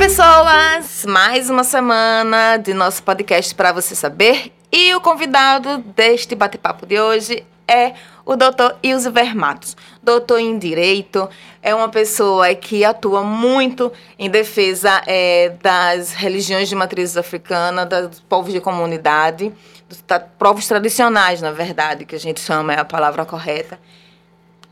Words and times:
pessoas! 0.00 1.04
Mais 1.04 1.50
uma 1.50 1.62
semana 1.62 2.56
de 2.56 2.72
nosso 2.72 3.02
podcast 3.02 3.54
para 3.54 3.70
você 3.70 3.94
saber. 3.94 4.50
E 4.72 4.94
o 4.94 5.00
convidado 5.02 5.76
deste 5.94 6.34
bate-papo 6.34 6.86
de 6.86 6.98
hoje 6.98 7.44
é 7.68 7.92
o 8.24 8.34
doutor 8.34 8.78
Ilse 8.82 9.10
Matos. 9.36 9.76
Doutor 10.02 10.38
em 10.38 10.58
Direito, 10.58 11.28
é 11.62 11.74
uma 11.74 11.90
pessoa 11.90 12.54
que 12.54 12.82
atua 12.82 13.22
muito 13.22 13.92
em 14.18 14.30
defesa 14.30 15.02
é, 15.06 15.52
das 15.62 16.14
religiões 16.14 16.70
de 16.70 16.74
matriz 16.74 17.14
africana, 17.18 17.84
dos 17.84 18.20
povos 18.20 18.54
de 18.54 18.60
comunidade, 18.60 19.52
dos 19.86 20.02
povos 20.38 20.66
tradicionais, 20.66 21.42
na 21.42 21.52
verdade, 21.52 22.06
que 22.06 22.14
a 22.14 22.18
gente 22.18 22.40
chama 22.40 22.72
é 22.72 22.80
a 22.80 22.86
palavra 22.86 23.26
correta. 23.26 23.78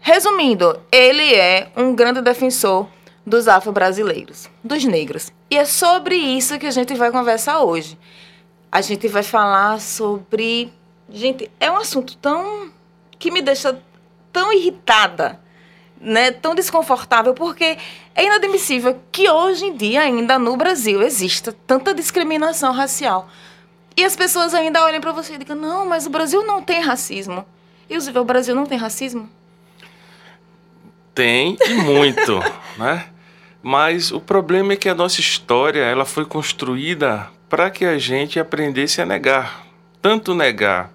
Resumindo, 0.00 0.80
ele 0.90 1.34
é 1.34 1.68
um 1.76 1.95
grande 1.95 2.23
defensor 2.23 2.88
dos 3.28 3.46
afro-brasileiros, 3.46 4.48
dos 4.64 4.84
negros. 4.84 5.30
E 5.50 5.56
é 5.56 5.64
sobre 5.64 6.16
isso 6.16 6.59
que 6.59 6.66
a 6.66 6.70
gente 6.70 6.95
vai 6.95 7.10
conversar 7.10 7.60
hoje. 7.60 7.98
A 8.70 8.80
gente 8.80 9.06
vai 9.09 9.23
falar 9.23 9.80
sobre. 9.80 10.73
Gente, 11.10 11.51
é 11.60 11.70
um 11.70 11.77
assunto 11.77 12.16
tão. 12.16 12.70
que 13.18 13.30
me 13.30 13.41
deixa 13.41 13.80
tão 14.32 14.52
irritada, 14.52 15.41
né? 16.01 16.30
tão 16.30 16.54
desconfortável, 16.54 17.34
porque 17.34 17.78
é 18.14 18.24
inadmissível 18.24 19.01
que 19.10 19.29
hoje 19.30 19.66
em 19.66 19.76
dia, 19.76 20.02
ainda 20.02 20.38
no 20.38 20.56
Brasil, 20.56 21.02
exista 21.02 21.54
tanta 21.66 21.95
discriminação 21.95 22.73
racial. 22.73 23.29
E 23.96 24.04
as 24.04 24.15
pessoas 24.15 24.54
ainda 24.54 24.84
olham 24.84 25.01
para 25.01 25.12
você 25.12 25.34
e 25.34 25.38
digam: 25.38 25.56
não, 25.56 25.87
mas 25.87 26.06
o 26.06 26.10
Brasil 26.10 26.46
não 26.46 26.62
tem 26.62 26.80
racismo. 26.80 27.45
E 27.90 27.96
o 27.96 28.24
Brasil 28.24 28.54
não 28.54 28.66
tem 28.66 28.76
racismo? 28.76 29.29
Tem 31.15 31.56
e 31.66 31.74
muito, 31.74 32.38
né? 32.79 33.06
Mas 33.62 34.12
o 34.12 34.20
problema 34.20 34.73
é 34.73 34.76
que 34.76 34.88
a 34.88 34.95
nossa 34.95 35.20
história 35.20 35.80
ela 35.80 36.04
foi 36.04 36.24
construída 36.24 37.28
para 37.48 37.70
que 37.70 37.84
a 37.84 37.98
gente 37.98 38.38
aprendesse 38.38 39.00
a 39.00 39.06
negar, 39.06 39.66
tanto 40.00 40.34
negar 40.34 40.92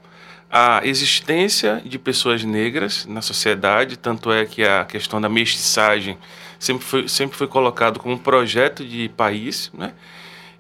a 0.50 0.82
existência 0.84 1.82
de 1.84 1.98
pessoas 1.98 2.44
negras 2.44 3.08
na 3.08 3.24
sociedade, 3.24 3.98
tanto 3.98 4.32
é 4.32 4.46
que 4.46 4.64
a 4.64 4.86
questão 4.86 5.20
da 5.20 5.28
mestiçagem 5.28 6.16
sempre 6.60 6.86
foi, 6.86 7.08
sempre 7.08 7.36
foi 7.36 7.48
colocado 7.48 8.00
como 8.00 8.14
um 8.14 8.20
projeto 8.20 8.86
de 8.86 9.10
país, 9.10 9.72
né? 9.74 9.94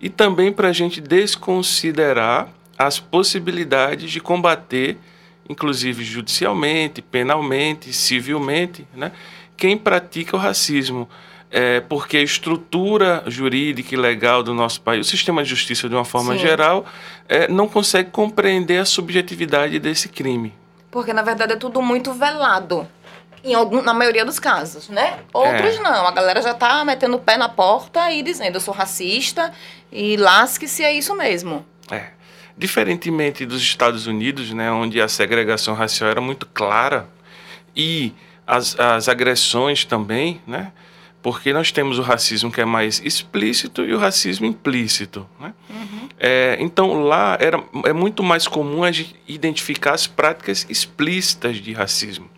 e 0.02 0.10
também 0.10 0.52
para 0.52 0.70
a 0.70 0.74
gente 0.74 1.00
desconsiderar 1.00 2.50
as 2.76 3.00
possibilidades 3.00 4.12
de 4.12 4.20
combater, 4.20 4.98
inclusive 5.48 6.04
judicialmente, 6.04 7.00
penalmente, 7.00 7.94
civilmente, 7.94 8.88
né? 8.96 9.12
quem 9.56 9.78
pratica 9.78 10.36
o 10.36 10.40
racismo 10.40 11.08
é, 11.54 11.82
porque 11.82 12.18
a 12.18 12.22
estrutura 12.22 13.24
jurídica 13.28 13.94
e 13.94 13.98
legal 13.98 14.42
do 14.42 14.56
nosso 14.56 14.82
país, 14.82 15.06
o 15.06 15.10
sistema 15.10 15.44
de 15.44 15.50
justiça 15.50 15.88
de 15.88 15.94
uma 15.94 16.04
forma 16.04 16.34
Sim. 16.34 16.40
geral, 16.40 16.84
é, 17.30 17.48
não 17.48 17.70
consegue 17.70 18.10
compreender 18.10 18.80
a 18.80 18.86
subjetividade 18.86 19.78
desse 19.78 20.10
crime. 20.10 20.52
Porque, 20.90 21.14
na 21.14 21.22
verdade, 21.22 21.54
é 21.54 21.56
tudo 21.56 21.80
muito 21.80 22.12
velado. 22.12 22.88
Em 23.44 23.54
algum, 23.54 23.84
na 23.84 23.94
maioria 23.94 24.26
dos 24.26 24.40
casos, 24.40 24.90
né? 24.90 25.20
Outros 25.32 25.76
é. 25.76 25.80
não. 25.80 26.08
A 26.08 26.12
galera 26.12 26.42
já 26.42 26.56
tá 26.56 26.84
metendo 26.84 27.18
o 27.18 27.20
pé 27.20 27.38
na 27.38 27.50
porta 27.50 28.12
e 28.12 28.24
dizendo, 28.24 28.56
eu 28.56 28.62
sou 28.62 28.74
racista 28.74 29.54
e 29.92 30.18
lasque-se, 30.18 30.84
é 30.84 30.92
isso 30.92 31.16
mesmo. 31.16 31.64
É. 31.92 32.08
Diferentemente 32.58 33.46
dos 33.46 33.62
Estados 33.62 34.08
Unidos, 34.08 34.52
né, 34.52 34.72
onde 34.72 35.00
a 35.00 35.08
segregação 35.08 35.76
racial 35.76 36.10
era 36.10 36.22
muito 36.22 36.48
clara 36.48 37.08
e 37.76 38.12
as, 38.48 38.80
as 38.80 39.08
agressões 39.08 39.86
também, 39.86 40.42
né? 40.48 40.72
Porque 41.24 41.54
nós 41.54 41.72
temos 41.72 41.98
o 41.98 42.02
racismo 42.02 42.52
que 42.52 42.60
é 42.60 42.66
mais 42.66 43.02
explícito 43.04 43.86
e 43.86 43.94
o 43.94 43.98
racismo 43.98 44.46
implícito. 44.46 45.26
Né? 45.40 45.54
Uhum. 45.70 46.10
É, 46.20 46.58
então 46.60 47.02
lá 47.02 47.38
era, 47.40 47.64
é 47.86 47.94
muito 47.94 48.22
mais 48.22 48.46
comum 48.46 48.84
a 48.84 48.92
gente 48.92 49.16
identificar 49.26 49.94
as 49.94 50.06
práticas 50.06 50.68
explícitas 50.70 51.56
de 51.56 51.72
racismo. 51.72 52.30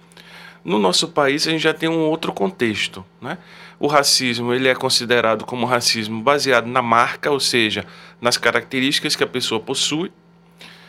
No 0.63 0.77
nosso 0.77 1.07
país 1.07 1.47
a 1.47 1.51
gente 1.51 1.63
já 1.63 1.73
tem 1.73 1.89
um 1.89 2.01
outro 2.01 2.31
contexto. 2.31 3.03
Né? 3.19 3.39
O 3.79 3.87
racismo 3.87 4.53
ele 4.53 4.67
é 4.67 4.75
considerado 4.75 5.45
como 5.45 5.65
racismo 5.65 6.21
baseado 6.21 6.67
na 6.67 6.83
marca, 6.83 7.31
ou 7.31 7.39
seja, 7.39 7.85
nas 8.21 8.37
características 8.37 9.15
que 9.15 9.23
a 9.23 9.27
pessoa 9.27 9.59
possui. 9.59 10.11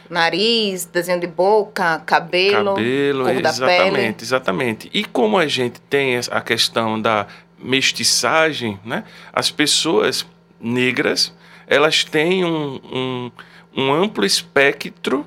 Nariz, 0.09 0.85
desenho 0.85 1.19
de 1.19 1.27
boca, 1.27 2.01
cabelo, 2.07 2.75
cabelo 2.75 3.25
cor 3.25 3.33
exatamente, 3.33 3.91
da 3.91 3.91
pele. 3.91 4.17
exatamente. 4.21 4.91
E 4.95 5.05
como 5.05 5.37
a 5.37 5.47
gente 5.47 5.81
tem 5.81 6.17
a 6.31 6.41
questão 6.41 7.01
da 7.01 7.27
mestiçagem, 7.59 8.79
né? 8.85 9.05
As 9.33 9.51
pessoas 9.51 10.27
negras, 10.61 11.35
elas 11.67 12.05
têm 12.05 12.45
um, 12.45 12.81
um, 12.93 13.31
um 13.77 13.93
amplo 13.93 14.25
espectro 14.25 15.27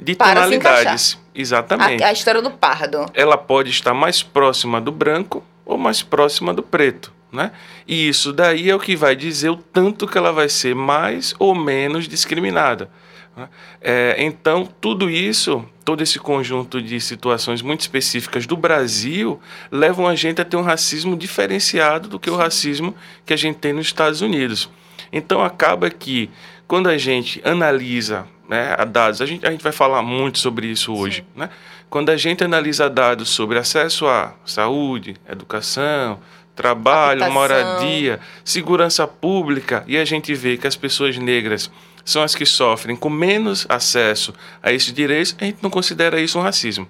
de 0.00 0.14
Para 0.14 0.42
tonalidades. 0.42 1.18
Exatamente. 1.34 2.02
A, 2.02 2.08
a 2.08 2.12
história 2.12 2.42
do 2.42 2.50
pardo. 2.50 3.06
Ela 3.14 3.36
pode 3.36 3.70
estar 3.70 3.94
mais 3.94 4.22
próxima 4.22 4.80
do 4.80 4.92
branco 4.92 5.44
ou 5.64 5.76
mais 5.76 6.02
próxima 6.02 6.52
do 6.52 6.62
preto. 6.62 7.12
Né? 7.30 7.52
E 7.86 8.08
isso 8.08 8.32
daí 8.32 8.70
é 8.70 8.74
o 8.74 8.80
que 8.80 8.96
vai 8.96 9.14
dizer 9.14 9.50
o 9.50 9.56
tanto 9.56 10.06
que 10.06 10.16
ela 10.16 10.32
vai 10.32 10.48
ser 10.48 10.74
mais 10.74 11.34
ou 11.38 11.54
menos 11.54 12.08
discriminada. 12.08 12.90
Né? 13.38 13.48
É, 13.80 14.16
então, 14.18 14.68
tudo 14.80 15.08
isso, 15.08 15.64
todo 15.84 16.02
esse 16.02 16.18
conjunto 16.18 16.82
de 16.82 17.00
situações 17.00 17.62
muito 17.62 17.82
específicas 17.82 18.46
do 18.46 18.56
Brasil, 18.56 19.40
levam 19.70 20.08
a 20.08 20.16
gente 20.16 20.40
a 20.40 20.44
ter 20.44 20.56
um 20.56 20.62
racismo 20.62 21.16
diferenciado 21.16 22.08
do 22.08 22.18
que 22.18 22.28
o 22.28 22.36
racismo 22.36 22.94
que 23.24 23.32
a 23.32 23.36
gente 23.36 23.58
tem 23.58 23.72
nos 23.72 23.86
Estados 23.86 24.20
Unidos. 24.20 24.68
Então, 25.12 25.40
acaba 25.40 25.88
que, 25.88 26.28
quando 26.66 26.88
a 26.88 26.98
gente 26.98 27.40
analisa 27.44 28.26
né, 28.48 28.74
dados, 28.90 29.22
a 29.22 29.26
gente, 29.26 29.46
a 29.46 29.50
gente 29.52 29.62
vai 29.62 29.72
falar 29.72 30.02
muito 30.02 30.38
sobre 30.38 30.66
isso 30.66 30.92
hoje, 30.92 31.24
né? 31.36 31.48
quando 31.88 32.10
a 32.10 32.16
gente 32.16 32.42
analisa 32.42 32.90
dados 32.90 33.28
sobre 33.30 33.56
acesso 33.56 34.06
à 34.06 34.34
saúde, 34.44 35.16
educação, 35.28 36.18
trabalho, 36.56 37.22
Habitação. 37.22 37.32
moradia, 37.32 38.20
segurança 38.44 39.06
pública, 39.06 39.84
e 39.86 39.96
a 39.96 40.04
gente 40.04 40.34
vê 40.34 40.56
que 40.56 40.66
as 40.66 40.74
pessoas 40.74 41.16
negras 41.16 41.70
são 42.08 42.22
as 42.22 42.34
que 42.34 42.46
sofrem 42.46 42.96
com 42.96 43.10
menos 43.10 43.66
acesso 43.68 44.32
a 44.62 44.72
esses 44.72 44.92
direitos, 44.92 45.36
a 45.38 45.44
gente 45.44 45.58
não 45.62 45.68
considera 45.68 46.18
isso 46.18 46.38
um 46.38 46.42
racismo. 46.42 46.88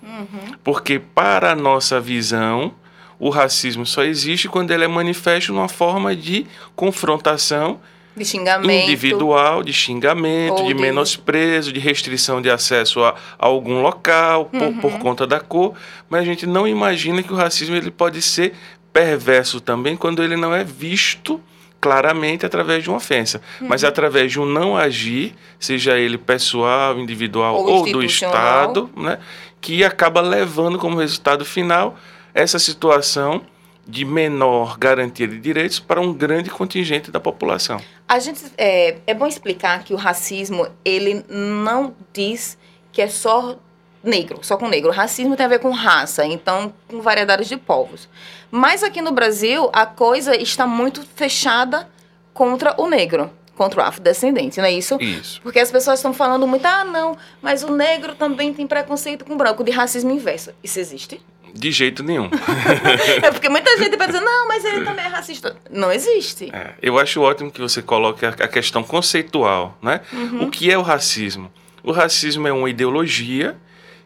Uhum. 0.00 0.54
Porque, 0.62 0.98
para 0.98 1.50
a 1.50 1.56
nossa 1.56 2.00
visão, 2.00 2.72
o 3.18 3.30
racismo 3.30 3.84
só 3.84 4.04
existe 4.04 4.48
quando 4.48 4.70
ele 4.70 4.84
é 4.84 4.88
manifesto 4.88 5.52
numa 5.52 5.68
forma 5.68 6.14
de 6.14 6.46
confrontação 6.76 7.80
de 8.16 8.24
xingamento. 8.24 8.70
individual, 8.70 9.62
de 9.64 9.72
xingamento, 9.72 10.62
de, 10.62 10.68
de 10.68 10.74
menosprezo, 10.74 11.72
de 11.72 11.80
restrição 11.80 12.40
de 12.40 12.48
acesso 12.48 13.02
a, 13.02 13.16
a 13.38 13.46
algum 13.46 13.82
local 13.82 14.44
por, 14.44 14.62
uhum. 14.62 14.78
por, 14.78 14.98
conta 14.98 15.26
da 15.26 15.40
cor, 15.40 15.74
mas 16.08 16.20
a 16.20 16.24
gente 16.24 16.46
não 16.46 16.66
imagina 16.66 17.24
que 17.24 17.32
o 17.32 17.36
racismo 17.36 17.74
ele 17.74 17.90
pode 17.90 18.22
ser 18.22 18.54
perverso 18.92 19.60
também 19.60 19.96
quando 19.96 20.22
ele 20.22 20.36
não 20.36 20.54
é 20.54 20.62
visto 20.62 21.40
claramente 21.80 22.44
através 22.44 22.82
de 22.82 22.90
uma 22.90 22.98
ofensa, 22.98 23.40
uhum. 23.60 23.68
mas 23.68 23.82
através 23.82 24.30
de 24.30 24.38
um 24.38 24.44
não 24.44 24.76
agir, 24.76 25.34
seja 25.58 25.98
ele 25.98 26.18
pessoal, 26.18 26.98
individual 26.98 27.56
ou, 27.56 27.68
ou 27.68 27.92
do 27.92 28.02
Estado, 28.02 28.90
né, 28.96 29.18
que 29.60 29.82
acaba 29.82 30.20
levando 30.20 30.78
como 30.78 30.98
resultado 30.98 31.44
final 31.44 31.96
essa 32.34 32.58
situação 32.58 33.42
de 33.86 34.04
menor 34.04 34.78
garantia 34.78 35.26
de 35.26 35.38
direitos 35.38 35.80
para 35.80 36.00
um 36.00 36.12
grande 36.12 36.50
contingente 36.50 37.10
da 37.10 37.18
população. 37.18 37.80
A 38.06 38.18
gente 38.18 38.44
é, 38.56 38.98
é 39.06 39.14
bom 39.14 39.26
explicar 39.26 39.82
que 39.82 39.92
o 39.92 39.96
racismo 39.96 40.68
ele 40.84 41.24
não 41.28 41.94
diz 42.12 42.56
que 42.92 43.02
é 43.02 43.08
só 43.08 43.58
negro, 44.02 44.38
só 44.42 44.56
com 44.56 44.68
negro. 44.68 44.90
Racismo 44.90 45.36
tem 45.36 45.46
a 45.46 45.48
ver 45.48 45.58
com 45.58 45.70
raça, 45.70 46.24
então 46.24 46.72
com 46.88 47.00
variedades 47.00 47.48
de 47.48 47.56
povos. 47.56 48.08
Mas 48.50 48.82
aqui 48.82 49.00
no 49.00 49.12
Brasil, 49.12 49.70
a 49.72 49.86
coisa 49.86 50.34
está 50.36 50.66
muito 50.66 51.02
fechada 51.14 51.88
contra 52.32 52.74
o 52.80 52.88
negro, 52.88 53.30
contra 53.56 53.80
o 53.80 53.84
afrodescendente, 53.84 54.58
não 54.58 54.64
é 54.64 54.72
isso? 54.72 54.96
Isso. 55.00 55.40
Porque 55.42 55.58
as 55.58 55.70
pessoas 55.70 55.98
estão 55.98 56.12
falando 56.12 56.46
muito, 56.46 56.64
ah, 56.64 56.84
não, 56.84 57.16
mas 57.42 57.62
o 57.62 57.70
negro 57.70 58.14
também 58.14 58.52
tem 58.54 58.66
preconceito 58.66 59.24
com 59.24 59.34
o 59.34 59.36
branco, 59.36 59.62
de 59.62 59.70
racismo 59.70 60.10
inverso. 60.10 60.50
Isso 60.62 60.80
existe? 60.80 61.20
De 61.54 61.70
jeito 61.70 62.02
nenhum. 62.02 62.30
é 63.22 63.30
porque 63.30 63.48
muita 63.48 63.76
gente 63.76 63.96
vai 63.96 64.06
dizer, 64.06 64.20
não, 64.20 64.48
mas 64.48 64.64
ele 64.64 64.84
também 64.84 65.04
é 65.04 65.08
racista. 65.08 65.56
Não 65.70 65.92
existe. 65.92 66.48
É, 66.52 66.74
eu 66.80 66.98
acho 66.98 67.20
ótimo 67.20 67.50
que 67.50 67.60
você 67.60 67.82
coloque 67.82 68.24
a, 68.24 68.48
questão 68.48 68.82
conceitual, 68.82 69.76
né? 69.82 70.00
Uhum. 70.12 70.44
O 70.44 70.50
que 70.50 70.70
é 70.70 70.78
o 70.78 70.82
racismo? 70.82 71.52
O 71.82 71.92
racismo 71.92 72.46
é 72.46 72.52
uma 72.52 72.70
ideologia 72.70 73.56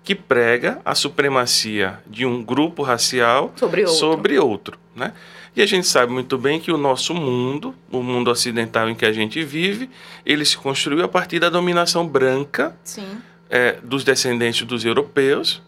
que 0.04 0.14
prega 0.14 0.80
a 0.84 0.94
supremacia 0.94 1.98
de 2.06 2.24
um 2.26 2.42
grupo 2.42 2.82
racial 2.82 3.52
sobre 3.56 3.80
outro. 3.82 3.98
Sobre 3.98 4.38
outro 4.38 4.84
né? 4.94 5.12
E 5.56 5.62
a 5.62 5.66
gente 5.66 5.86
sabe 5.86 6.12
muito 6.12 6.36
bem 6.36 6.58
que 6.58 6.72
o 6.72 6.78
nosso 6.78 7.14
mundo, 7.14 7.74
o 7.90 8.02
mundo 8.02 8.30
ocidental 8.30 8.88
em 8.88 8.94
que 8.94 9.04
a 9.04 9.12
gente 9.12 9.42
vive, 9.44 9.88
ele 10.24 10.44
se 10.44 10.56
construiu 10.56 11.04
a 11.04 11.08
partir 11.08 11.38
da 11.38 11.48
dominação 11.48 12.06
branca 12.06 12.76
é, 13.48 13.78
dos 13.82 14.02
descendentes 14.02 14.66
dos 14.66 14.84
europeus 14.84 15.62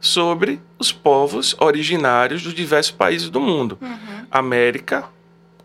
sobre 0.00 0.60
os 0.78 0.92
povos 0.92 1.56
originários 1.58 2.42
dos 2.42 2.52
diversos 2.52 2.92
países 2.92 3.30
do 3.30 3.40
mundo. 3.40 3.78
Uhum. 3.80 4.26
América, 4.30 5.04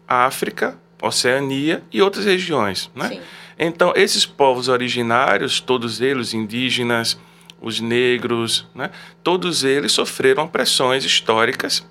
África, 0.07 0.77
Oceania 1.01 1.83
e 1.91 2.01
outras 2.01 2.25
regiões. 2.25 2.89
Né? 2.95 3.21
Então, 3.59 3.91
esses 3.95 4.25
povos 4.25 4.69
originários, 4.69 5.59
todos 5.59 5.99
eles 5.99 6.33
indígenas, 6.33 7.17
os 7.61 7.79
negros, 7.79 8.67
né? 8.73 8.89
todos 9.23 9.63
eles 9.63 9.91
sofreram 9.91 10.47
pressões 10.47 11.03
históricas 11.03 11.85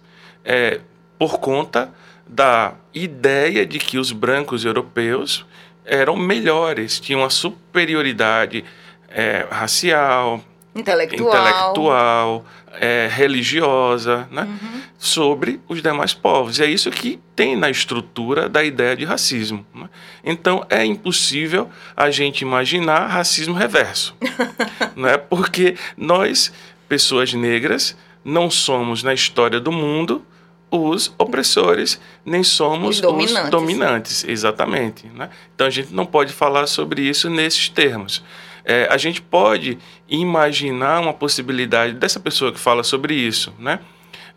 é, 0.44 0.80
por 1.18 1.38
conta 1.38 1.92
da 2.26 2.74
ideia 2.94 3.64
de 3.64 3.78
que 3.78 3.98
os 3.98 4.12
brancos 4.12 4.64
europeus 4.64 5.44
eram 5.84 6.16
melhores, 6.16 6.98
tinham 6.98 7.20
uma 7.20 7.30
superioridade 7.30 8.64
é, 9.08 9.46
racial, 9.50 10.42
intelectual, 10.74 11.28
intelectual 11.28 12.44
é, 12.80 13.08
religiosa, 13.10 14.28
né, 14.30 14.42
uhum. 14.42 14.80
sobre 14.98 15.60
os 15.68 15.82
demais 15.82 16.14
povos. 16.14 16.58
E 16.58 16.62
é 16.62 16.66
isso 16.66 16.90
que 16.90 17.18
tem 17.34 17.56
na 17.56 17.70
estrutura 17.70 18.48
da 18.48 18.64
ideia 18.64 18.96
de 18.96 19.04
racismo. 19.04 19.66
Né? 19.74 19.88
Então 20.24 20.64
é 20.68 20.84
impossível 20.84 21.68
a 21.96 22.10
gente 22.10 22.42
imaginar 22.42 23.06
racismo 23.06 23.54
reverso, 23.54 24.14
né? 24.96 25.16
Porque 25.16 25.76
nós, 25.96 26.52
pessoas 26.88 27.32
negras, 27.32 27.96
não 28.24 28.50
somos 28.50 29.02
na 29.02 29.14
história 29.14 29.60
do 29.60 29.70
mundo 29.70 30.24
os 30.70 31.14
opressores, 31.16 32.00
nem 32.24 32.42
somos 32.42 32.96
os 32.96 33.00
dominantes. 33.00 33.44
Os 33.44 33.50
dominantes 33.50 34.24
exatamente. 34.24 35.06
Né? 35.06 35.30
Então 35.54 35.66
a 35.66 35.70
gente 35.70 35.94
não 35.94 36.04
pode 36.04 36.32
falar 36.32 36.66
sobre 36.66 37.02
isso 37.02 37.30
nesses 37.30 37.68
termos. 37.68 38.22
É, 38.68 38.88
a 38.90 38.96
gente 38.96 39.22
pode 39.22 39.78
imaginar 40.08 41.00
uma 41.00 41.14
possibilidade 41.14 41.92
dessa 41.92 42.18
pessoa 42.18 42.50
que 42.52 42.58
fala 42.58 42.82
sobre 42.82 43.14
isso, 43.14 43.54
né? 43.60 43.78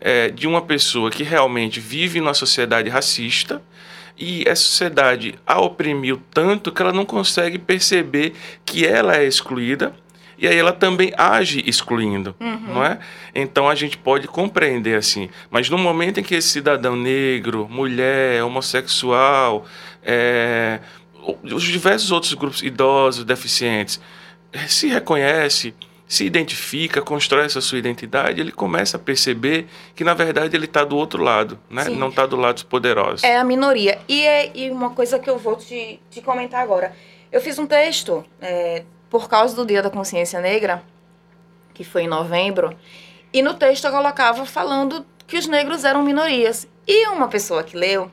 É, 0.00 0.30
de 0.30 0.46
uma 0.46 0.62
pessoa 0.62 1.10
que 1.10 1.24
realmente 1.24 1.80
vive 1.80 2.20
numa 2.20 2.32
sociedade 2.32 2.88
racista 2.88 3.60
e 4.16 4.44
essa 4.46 4.62
sociedade 4.62 5.34
a 5.44 5.60
oprimiu 5.60 6.22
tanto 6.32 6.70
que 6.72 6.80
ela 6.80 6.92
não 6.92 7.04
consegue 7.04 7.58
perceber 7.58 8.32
que 8.64 8.86
ela 8.86 9.16
é 9.16 9.26
excluída 9.26 9.92
e 10.38 10.48
aí 10.48 10.56
ela 10.56 10.72
também 10.72 11.12
age 11.18 11.62
excluindo, 11.66 12.34
uhum. 12.40 12.60
não 12.68 12.84
é? 12.84 12.98
Então 13.34 13.68
a 13.68 13.74
gente 13.74 13.98
pode 13.98 14.26
compreender 14.26 14.96
assim, 14.96 15.28
mas 15.50 15.68
no 15.68 15.76
momento 15.76 16.18
em 16.18 16.22
que 16.22 16.34
esse 16.34 16.48
cidadão 16.48 16.96
negro, 16.96 17.68
mulher, 17.68 18.42
homossexual, 18.42 19.66
é, 20.02 20.80
os 21.42 21.62
diversos 21.64 22.10
outros 22.10 22.32
grupos 22.32 22.62
idosos, 22.62 23.22
deficientes, 23.22 24.00
se 24.68 24.88
reconhece, 24.88 25.74
se 26.06 26.24
identifica, 26.24 27.00
constrói 27.00 27.46
essa 27.46 27.60
sua 27.60 27.78
identidade, 27.78 28.40
ele 28.40 28.50
começa 28.50 28.96
a 28.96 29.00
perceber 29.00 29.68
que, 29.94 30.02
na 30.02 30.12
verdade, 30.12 30.56
ele 30.56 30.64
está 30.64 30.84
do 30.84 30.96
outro 30.96 31.22
lado, 31.22 31.58
né? 31.70 31.84
Sim. 31.84 31.96
não 31.96 32.08
está 32.08 32.26
do 32.26 32.36
lado 32.36 32.54
dos 32.54 32.62
poderosos. 32.64 33.22
É 33.22 33.36
a 33.36 33.44
minoria. 33.44 34.00
E, 34.08 34.26
é, 34.26 34.50
e 34.52 34.70
uma 34.70 34.90
coisa 34.90 35.18
que 35.20 35.30
eu 35.30 35.38
vou 35.38 35.56
te, 35.56 36.00
te 36.10 36.20
comentar 36.20 36.62
agora. 36.62 36.92
Eu 37.30 37.40
fiz 37.40 37.58
um 37.60 37.66
texto 37.66 38.24
é, 38.40 38.82
por 39.08 39.28
causa 39.28 39.54
do 39.54 39.64
Dia 39.64 39.82
da 39.82 39.90
Consciência 39.90 40.40
Negra, 40.40 40.82
que 41.72 41.84
foi 41.84 42.02
em 42.02 42.08
novembro, 42.08 42.76
e 43.32 43.40
no 43.40 43.54
texto 43.54 43.84
eu 43.84 43.92
colocava 43.92 44.44
falando 44.44 45.06
que 45.26 45.38
os 45.38 45.46
negros 45.46 45.84
eram 45.84 46.02
minorias. 46.02 46.66
E 46.86 47.06
uma 47.06 47.28
pessoa 47.28 47.62
que 47.62 47.76
leu, 47.76 48.10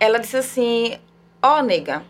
ela 0.00 0.18
disse 0.18 0.36
assim: 0.36 0.98
Ó, 1.40 1.58
oh, 1.58 1.62
nega, 1.62 2.02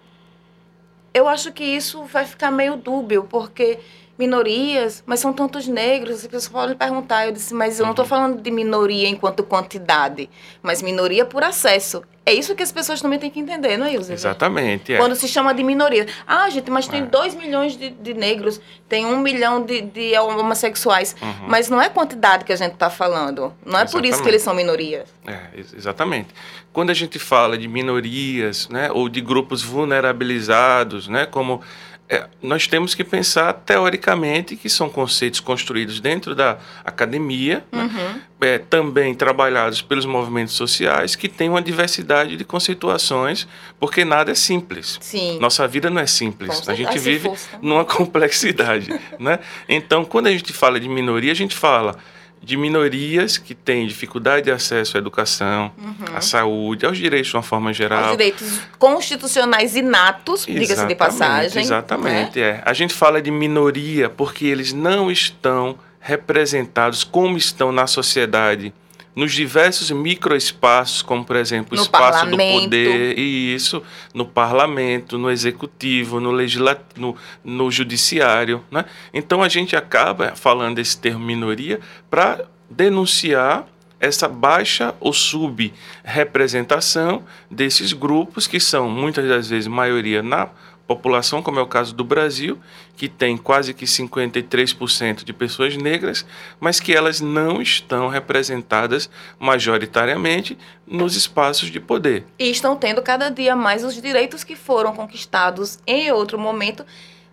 eu 1.12 1.26
acho 1.28 1.52
que 1.52 1.64
isso 1.64 2.04
vai 2.04 2.24
ficar 2.26 2.50
meio 2.50 2.76
dúbio, 2.76 3.24
porque 3.24 3.78
minorias, 4.18 5.02
mas 5.06 5.20
são 5.20 5.32
tantos 5.32 5.68
negros, 5.68 6.16
as 6.16 6.26
pessoas 6.26 6.48
podem 6.48 6.76
perguntar. 6.76 7.26
Eu 7.26 7.32
disse, 7.32 7.54
mas 7.54 7.78
eu 7.78 7.84
não 7.84 7.92
estou 7.92 8.04
uhum. 8.04 8.08
falando 8.08 8.42
de 8.42 8.50
minoria 8.50 9.08
enquanto 9.08 9.44
quantidade, 9.44 10.28
mas 10.60 10.82
minoria 10.82 11.24
por 11.24 11.44
acesso. 11.44 12.02
É 12.26 12.34
isso 12.34 12.54
que 12.54 12.62
as 12.62 12.70
pessoas 12.70 13.00
também 13.00 13.18
têm 13.18 13.30
que 13.30 13.40
entender, 13.40 13.78
não 13.78 13.86
é, 13.86 13.94
Ilse? 13.94 14.12
Exatamente. 14.12 14.92
É. 14.92 14.98
Quando 14.98 15.14
se 15.16 15.26
chama 15.26 15.54
de 15.54 15.62
minoria. 15.62 16.06
Ah, 16.26 16.50
gente, 16.50 16.70
mas 16.70 16.86
tem 16.86 17.06
2 17.06 17.34
é. 17.34 17.38
milhões 17.38 17.74
de, 17.74 17.88
de, 17.88 18.12
negros, 18.12 18.60
tem 18.86 19.06
um 19.06 19.18
milhão 19.20 19.64
de, 19.64 19.80
de 19.80 20.18
homossexuais. 20.18 21.16
Uhum. 21.22 21.48
Mas 21.48 21.70
não 21.70 21.80
é 21.80 21.88
quantidade 21.88 22.44
que 22.44 22.52
a 22.52 22.56
gente 22.56 22.74
está 22.74 22.90
falando. 22.90 23.54
Não 23.64 23.78
é 23.78 23.84
exatamente. 23.84 23.92
por 23.92 24.04
isso 24.04 24.22
que 24.22 24.28
eles 24.28 24.42
são 24.42 24.52
minorias. 24.52 25.08
É, 25.26 25.38
exatamente. 25.74 26.28
Quando 26.70 26.90
a 26.90 26.94
gente 26.94 27.18
fala 27.18 27.56
de 27.56 27.66
minorias, 27.66 28.68
né, 28.68 28.90
ou 28.92 29.08
de 29.08 29.22
grupos 29.22 29.62
vulnerabilizados, 29.62 31.08
né, 31.08 31.24
como 31.24 31.62
é, 32.10 32.26
nós 32.42 32.66
temos 32.66 32.94
que 32.94 33.04
pensar 33.04 33.52
teoricamente 33.52 34.56
que 34.56 34.68
são 34.70 34.88
conceitos 34.88 35.40
construídos 35.40 36.00
dentro 36.00 36.34
da 36.34 36.58
academia, 36.82 37.62
né? 37.70 37.82
uhum. 37.82 37.88
né? 37.88 38.22
é, 38.40 38.58
também 38.58 39.14
trabalhados 39.14 39.82
pelos 39.82 40.06
movimentos 40.06 40.54
sociais, 40.54 41.14
que 41.14 41.28
têm 41.28 41.50
uma 41.50 41.60
diversidade 41.60 42.36
de 42.36 42.44
conceituações, 42.44 43.46
porque 43.78 44.06
nada 44.06 44.30
é 44.32 44.34
simples. 44.34 44.98
Sim. 45.02 45.38
Nossa 45.38 45.68
vida 45.68 45.90
não 45.90 46.00
é 46.00 46.06
simples. 46.06 46.66
a 46.66 46.74
gente 46.74 46.98
vive 46.98 47.30
numa 47.60 47.84
complexidade. 47.86 48.88
né? 49.18 49.38
Então, 49.68 50.02
quando 50.02 50.28
a 50.28 50.30
gente 50.30 50.52
fala 50.52 50.80
de 50.80 50.88
minoria, 50.88 51.32
a 51.32 51.36
gente 51.36 51.54
fala 51.54 51.94
de 52.42 52.56
minorias 52.56 53.36
que 53.36 53.54
têm 53.54 53.86
dificuldade 53.86 54.44
de 54.44 54.50
acesso 54.50 54.96
à 54.96 54.98
educação, 54.98 55.72
uhum. 55.76 56.16
à 56.16 56.20
saúde, 56.20 56.86
aos 56.86 56.96
direitos 56.96 57.30
de 57.30 57.36
uma 57.36 57.42
forma 57.42 57.72
geral. 57.72 58.04
Aos 58.04 58.10
direitos 58.12 58.60
constitucionais 58.78 59.76
inatos, 59.76 60.46
diga-se 60.46 60.86
de 60.86 60.94
passagem. 60.94 61.62
Exatamente, 61.62 62.38
né? 62.38 62.46
é. 62.46 62.62
A 62.64 62.72
gente 62.72 62.94
fala 62.94 63.20
de 63.20 63.30
minoria 63.30 64.08
porque 64.08 64.46
eles 64.46 64.72
não 64.72 65.10
estão 65.10 65.78
representados 66.00 67.04
como 67.04 67.36
estão 67.36 67.72
na 67.72 67.86
sociedade 67.86 68.72
nos 69.18 69.32
diversos 69.32 69.90
microespaços, 69.90 71.02
como 71.02 71.24
por 71.24 71.34
exemplo 71.34 71.76
o 71.76 71.82
espaço 71.82 72.24
do 72.26 72.36
poder, 72.36 73.18
e 73.18 73.52
isso 73.52 73.82
no 74.14 74.24
parlamento, 74.24 75.18
no 75.18 75.28
executivo, 75.28 76.20
no 76.20 76.30
legislativo, 76.30 76.86
no, 76.96 77.16
no 77.44 77.68
judiciário. 77.68 78.62
Né? 78.70 78.84
Então 79.12 79.42
a 79.42 79.48
gente 79.48 79.74
acaba 79.74 80.36
falando 80.36 80.76
desse 80.76 80.96
termo 80.96 81.18
minoria 81.18 81.80
para 82.08 82.44
denunciar 82.70 83.66
essa 83.98 84.28
baixa 84.28 84.94
ou 85.00 85.12
subrepresentação 85.12 87.24
desses 87.50 87.92
grupos 87.92 88.46
que 88.46 88.60
são 88.60 88.88
muitas 88.88 89.28
das 89.28 89.50
vezes 89.50 89.66
maioria 89.66 90.22
na 90.22 90.48
população, 90.88 91.42
como 91.42 91.60
é 91.60 91.62
o 91.62 91.66
caso 91.66 91.94
do 91.94 92.02
Brasil, 92.02 92.58
que 92.96 93.10
tem 93.10 93.36
quase 93.36 93.74
que 93.74 93.84
53% 93.84 95.22
de 95.22 95.34
pessoas 95.34 95.76
negras, 95.76 96.24
mas 96.58 96.80
que 96.80 96.94
elas 96.94 97.20
não 97.20 97.60
estão 97.60 98.08
representadas 98.08 99.10
majoritariamente 99.38 100.58
nos 100.86 101.14
espaços 101.14 101.70
de 101.70 101.78
poder. 101.78 102.24
E 102.38 102.50
estão 102.50 102.74
tendo 102.74 103.02
cada 103.02 103.28
dia 103.28 103.54
mais 103.54 103.84
os 103.84 104.00
direitos 104.00 104.42
que 104.42 104.56
foram 104.56 104.96
conquistados 104.96 105.78
em 105.86 106.10
outro 106.10 106.38
momento 106.38 106.86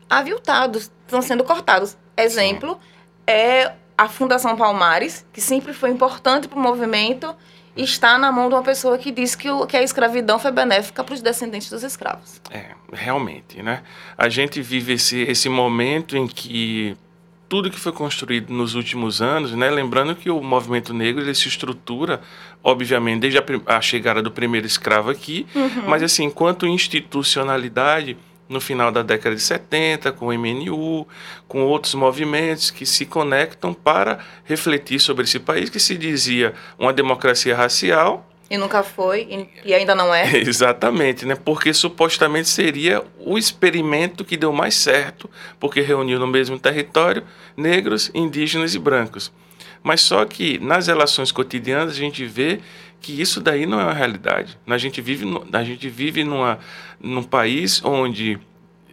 aviltados, 0.09 0.91
estão 1.05 1.21
sendo 1.21 1.43
cortados. 1.45 1.97
Exemplo 2.17 2.73
Sim. 2.73 2.79
é 3.25 3.71
a 3.97 4.09
Fundação 4.09 4.57
Palmares, 4.57 5.25
que 5.31 5.39
sempre 5.39 5.71
foi 5.71 5.89
importante 5.89 6.49
para 6.49 6.59
o 6.59 6.61
movimento 6.61 7.33
está 7.75 8.17
na 8.17 8.31
mão 8.31 8.47
de 8.47 8.55
uma 8.55 8.63
pessoa 8.63 8.97
que 8.97 9.11
diz 9.11 9.35
que, 9.35 9.49
o, 9.49 9.65
que 9.65 9.75
a 9.75 9.83
escravidão 9.83 10.39
foi 10.39 10.51
benéfica 10.51 11.03
para 11.03 11.13
os 11.13 11.21
descendentes 11.21 11.69
dos 11.69 11.83
escravos. 11.83 12.41
É, 12.49 12.71
realmente, 12.91 13.61
né? 13.61 13.83
A 14.17 14.29
gente 14.29 14.61
vive 14.61 14.93
esse, 14.93 15.21
esse 15.23 15.49
momento 15.49 16.15
em 16.15 16.27
que 16.27 16.95
tudo 17.47 17.69
que 17.69 17.79
foi 17.79 17.91
construído 17.91 18.51
nos 18.51 18.75
últimos 18.75 19.21
anos, 19.21 19.51
né? 19.51 19.69
Lembrando 19.69 20.15
que 20.15 20.29
o 20.29 20.41
movimento 20.41 20.93
negro 20.93 21.21
ele 21.21 21.35
se 21.35 21.47
estrutura, 21.47 22.21
obviamente, 22.63 23.21
desde 23.21 23.39
a, 23.39 23.43
a 23.77 23.81
chegada 23.81 24.21
do 24.21 24.31
primeiro 24.31 24.65
escravo 24.65 25.09
aqui, 25.09 25.45
uhum. 25.53 25.83
mas 25.87 26.01
assim, 26.01 26.23
enquanto 26.23 26.65
institucionalidade 26.65 28.17
no 28.47 28.61
final 28.61 28.91
da 28.91 29.01
década 29.01 29.35
de 29.35 29.41
70, 29.41 30.11
com 30.11 30.27
o 30.27 30.33
MNU, 30.33 31.07
com 31.47 31.63
outros 31.63 31.95
movimentos 31.95 32.69
que 32.69 32.85
se 32.85 33.05
conectam 33.05 33.73
para 33.73 34.19
refletir 34.43 34.99
sobre 34.99 35.23
esse 35.23 35.39
país 35.39 35.69
que 35.69 35.79
se 35.79 35.97
dizia 35.97 36.53
uma 36.77 36.93
democracia 36.93 37.55
racial. 37.55 38.29
E 38.47 38.57
nunca 38.57 38.83
foi, 38.83 39.47
e 39.63 39.73
ainda 39.73 39.95
não 39.95 40.13
é. 40.13 40.37
Exatamente, 40.37 41.25
né? 41.25 41.35
Porque 41.35 41.73
supostamente 41.73 42.47
seria 42.47 43.03
o 43.19 43.37
experimento 43.37 44.23
que 44.23 44.37
deu 44.37 44.53
mais 44.53 44.75
certo, 44.75 45.27
porque 45.59 45.81
reuniu 45.81 46.19
no 46.19 46.27
mesmo 46.27 46.59
território 46.59 47.23
negros, 47.57 48.11
indígenas 48.13 48.75
e 48.75 48.79
brancos. 48.79 49.31
Mas 49.81 50.01
só 50.01 50.25
que 50.25 50.59
nas 50.59 50.87
relações 50.87 51.31
cotidianas 51.31 51.91
a 51.91 51.95
gente 51.95 52.25
vê 52.25 52.59
que 53.01 53.21
isso 53.21 53.39
daí 53.39 53.65
não 53.65 53.79
é 53.79 53.83
uma 53.83 53.93
realidade. 53.93 54.57
A 54.67 54.77
gente 54.77 55.01
vive, 55.01 55.25
a 55.51 55.63
gente 55.63 55.89
vive 55.89 56.23
numa, 56.23 56.59
num 56.99 57.23
país 57.23 57.83
onde, 57.83 58.39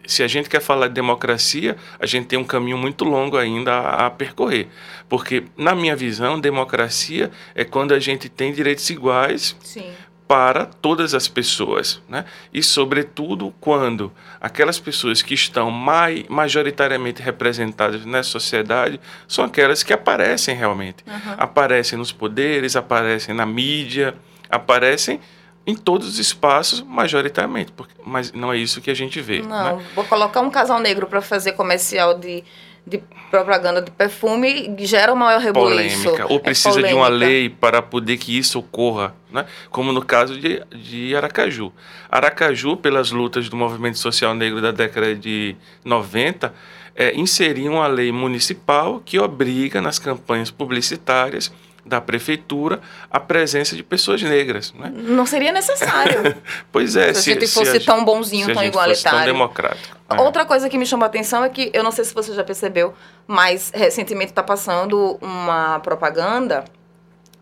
se 0.07 0.23
a 0.23 0.29
gente 0.29 0.49
quer 0.49 0.61
falar 0.61 0.89
de 0.89 0.95
democracia, 0.95 1.77
a 1.99 2.07
gente 2.07 2.27
tem 2.27 2.39
um 2.39 2.45
caminho 2.45 2.77
muito 2.77 3.05
longo 3.05 3.37
ainda 3.37 3.73
a, 3.73 4.07
a 4.07 4.11
percorrer. 4.11 4.69
Porque, 5.09 5.45
na 5.57 5.75
minha 5.75 5.97
visão, 5.97 6.39
democracia 6.39 7.31
é 7.55 7.65
quando 7.65 7.93
a 7.93 7.99
gente 7.99 8.29
tem 8.29 8.53
direitos 8.53 8.89
iguais. 8.91 9.57
Sim 9.63 9.93
para 10.33 10.65
todas 10.65 11.13
as 11.13 11.29
pessoas, 11.29 12.01
né? 12.09 12.25
E 12.55 12.63
sobretudo 12.63 13.53
quando 13.61 14.11
aquelas 14.41 14.81
pessoas 14.81 15.21
que 15.21 15.35
estão 15.35 15.71
mai, 15.71 16.25
majoritariamente 16.27 17.21
representadas 17.21 18.07
nessa 18.07 18.31
sociedade 18.31 18.99
são 19.29 19.45
aquelas 19.45 19.83
que 19.83 19.93
aparecem 19.93 20.57
realmente, 20.57 21.05
uhum. 21.07 21.35
aparecem 21.37 21.99
nos 21.99 22.13
poderes, 22.13 22.77
aparecem 22.77 23.35
na 23.35 23.45
mídia, 23.45 24.15
aparecem 24.49 25.21
em 25.67 25.75
todos 25.75 26.09
os 26.09 26.19
espaços, 26.19 26.81
majoritariamente, 26.81 27.71
porque, 27.73 27.93
mas 28.03 28.33
não 28.33 28.51
é 28.51 28.57
isso 28.57 28.81
que 28.81 28.91
a 28.91 28.95
gente 28.95 29.21
vê. 29.21 29.43
Não, 29.43 29.77
né? 29.77 29.85
vou 29.95 30.05
colocar 30.05 30.41
um 30.41 30.51
casal 30.51 30.81
negro 30.81 31.07
para 31.07 31.21
fazer 31.21 31.53
comercial 31.53 32.19
de, 32.19 32.43
de 32.87 33.03
propaganda 33.31 33.81
de 33.81 33.91
perfume 33.91 34.75
gera 34.81 35.13
o 35.13 35.17
maior 35.17 35.41
rebuliço. 35.41 36.05
Polêmica. 36.05 36.27
Ou 36.33 36.37
É 36.37 36.41
precisa 36.41 36.83
de 36.83 36.93
uma 36.93 37.07
polêmica. 37.07 37.27
lei 37.27 37.49
para 37.49 37.81
poder 37.81 38.17
que 38.17 38.37
isso 38.37 38.59
ocorra, 38.59 39.15
né? 39.31 39.47
como 39.71 39.93
no 39.93 40.05
caso 40.05 40.39
de, 40.39 40.63
de 40.71 41.15
Aracaju. 41.15 41.73
Aracaju, 42.11 42.77
pelas 42.77 43.11
lutas 43.11 43.49
do 43.49 43.57
movimento 43.57 43.99
social 43.99 44.35
negro 44.35 44.61
da 44.61 44.73
década 44.73 45.15
de 45.15 45.57
90, 45.85 46.53
é, 46.95 47.15
inseriu 47.15 47.73
uma 47.73 47.87
lei 47.87 48.13
municipal 48.13 49.01
que 49.05 49.19
obriga 49.19 49.81
nas 49.81 49.99
campanhas 49.99 50.51
publicitárias 50.51 51.53
da 51.85 52.01
prefeitura 52.01 52.81
a 53.11 53.19
presença 53.19 53.75
de 53.75 53.83
pessoas 53.83 54.23
negras. 54.23 54.73
Né? 54.73 54.93
Não 54.95 55.27
seria 55.27 55.53
necessário. 55.53 56.37
Pois 56.71 56.97
é, 56.97 57.13
se, 57.13 57.31
a 57.31 57.35
gente 57.35 57.47
fosse 57.47 57.81
tão 57.81 58.05
bonzinho, 58.05 58.47
se 58.47 58.51
a 58.53 58.55
tão 58.55 58.63
gente 58.63 58.73
fosse 58.73 59.03
tão 59.03 59.11
igualitário. 59.13 59.33
democrático. 59.33 59.97
é. 60.09 60.21
Outra 60.21 60.45
coisa 60.47 60.69
que 60.69 60.79
me 60.79 60.87
chamou 60.87 61.05
a 61.05 61.09
atenção 61.09 61.45
é 61.45 61.49
que, 61.49 61.71
eu 61.75 61.83
não 61.83 61.91
sei 61.91 62.05
se 62.05 62.15
você 62.15 62.33
já 62.35 62.45
percebeu, 62.45 62.95
mas 63.27 63.71
recentemente 63.75 64.31
está 64.33 64.43
passando 64.43 65.19
uma 65.21 65.81
propaganda 65.81 66.65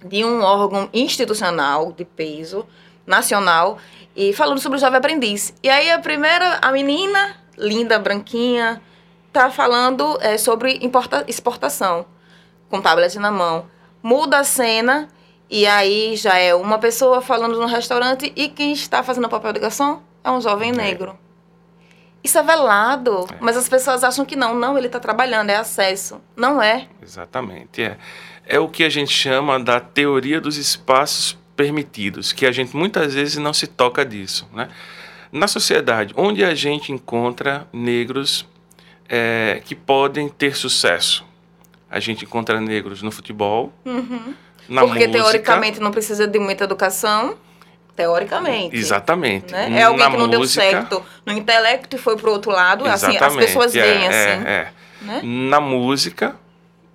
de 0.05 0.25
um 0.25 0.43
órgão 0.43 0.89
institucional 0.93 1.93
de 1.93 2.05
peso 2.05 2.67
nacional 3.07 3.79
e 4.17 4.33
falando 4.33 4.59
sobre 4.61 4.79
o 4.79 4.81
jovem 4.81 4.99
aprendiz. 4.99 5.53
E 5.63 5.69
aí 5.69 5.91
a 5.91 5.99
primeira, 5.99 6.59
a 6.63 6.73
menina, 6.73 7.37
linda, 7.59 7.99
branquinha, 7.99 8.81
tá 9.33 9.51
falando 9.51 10.19
é, 10.21 10.39
sobre 10.39 10.79
importa- 10.83 11.25
exportação, 11.29 12.07
com 12.69 12.81
tablet 12.81 13.19
na 13.19 13.31
mão. 13.31 13.67
Muda 14.03 14.39
a 14.39 14.45
cena 14.45 15.09
e 15.49 15.67
aí 15.67 16.17
já 16.17 16.37
é 16.39 16.55
uma 16.55 16.79
pessoa 16.79 17.21
falando 17.21 17.59
no 17.59 17.67
restaurante 17.67 18.33
e 18.37 18.49
quem 18.49 18.73
está 18.73 19.03
fazendo 19.03 19.25
o 19.27 19.29
papel 19.29 19.53
de 19.53 19.61
garçom 19.61 20.01
é 20.23 20.31
um 20.31 20.41
jovem 20.41 20.73
Negro. 20.73 21.07
negro. 21.07 21.19
Isso 22.23 22.39
é 22.39 22.43
velado, 22.43 23.27
mas 23.41 23.57
as 23.57 23.69
pessoas 23.69 24.05
acham 24.05 24.27
que 24.27 24.37
não. 24.37 24.55
Não, 24.55 24.77
ele 24.77 24.89
está 24.89 25.01
trabalhando, 25.01 25.51
é 25.51 25.57
acesso. 25.57 26.21
Não 26.37 26.61
é. 26.61 26.87
Exatamente. 27.03 27.83
É. 27.83 27.97
é 28.47 28.61
o 28.61 28.69
que 28.69 28.85
a 28.85 28.91
gente 28.91 29.11
chama 29.11 29.59
da 29.59 29.81
teoria 29.81 30.41
dos 30.41 30.59
espaços 30.59 31.39
permitidos, 31.57 32.33
que 32.33 32.45
a 32.45 32.53
gente 32.53 32.77
muitas 32.77 33.15
vezes 33.15 33.37
não 33.37 33.55
se 33.55 33.67
toca 33.67 34.05
disso. 34.05 34.47
Né? 34.53 34.69
Na 35.33 35.49
sociedade, 35.49 36.13
onde 36.17 36.45
a 36.45 36.55
gente 36.55 36.93
encontra 36.93 37.67
negros 37.73 38.47
é, 39.09 39.63
que 39.65 39.75
podem 39.75 40.29
ter 40.29 40.55
sucesso? 40.55 41.25
A 41.91 41.99
gente 41.99 42.25
encontra 42.25 42.61
negros 42.61 43.03
no 43.03 43.11
futebol, 43.11 43.73
na 44.69 44.83
Porque 44.83 45.07
música. 45.07 45.13
teoricamente 45.13 45.81
não 45.81 45.91
precisa 45.91 46.27
de 46.27 46.39
muita 46.39 46.65
educação. 46.65 47.37
Teoricamente. 47.97 48.77
Exatamente. 48.77 49.53
Né? 49.53 49.81
É 49.81 49.83
alguém 49.83 50.05
Na 50.05 50.11
que 50.11 50.17
não 50.17 50.29
deu 50.29 50.41
música, 50.41 50.63
certo 50.63 51.05
no 51.27 51.33
intelecto 51.33 51.97
e 51.97 51.99
foi 51.99 52.17
pro 52.17 52.31
outro 52.31 52.51
lado. 52.51 52.87
Assim, 52.87 53.17
as 53.19 53.37
pessoas 53.37 53.75
é, 53.75 53.83
veem 53.83 54.05
é, 54.05 54.09
assim. 54.09 54.47
é. 54.47 54.73
Né? 55.03 55.21
na 55.23 55.61
música, 55.61 56.37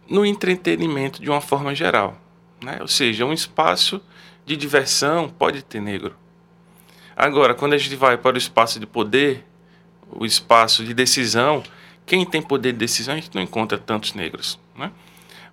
no 0.10 0.26
entretenimento 0.26 1.22
de 1.22 1.30
uma 1.30 1.42
forma 1.42 1.76
geral. 1.76 2.18
Né? 2.64 2.78
Ou 2.80 2.88
seja, 2.88 3.26
um 3.26 3.34
espaço 3.34 4.02
de 4.46 4.56
diversão 4.56 5.30
pode 5.30 5.64
ter 5.64 5.82
negro. 5.82 6.16
Agora, 7.16 7.54
quando 7.54 7.74
a 7.74 7.78
gente 7.78 7.96
vai 7.96 8.18
para 8.18 8.36
o 8.36 8.38
espaço 8.38 8.80
de 8.80 8.86
poder, 8.86 9.46
o 10.12 10.26
espaço 10.26 10.84
de 10.84 10.94
decisão, 10.94 11.64
quem 12.06 12.26
tem 12.26 12.42
poder 12.42 12.72
de 12.72 12.80
decisão, 12.80 13.14
a 13.14 13.18
gente 13.18 13.34
não 13.34 13.42
encontra 13.42 13.78
tantos 13.78 14.14
negros. 14.14 14.60
Né? 14.78 14.92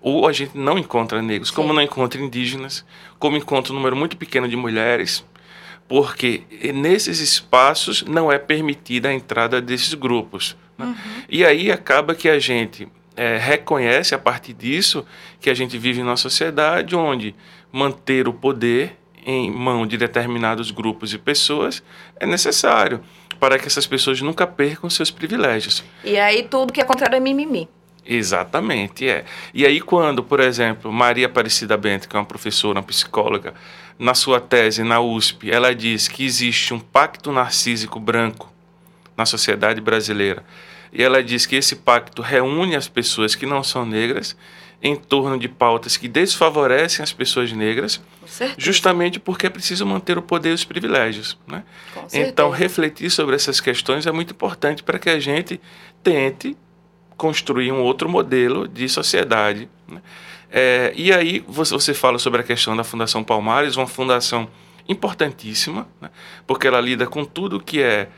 Ou 0.01 0.27
a 0.27 0.33
gente 0.33 0.57
não 0.57 0.79
encontra 0.79 1.23
negros, 1.23 1.51
como 1.51 1.69
Sim. 1.69 1.75
não 1.75 1.83
encontra 1.83 2.21
indígenas, 2.21 2.85
como 3.19 3.37
encontra 3.37 3.73
um 3.73 3.77
número 3.77 3.97
muito 3.97 4.17
pequeno 4.17 4.49
de 4.49 4.57
mulheres, 4.57 5.25
porque 5.89 6.43
nesses 6.75 7.21
espaços 7.21 8.03
não 8.03 8.31
é 8.31 8.39
permitida 8.39 9.09
a 9.09 9.13
entrada 9.13 9.61
desses 9.61 9.95
grupos. 9.95 10.57
né? 10.77 10.97
E 11.29 11.45
aí 11.45 11.71
acaba 11.71 12.15
que 12.15 12.29
a 12.29 12.39
gente 12.39 12.89
eh, 13.17 13.39
reconhece 13.39 14.15
a 14.15 14.19
partir 14.19 14.55
disso 14.55 15.05
que 15.41 15.51
a 15.51 15.55
gente 15.55 15.79
vive 15.79 16.03
numa 16.03 16.17
sociedade 16.17 16.97
onde 16.97 17.35
manter 17.71 18.27
o 18.27 18.33
poder 18.33 18.99
em 19.25 19.51
mão 19.51 19.87
de 19.87 19.97
determinados 19.97 20.71
grupos 20.71 21.15
e 21.15 21.19
pessoas 21.19 21.83
é 22.19 22.27
necessário 22.27 23.01
para 23.43 23.59
que 23.59 23.67
essas 23.67 23.89
pessoas 23.89 24.21
nunca 24.21 24.47
percam 24.47 24.89
seus 24.89 25.11
privilégios. 25.11 25.83
E 26.05 26.17
aí 26.17 26.45
tudo 26.45 26.73
que 26.73 26.81
é 26.81 26.85
contrário 26.85 27.17
é 27.17 27.19
mimimi. 27.19 27.69
Exatamente, 28.07 29.09
é. 29.09 29.25
E 29.53 29.67
aí 29.67 29.81
quando, 29.81 30.23
por 30.23 30.39
exemplo, 30.39 30.93
Maria 30.93 31.27
Aparecida 31.27 31.77
Bento, 31.77 32.09
que 32.09 32.15
é 32.15 32.21
uma 32.21 32.25
professora, 32.25 32.79
uma 32.79 32.85
psicóloga, 32.85 33.53
na 33.99 34.15
sua 34.15 34.41
tese 34.41 34.85
na 34.85 35.01
USP, 35.01 35.51
ela 35.51 35.75
diz 35.75 36.07
que 36.07 36.25
existe 36.25 36.73
um 36.73 36.79
pacto 36.79 37.33
narcísico 37.33 37.99
branco 37.99 38.49
na 39.17 39.27
sociedade 39.27 39.81
brasileira. 39.81 40.45
E 40.93 41.03
ela 41.03 41.21
diz 41.21 41.45
que 41.45 41.57
esse 41.57 41.75
pacto 41.75 42.23
reúne 42.23 42.77
as 42.77 42.87
pessoas 42.87 43.35
que 43.35 43.45
não 43.45 43.65
são 43.65 43.85
negras 43.85 44.37
em 44.83 44.97
torno 44.97 45.39
de 45.39 45.49
pautas 45.49 45.97
que 45.97 46.09
desfavorecem 46.09 47.05
as 47.05 47.13
pessoas 47.13 47.53
negras, 47.53 48.03
justamente 48.59 49.21
porque 49.21 49.47
é 49.47 49.51
preciso 49.51 49.87
manter 49.87 50.19
o 50.19 50.23
poder 50.23 50.51
e 50.51 50.55
os 50.55 50.65
privilégios. 50.65 51.39
Né? 51.47 51.63
Então, 52.13 52.51
refletir 52.51 53.09
sobre 53.11 53.37
essas 53.37 53.61
questões 53.61 54.07
é 54.07 54.13
muito 54.13 54.33
importante 54.33 54.83
para 54.83 54.99
que 54.99 55.09
a 55.09 55.21
gente 55.21 55.61
tente 56.03 56.57
construir 57.17 57.71
um 57.71 57.81
outro 57.81 58.09
modelo 58.09 58.67
de 58.67 58.89
sociedade. 58.89 59.69
né? 59.87 60.03
É, 60.51 60.93
e 60.97 61.13
aí, 61.13 61.45
você, 61.47 61.73
você 61.73 61.95
fala 61.95 62.19
sobre 62.19 62.41
a 62.41 62.45
questão 62.45 62.77
da 62.77 62.83
Fundação 62.83 63.23
Palmares, 63.23 63.77
uma 63.77 63.87
fundação 63.87 64.49
importantíssima, 64.89 65.87
né? 66.01 66.11
porque 66.45 66.67
ela 66.67 66.81
lida 66.81 67.07
com 67.07 67.25
tudo 67.25 67.61
que 67.61 67.81
é, 67.81 68.09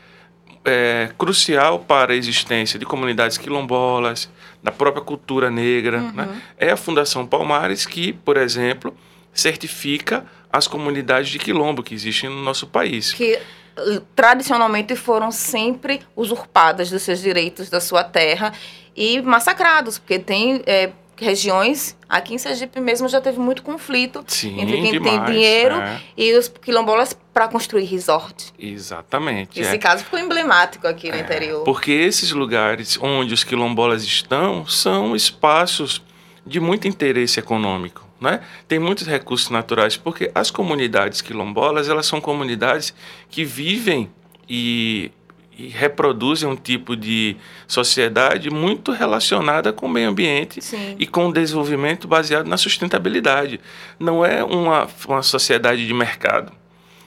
é, 0.65 1.09
crucial 1.17 1.79
para 1.79 2.13
a 2.13 2.15
existência 2.15 2.79
de 2.79 2.85
comunidades 2.85 3.37
quilombolas, 3.37 4.29
da 4.63 4.71
própria 4.71 5.03
cultura 5.03 5.51
negra. 5.51 6.01
Né? 6.01 6.41
É 6.57 6.71
a 6.71 6.77
Fundação 6.77 7.25
Palmares 7.25 7.85
que, 7.85 8.13
por 8.13 8.35
exemplo, 8.35 8.95
certifica 9.33 10.25
as 10.51 10.67
comunidades 10.67 11.29
de 11.29 11.37
quilombo 11.37 11.83
que 11.83 11.93
existem 11.93 12.29
no 12.29 12.41
nosso 12.41 12.65
país. 12.65 13.13
que 13.13 13.33
eh, 13.33 14.01
tradicionalmente 14.15 14.95
foram 14.95 15.31
sempre 15.31 16.01
usurpadas 16.15 16.89
dos 16.89 17.03
seus 17.03 17.21
direitos 17.21 17.69
da 17.69 17.81
sua 17.81 18.03
terra 18.03 18.53
e 18.95 19.21
massacrados, 19.21 19.99
porque 19.99 20.17
tem 20.17 20.63
eh, 20.65 20.91
regiões, 21.17 21.97
aqui 22.07 22.33
em 22.33 22.37
Sergipe 22.37 22.79
mesmo 22.79 23.07
já 23.07 23.21
teve 23.21 23.39
muito 23.39 23.63
conflito 23.63 24.23
Sim, 24.27 24.59
entre 24.59 24.81
quem 24.81 24.91
tem 24.91 25.01
demais, 25.01 25.31
dinheiro 25.31 25.75
é. 25.75 26.01
e 26.17 26.33
os 26.33 26.47
quilombolas 26.47 27.17
para 27.33 27.47
construir 27.47 27.85
resort. 27.85 28.53
Exatamente. 28.57 29.59
Esse 29.59 29.75
é. 29.75 29.77
caso 29.77 30.03
ficou 30.03 30.19
emblemático 30.19 30.87
aqui 30.87 31.09
no 31.09 31.15
É, 31.17 31.19
interior. 31.21 31.63
Porque 31.63 31.91
esses 31.91 32.31
lugares 32.31 32.97
onde 33.01 33.33
os 33.33 33.43
quilombolas 33.43 34.03
estão 34.03 34.65
são 34.65 35.15
espaços 35.15 36.01
de 36.45 36.59
muito 36.59 36.87
interesse 36.87 37.39
econômico. 37.39 38.05
Né? 38.21 38.39
Tem 38.67 38.79
muitos 38.79 39.05
recursos 39.05 39.49
naturais, 39.49 39.97
porque 39.97 40.31
as 40.33 40.49
comunidades 40.49 41.21
quilombolas 41.21 41.89
elas 41.89 42.05
são 42.05 42.21
comunidades 42.21 42.93
que 43.29 43.43
vivem 43.43 44.09
e, 44.49 45.11
e 45.57 45.67
reproduzem 45.67 46.47
um 46.47 46.55
tipo 46.55 46.95
de 46.95 47.35
sociedade 47.67 48.49
muito 48.49 48.91
relacionada 48.91 49.71
com 49.71 49.85
o 49.85 49.89
meio 49.89 50.09
ambiente 50.09 50.61
Sim. 50.61 50.95
e 50.99 51.07
com 51.07 51.27
o 51.27 51.33
desenvolvimento 51.33 52.07
baseado 52.07 52.47
na 52.47 52.57
sustentabilidade. 52.57 53.59
Não 53.99 54.25
é 54.25 54.43
uma, 54.43 54.87
uma 55.07 55.23
sociedade 55.23 55.85
de 55.87 55.93
mercado. 55.93 56.51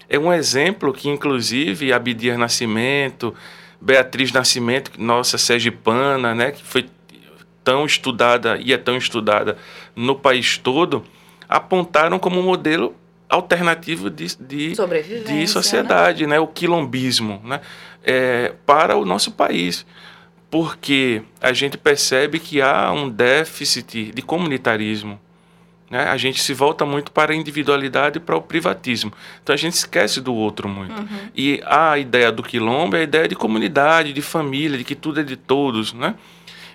É 0.08 0.18
um 0.18 0.32
exemplo 0.32 0.92
que, 0.92 1.08
inclusive, 1.08 1.92
Abdias 1.92 2.38
Nascimento, 2.38 3.34
Beatriz 3.80 4.32
Nascimento, 4.32 4.92
nossa 4.98 5.36
sergipana, 5.36 6.34
né, 6.34 6.52
que 6.52 6.64
foi 6.64 6.86
tão 7.62 7.84
estudada 7.84 8.58
e 8.58 8.72
é 8.72 8.78
tão 8.78 8.96
estudada 8.96 9.58
no 9.94 10.16
país 10.16 10.56
todo, 10.56 11.04
apontaram 11.46 12.18
como 12.18 12.40
um 12.40 12.42
modelo 12.42 12.94
alternativo 13.28 14.08
de, 14.08 14.36
de, 14.36 14.74
de 15.26 15.46
sociedade, 15.46 16.26
né? 16.26 16.40
o 16.40 16.46
quilombismo, 16.46 17.40
né? 17.44 17.60
É, 18.02 18.54
para 18.64 18.96
o 18.96 19.04
nosso 19.04 19.32
país. 19.32 19.84
Porque 20.50 21.22
a 21.42 21.52
gente 21.52 21.76
percebe 21.76 22.38
que 22.38 22.62
há 22.62 22.90
um 22.90 23.08
déficit 23.08 24.12
de 24.12 24.22
comunitarismo. 24.22 25.20
Né? 25.90 26.04
A 26.04 26.16
gente 26.16 26.42
se 26.42 26.54
volta 26.54 26.86
muito 26.86 27.12
para 27.12 27.32
a 27.32 27.36
individualidade 27.36 28.18
e 28.18 28.20
para 28.20 28.36
o 28.36 28.40
privatismo. 28.40 29.12
Então 29.42 29.52
a 29.52 29.58
gente 29.58 29.74
esquece 29.74 30.20
do 30.20 30.34
outro 30.34 30.66
muito. 30.66 31.06
E 31.34 31.62
a 31.66 31.98
ideia 31.98 32.32
do 32.32 32.42
quilombo 32.42 32.96
é 32.96 33.00
a 33.00 33.02
ideia 33.02 33.28
de 33.28 33.34
comunidade, 33.34 34.12
de 34.12 34.22
família, 34.22 34.78
de 34.78 34.84
que 34.84 34.94
tudo 34.94 35.20
é 35.20 35.22
de 35.22 35.36
todos. 35.36 35.92
Né? 35.92 36.14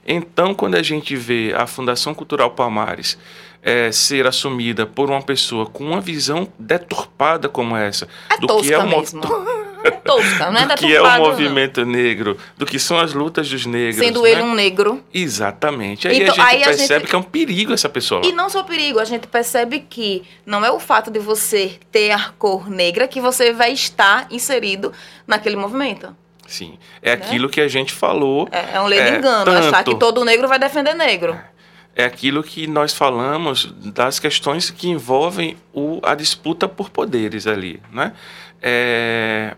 Então, 0.05 0.53
quando 0.53 0.75
a 0.75 0.83
gente 0.83 1.15
vê 1.15 1.53
a 1.55 1.65
Fundação 1.65 2.13
Cultural 2.13 2.51
Palmares 2.51 3.17
eh, 3.63 3.91
ser 3.91 4.27
assumida 4.27 4.85
por 4.85 5.09
uma 5.09 5.21
pessoa 5.21 5.65
com 5.65 5.85
uma 5.85 6.01
visão 6.01 6.47
deturpada 6.59 7.47
como 7.47 7.75
essa, 7.77 8.07
É 8.29 8.37
do 8.37 8.47
tosca 8.47 8.67
que 8.67 8.73
é 8.73 8.77
o 8.77 8.87
mesmo. 8.87 9.21
tosca, 10.03 10.51
não 10.51 10.61
é 10.61 10.65
do 10.65 10.75
que 10.75 10.95
é 10.95 11.01
o 11.01 11.17
movimento 11.17 11.81
não. 11.81 11.91
negro, 11.91 12.37
do 12.57 12.65
que 12.65 12.77
são 12.79 12.99
as 12.99 13.13
lutas 13.13 13.49
dos 13.49 13.65
negros. 13.65 14.05
Sendo 14.05 14.23
né? 14.23 14.31
ele 14.31 14.41
um 14.41 14.53
negro. 14.53 15.03
Exatamente. 15.13 16.07
Aí 16.07 16.21
então, 16.21 16.33
a 16.33 16.37
gente 16.37 16.55
aí 16.55 16.63
percebe 16.63 16.93
a 16.93 16.99
gente... 16.99 17.09
que 17.09 17.15
é 17.15 17.17
um 17.17 17.23
perigo 17.23 17.73
essa 17.73 17.89
pessoa. 17.89 18.21
E 18.25 18.31
não 18.31 18.49
só 18.49 18.63
perigo, 18.63 18.99
a 18.99 19.05
gente 19.05 19.27
percebe 19.27 19.79
que 19.79 20.23
não 20.45 20.63
é 20.63 20.71
o 20.71 20.79
fato 20.79 21.09
de 21.09 21.19
você 21.19 21.79
ter 21.91 22.11
a 22.11 22.29
cor 22.37 22.69
negra 22.69 23.07
que 23.07 23.19
você 23.19 23.51
vai 23.53 23.71
estar 23.71 24.27
inserido 24.29 24.91
naquele 25.27 25.55
movimento. 25.55 26.15
Sim. 26.47 26.77
É 27.01 27.15
né? 27.15 27.23
aquilo 27.23 27.49
que 27.49 27.61
a 27.61 27.67
gente 27.67 27.93
falou. 27.93 28.47
É, 28.51 28.75
é 28.75 28.81
um 28.81 28.85
lei 28.85 29.01
de 29.01 29.09
é, 29.09 29.17
engano, 29.17 29.45
tanto... 29.45 29.67
achar 29.67 29.83
que 29.83 29.95
todo 29.95 30.23
negro 30.25 30.47
vai 30.47 30.59
defender 30.59 30.93
negro. 30.93 31.33
É 31.33 31.52
aquilo 32.01 32.41
que 32.41 32.65
nós 32.65 32.93
falamos 32.93 33.71
das 33.93 34.19
questões 34.19 34.71
que 34.71 34.89
envolvem 34.89 35.55
o, 35.71 35.99
a 36.01 36.15
disputa 36.15 36.67
por 36.67 36.89
poderes 36.89 37.45
ali, 37.45 37.79
né? 37.91 38.13
É, 38.61 39.55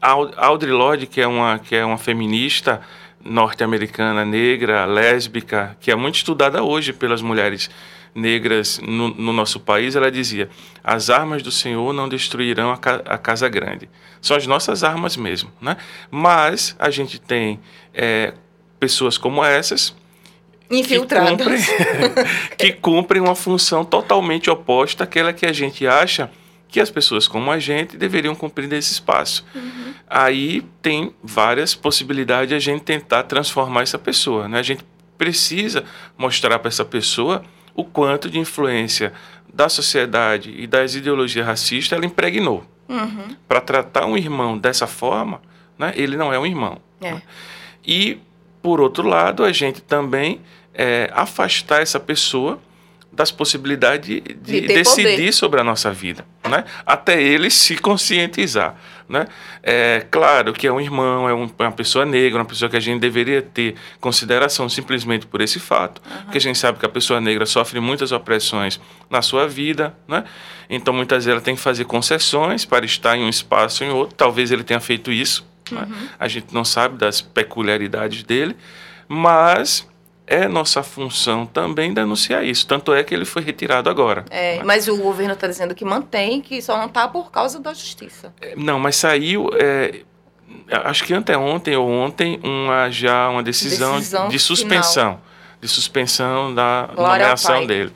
Audre 0.00 0.70
Lorde, 0.70 1.06
que 1.06 1.20
é 1.20 1.26
uma, 1.26 1.58
que 1.58 1.74
é 1.74 1.84
uma 1.84 1.98
feminista 1.98 2.80
norte-americana, 3.24 4.24
negra, 4.24 4.84
lésbica, 4.84 5.76
que 5.80 5.90
é 5.90 5.94
muito 5.94 6.16
estudada 6.16 6.62
hoje 6.62 6.92
pelas 6.92 7.22
mulheres 7.22 7.70
negras 8.14 8.78
no, 8.78 9.08
no, 9.08 9.32
nosso 9.32 9.58
país, 9.58 9.96
ela 9.96 10.10
dizia: 10.10 10.48
as 10.82 11.10
armas 11.10 11.42
do 11.42 11.50
Senhor 11.50 11.92
não 11.92 12.08
destruirão 12.08 12.70
a, 12.70 12.76
ca 12.76 13.02
a, 13.06 13.18
casa 13.18 13.48
grande. 13.48 13.88
São 14.20 14.36
as 14.36 14.46
nossas 14.46 14.84
armas 14.84 15.16
mesmo, 15.16 15.50
né? 15.60 15.76
Mas 16.10 16.76
a 16.78 16.90
gente 16.90 17.18
tem 17.18 17.58
é, 17.92 18.34
pessoas 18.78 19.18
como 19.18 19.44
essas 19.44 19.96
infiltradas 20.78 21.66
que 21.66 21.84
cumprem, 21.84 22.26
que 22.58 22.72
cumprem 22.72 23.22
uma 23.22 23.34
função 23.34 23.84
totalmente 23.84 24.50
oposta 24.50 25.04
àquela 25.04 25.32
que 25.32 25.46
a 25.46 25.52
gente 25.52 25.86
acha 25.86 26.30
que 26.68 26.80
as 26.80 26.90
pessoas 26.90 27.28
como 27.28 27.52
a 27.52 27.58
gente 27.58 27.96
deveriam 27.96 28.34
cumprir 28.34 28.68
nesse 28.68 28.92
espaço. 28.92 29.44
Uhum. 29.54 29.94
Aí 30.08 30.62
tem 30.82 31.14
várias 31.22 31.74
possibilidades 31.74 32.48
de 32.48 32.54
a 32.56 32.58
gente 32.58 32.82
tentar 32.82 33.22
transformar 33.22 33.82
essa 33.82 33.98
pessoa. 33.98 34.48
Né? 34.48 34.58
A 34.58 34.62
gente 34.62 34.84
precisa 35.16 35.84
mostrar 36.18 36.58
para 36.58 36.68
essa 36.68 36.84
pessoa 36.84 37.44
o 37.74 37.84
quanto 37.84 38.28
de 38.28 38.38
influência 38.38 39.12
da 39.52 39.68
sociedade 39.68 40.52
e 40.56 40.66
das 40.66 40.96
ideologias 40.96 41.46
racistas 41.46 41.96
ela 41.96 42.06
impregnou. 42.06 42.64
Uhum. 42.88 43.36
Para 43.46 43.60
tratar 43.60 44.06
um 44.06 44.16
irmão 44.16 44.58
dessa 44.58 44.86
forma, 44.86 45.40
né, 45.78 45.92
ele 45.94 46.16
não 46.16 46.32
é 46.32 46.38
um 46.38 46.46
irmão. 46.46 46.78
É. 47.00 47.12
Né? 47.12 47.22
E, 47.86 48.18
por 48.60 48.80
outro 48.80 49.06
lado, 49.06 49.44
a 49.44 49.52
gente 49.52 49.80
também 49.80 50.40
é, 50.74 51.10
afastar 51.14 51.82
essa 51.82 52.00
pessoa 52.00 52.60
das 53.14 53.30
possibilidades 53.30 54.06
de, 54.06 54.20
de, 54.20 54.60
de 54.60 54.66
decidir 54.66 55.16
poder. 55.16 55.32
sobre 55.32 55.60
a 55.60 55.64
nossa 55.64 55.92
vida, 55.92 56.26
né? 56.48 56.64
Até 56.84 57.22
ele 57.22 57.48
se 57.48 57.76
conscientizar, 57.76 58.74
né? 59.08 59.26
É 59.62 60.04
claro 60.10 60.52
que 60.52 60.66
é 60.66 60.72
um 60.72 60.80
irmão, 60.80 61.28
é 61.28 61.34
um, 61.34 61.48
uma 61.58 61.72
pessoa 61.72 62.04
negra, 62.04 62.40
uma 62.40 62.44
pessoa 62.44 62.68
que 62.68 62.76
a 62.76 62.80
gente 62.80 63.00
deveria 63.00 63.40
ter 63.40 63.76
consideração 64.00 64.68
simplesmente 64.68 65.26
por 65.26 65.40
esse 65.40 65.60
fato, 65.60 66.02
uhum. 66.04 66.22
porque 66.22 66.38
a 66.38 66.40
gente 66.40 66.58
sabe 66.58 66.78
que 66.78 66.86
a 66.86 66.88
pessoa 66.88 67.20
negra 67.20 67.46
sofre 67.46 67.78
muitas 67.78 68.10
opressões 68.10 68.80
na 69.08 69.22
sua 69.22 69.46
vida, 69.46 69.94
né? 70.08 70.24
Então 70.68 70.92
muitas 70.92 71.24
vezes 71.24 71.32
ela 71.32 71.40
tem 71.40 71.54
que 71.54 71.62
fazer 71.62 71.84
concessões 71.84 72.64
para 72.64 72.84
estar 72.84 73.16
em 73.16 73.24
um 73.24 73.28
espaço 73.28 73.84
ou 73.84 73.90
em 73.90 73.92
outro. 73.92 74.16
Talvez 74.16 74.50
ele 74.50 74.64
tenha 74.64 74.80
feito 74.80 75.12
isso, 75.12 75.46
né? 75.70 75.82
uhum. 75.82 75.88
né? 75.88 76.08
a 76.18 76.26
gente 76.26 76.52
não 76.52 76.64
sabe 76.64 76.98
das 76.98 77.20
peculiaridades 77.20 78.24
dele, 78.24 78.56
mas 79.06 79.86
é 80.26 80.48
nossa 80.48 80.82
função 80.82 81.44
também 81.44 81.92
denunciar 81.92 82.44
isso. 82.44 82.66
Tanto 82.66 82.94
é 82.94 83.02
que 83.04 83.14
ele 83.14 83.24
foi 83.24 83.42
retirado 83.42 83.90
agora. 83.90 84.24
É, 84.30 84.62
mas 84.62 84.88
o 84.88 84.96
governo 84.96 85.34
está 85.34 85.46
dizendo 85.46 85.74
que 85.74 85.84
mantém, 85.84 86.40
que 86.40 86.60
só 86.62 86.78
não 86.78 86.86
está 86.86 87.06
por 87.06 87.30
causa 87.30 87.60
da 87.60 87.74
justiça. 87.74 88.32
É, 88.40 88.54
não, 88.56 88.78
mas 88.78 88.96
saiu. 88.96 89.50
É, 89.54 90.00
acho 90.84 91.04
que 91.04 91.12
anteontem 91.12 91.76
ou 91.76 91.88
ontem 91.88 92.40
uma, 92.42 92.90
já 92.90 93.28
uma 93.28 93.42
decisão, 93.42 93.96
decisão 93.96 94.28
de 94.28 94.38
suspensão. 94.38 95.12
Final. 95.12 95.34
De 95.60 95.68
suspensão 95.68 96.54
da 96.54 96.90
Glória 96.94 97.24
nomeação 97.24 97.66
dele. 97.66 97.90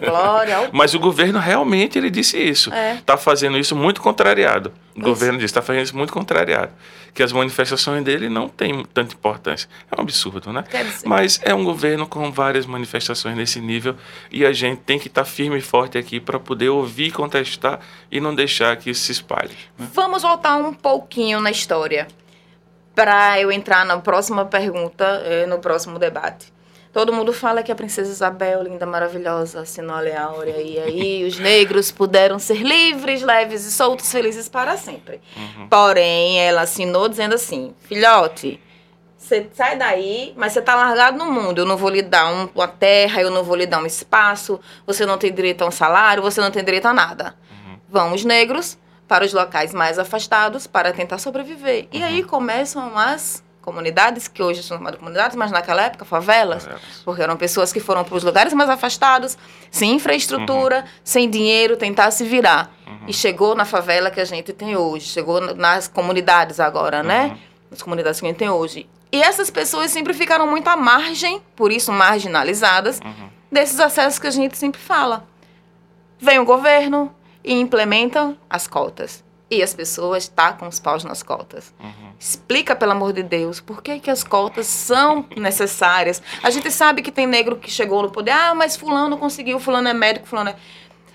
Glória 0.00 0.56
ao 0.56 0.68
Mas 0.72 0.94
o 0.94 0.98
governo 0.98 1.38
realmente 1.38 1.98
ele 1.98 2.10
disse 2.10 2.38
isso. 2.38 2.70
Está 2.70 2.78
é. 2.78 2.96
Tá 3.04 3.16
fazendo 3.16 3.58
isso 3.58 3.74
muito 3.74 4.00
contrariado. 4.00 4.72
O 4.96 5.00
governo 5.00 5.38
disse 5.38 5.46
está 5.46 5.62
fazendo 5.62 5.84
isso 5.84 5.96
muito 5.96 6.12
contrariado. 6.12 6.72
Que 7.12 7.22
as 7.22 7.32
manifestações 7.32 8.02
dele 8.04 8.28
não 8.28 8.48
têm 8.48 8.84
tanta 8.92 9.14
importância. 9.14 9.68
É 9.90 10.00
um 10.00 10.02
absurdo, 10.02 10.52
né? 10.52 10.64
Mas 11.04 11.40
é 11.42 11.54
um 11.54 11.64
governo 11.64 12.06
com 12.06 12.30
várias 12.30 12.66
manifestações 12.66 13.36
nesse 13.36 13.60
nível 13.60 13.96
e 14.30 14.44
a 14.44 14.52
gente 14.52 14.80
tem 14.80 14.98
que 14.98 15.08
estar 15.08 15.24
tá 15.24 15.30
firme 15.30 15.58
e 15.58 15.60
forte 15.60 15.96
aqui 15.98 16.20
para 16.20 16.38
poder 16.38 16.68
ouvir, 16.68 17.12
contestar 17.12 17.80
e 18.10 18.20
não 18.20 18.34
deixar 18.34 18.76
que 18.76 18.90
isso 18.90 19.02
se 19.02 19.12
espalhe. 19.12 19.56
Né? 19.78 19.88
Vamos 19.92 20.22
voltar 20.22 20.56
um 20.56 20.72
pouquinho 20.72 21.40
na 21.40 21.50
história 21.50 22.06
para 22.94 23.40
eu 23.40 23.50
entrar 23.50 23.84
na 23.84 23.98
próxima 23.98 24.44
pergunta, 24.44 25.04
eh, 25.24 25.46
no 25.46 25.58
próximo 25.58 25.98
debate. 25.98 26.53
Todo 26.94 27.12
mundo 27.12 27.32
fala 27.32 27.60
que 27.60 27.72
a 27.72 27.74
princesa 27.74 28.12
Isabel, 28.12 28.62
linda, 28.62 28.86
maravilhosa, 28.86 29.62
assinou 29.62 29.96
a 29.96 30.00
Lei 30.00 30.14
Áurea. 30.14 30.62
E 30.62 30.78
aí 30.78 31.24
os 31.24 31.40
negros 31.40 31.90
puderam 31.90 32.38
ser 32.38 32.62
livres, 32.62 33.20
leves 33.20 33.64
e 33.64 33.72
soltos, 33.72 34.12
felizes 34.12 34.48
para 34.48 34.76
sempre. 34.76 35.20
Uhum. 35.36 35.68
Porém, 35.68 36.38
ela 36.38 36.60
assinou 36.62 37.08
dizendo 37.08 37.34
assim, 37.34 37.74
filhote, 37.80 38.60
você 39.18 39.50
sai 39.52 39.76
daí, 39.76 40.32
mas 40.36 40.52
você 40.52 40.60
está 40.60 40.76
largado 40.76 41.18
no 41.18 41.32
mundo. 41.32 41.58
Eu 41.58 41.66
não 41.66 41.76
vou 41.76 41.90
lhe 41.90 42.00
dar 42.00 42.32
um, 42.32 42.48
uma 42.54 42.68
terra, 42.68 43.20
eu 43.20 43.30
não 43.30 43.42
vou 43.42 43.56
lhe 43.56 43.66
dar 43.66 43.82
um 43.82 43.86
espaço, 43.86 44.60
você 44.86 45.04
não 45.04 45.18
tem 45.18 45.34
direito 45.34 45.64
a 45.64 45.66
um 45.66 45.72
salário, 45.72 46.22
você 46.22 46.40
não 46.40 46.52
tem 46.52 46.62
direito 46.62 46.86
a 46.86 46.94
nada. 46.94 47.34
Uhum. 47.50 47.76
Vão 47.88 48.12
os 48.12 48.24
negros 48.24 48.78
para 49.08 49.24
os 49.24 49.32
locais 49.32 49.74
mais 49.74 49.98
afastados 49.98 50.68
para 50.68 50.92
tentar 50.92 51.18
sobreviver. 51.18 51.84
Uhum. 51.84 51.88
E 51.98 52.02
aí 52.04 52.22
começam 52.22 52.96
as 52.96 53.43
comunidades, 53.64 54.28
que 54.28 54.42
hoje 54.42 54.62
são 54.62 54.76
chamadas 54.76 54.98
comunidades, 54.98 55.34
mas 55.34 55.50
naquela 55.50 55.82
época 55.82 56.04
favelas, 56.04 56.68
porque 57.04 57.22
eram 57.22 57.36
pessoas 57.36 57.72
que 57.72 57.80
foram 57.80 58.04
para 58.04 58.14
os 58.14 58.22
lugares 58.22 58.52
mais 58.52 58.68
afastados, 58.68 59.38
sem 59.70 59.94
infraestrutura, 59.94 60.80
uhum. 60.80 60.88
sem 61.02 61.30
dinheiro, 61.30 61.76
tentar 61.76 62.10
se 62.10 62.24
virar. 62.24 62.70
Uhum. 62.86 63.08
E 63.08 63.12
chegou 63.12 63.54
na 63.54 63.64
favela 63.64 64.10
que 64.10 64.20
a 64.20 64.24
gente 64.24 64.52
tem 64.52 64.76
hoje, 64.76 65.06
chegou 65.06 65.40
nas 65.54 65.88
comunidades 65.88 66.60
agora, 66.60 67.02
né? 67.02 67.28
Uhum. 67.28 67.38
Nas 67.70 67.82
comunidades 67.82 68.20
que 68.20 68.26
a 68.26 68.28
gente 68.28 68.38
tem 68.38 68.50
hoje. 68.50 68.86
E 69.10 69.22
essas 69.22 69.50
pessoas 69.50 69.90
sempre 69.90 70.12
ficaram 70.12 70.46
muito 70.46 70.68
à 70.68 70.76
margem, 70.76 71.40
por 71.56 71.72
isso 71.72 71.90
marginalizadas, 71.90 73.00
uhum. 73.00 73.28
desses 73.50 73.80
acessos 73.80 74.18
que 74.18 74.26
a 74.26 74.30
gente 74.30 74.58
sempre 74.58 74.80
fala. 74.80 75.26
Vem 76.18 76.38
o 76.38 76.44
governo 76.44 77.14
e 77.42 77.54
implementa 77.54 78.36
as 78.48 78.66
cotas 78.66 79.24
e 79.50 79.62
as 79.62 79.74
pessoas 79.74 80.28
tacam 80.28 80.68
os 80.68 80.80
paus 80.80 81.04
nas 81.04 81.22
cotas. 81.22 81.72
Uhum. 81.78 82.12
Explica, 82.18 82.74
pelo 82.74 82.92
amor 82.92 83.12
de 83.12 83.22
Deus, 83.22 83.60
por 83.60 83.82
que, 83.82 83.98
que 84.00 84.10
as 84.10 84.24
cotas 84.24 84.66
são 84.66 85.26
necessárias. 85.36 86.22
A 86.42 86.50
gente 86.50 86.70
sabe 86.70 87.02
que 87.02 87.12
tem 87.12 87.26
negro 87.26 87.56
que 87.56 87.70
chegou 87.70 88.02
no 88.02 88.10
poder, 88.10 88.30
ah, 88.30 88.54
mas 88.54 88.76
fulano 88.76 89.18
conseguiu, 89.18 89.58
fulano 89.60 89.88
é 89.88 89.94
médico, 89.94 90.26
fulano 90.26 90.50
é... 90.50 90.56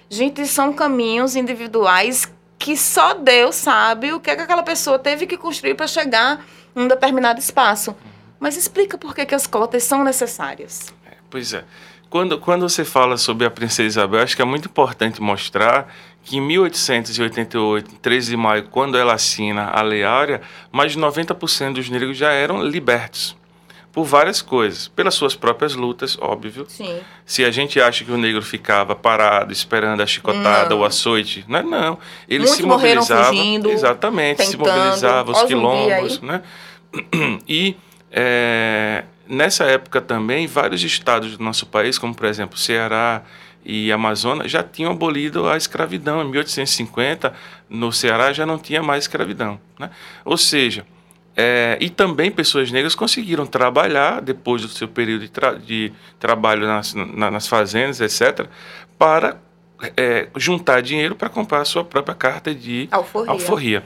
Gente, 0.10 0.46
são 0.48 0.74
caminhos 0.74 1.36
individuais 1.36 2.32
que 2.58 2.76
só 2.76 3.14
Deus 3.14 3.56
sabe 3.56 4.12
o 4.12 4.20
que, 4.20 4.30
é 4.30 4.36
que 4.36 4.42
aquela 4.42 4.64
pessoa 4.64 5.00
teve 5.00 5.26
que 5.26 5.38
construir 5.38 5.76
para 5.76 5.88
chegar 5.88 6.46
em 6.76 6.82
um 6.82 6.88
determinado 6.88 7.40
espaço. 7.40 7.96
Mas 8.40 8.58
explica 8.58 8.98
por 8.98 9.16
que, 9.16 9.26
que 9.26 9.36
as 9.36 9.48
cotas 9.48 9.84
são 9.84 10.04
necessárias. 10.04 10.94
É, 11.06 11.16
pois 11.30 11.54
é. 11.54 11.64
Quando, 12.10 12.40
quando 12.40 12.68
você 12.68 12.84
fala 12.84 13.18
sobre 13.18 13.46
a 13.46 13.52
princesa 13.52 13.84
Isabel, 13.84 14.22
acho 14.22 14.36
que 14.36 14.42
é 14.42 14.46
muito 14.46 14.68
importante 14.68 15.22
mostrar 15.22 15.94
que 16.24 16.38
em 16.38 16.42
1888, 16.42 17.96
13 18.02 18.32
de 18.32 18.38
maio, 18.38 18.64
quando 18.64 18.98
ela 18.98 19.14
assina 19.14 19.66
a 19.66 19.82
Lei 19.82 20.04
Áurea, 20.04 20.42
mais 20.72 20.94
de 20.94 21.00
90% 21.00 21.74
dos 21.74 21.90
negros 21.90 22.18
já 22.18 22.32
eram 22.32 22.64
libertos 22.64 23.38
por 23.92 24.04
várias 24.06 24.42
coisas, 24.42 24.88
pelas 24.88 25.16
suas 25.16 25.36
próprias 25.36 25.74
lutas, 25.74 26.18
óbvio. 26.22 26.66
Sim. 26.68 27.00
Se 27.26 27.44
a 27.44 27.52
gente 27.52 27.82
acha 27.82 28.06
que 28.06 28.12
o 28.12 28.18
negro 28.18 28.42
ficava 28.42 28.96
parado 28.96 29.52
esperando 29.52 30.02
a 30.02 30.06
chicotada 30.06 30.76
ou 30.76 30.82
o 30.82 30.86
açoite, 30.86 31.44
não, 31.48 31.60
é 31.60 31.64
não. 31.64 31.98
Ele 32.28 32.40
Muitos 32.40 32.58
se 32.58 32.64
mobilizava, 32.64 33.30
fugindo, 33.30 33.72
exatamente, 33.72 34.38
tentando, 34.38 34.52
se 34.52 34.58
mobilizava 34.58 35.32
os 35.32 35.44
quilombos, 35.44 36.22
né? 36.22 36.42
E 37.48 37.76
é, 38.12 39.04
nessa 39.30 39.64
época 39.66 40.02
também 40.02 40.48
vários 40.48 40.84
estados 40.84 41.38
do 41.38 41.44
nosso 41.44 41.68
país, 41.68 41.98
como 41.98 42.16
por 42.16 42.26
exemplo 42.26 42.58
Ceará, 42.58 43.22
e 43.64 43.92
Amazonas 43.92 44.50
já 44.50 44.64
tinham 44.64 44.92
abolido 44.92 45.48
a 45.48 45.56
escravidão. 45.56 46.22
Em 46.22 46.26
1850, 46.26 47.34
no 47.70 47.92
Ceará 47.92 48.34
já 48.34 48.46
não 48.46 48.58
tinha 48.58 48.82
mais 48.82 49.04
escravidão. 49.04 49.60
Né? 49.78 49.90
Ou 50.26 50.38
seja, 50.38 50.86
é, 51.36 51.78
e 51.80 51.90
também 51.90 52.32
pessoas 52.32 52.72
negras 52.72 52.96
conseguiram 52.96 53.46
trabalhar, 53.46 54.22
depois 54.22 54.62
do 54.62 54.68
seu 54.70 54.88
período 54.88 55.22
de, 55.22 55.30
tra 55.30 55.54
de 55.54 55.94
trabalho 56.20 56.66
nas, 56.66 56.94
na, 56.94 57.30
nas 57.30 57.48
fazendas, 57.48 58.02
etc., 58.02 58.48
para 58.98 59.38
é, 59.96 60.28
juntar 60.36 60.82
dinheiro 60.82 61.16
para 61.16 61.30
comprar 61.30 61.62
a 61.62 61.66
sua 61.66 61.84
própria 61.84 62.16
carta 62.16 62.54
de 62.54 62.88
alforria. 62.92 63.32
alforria. 63.32 63.84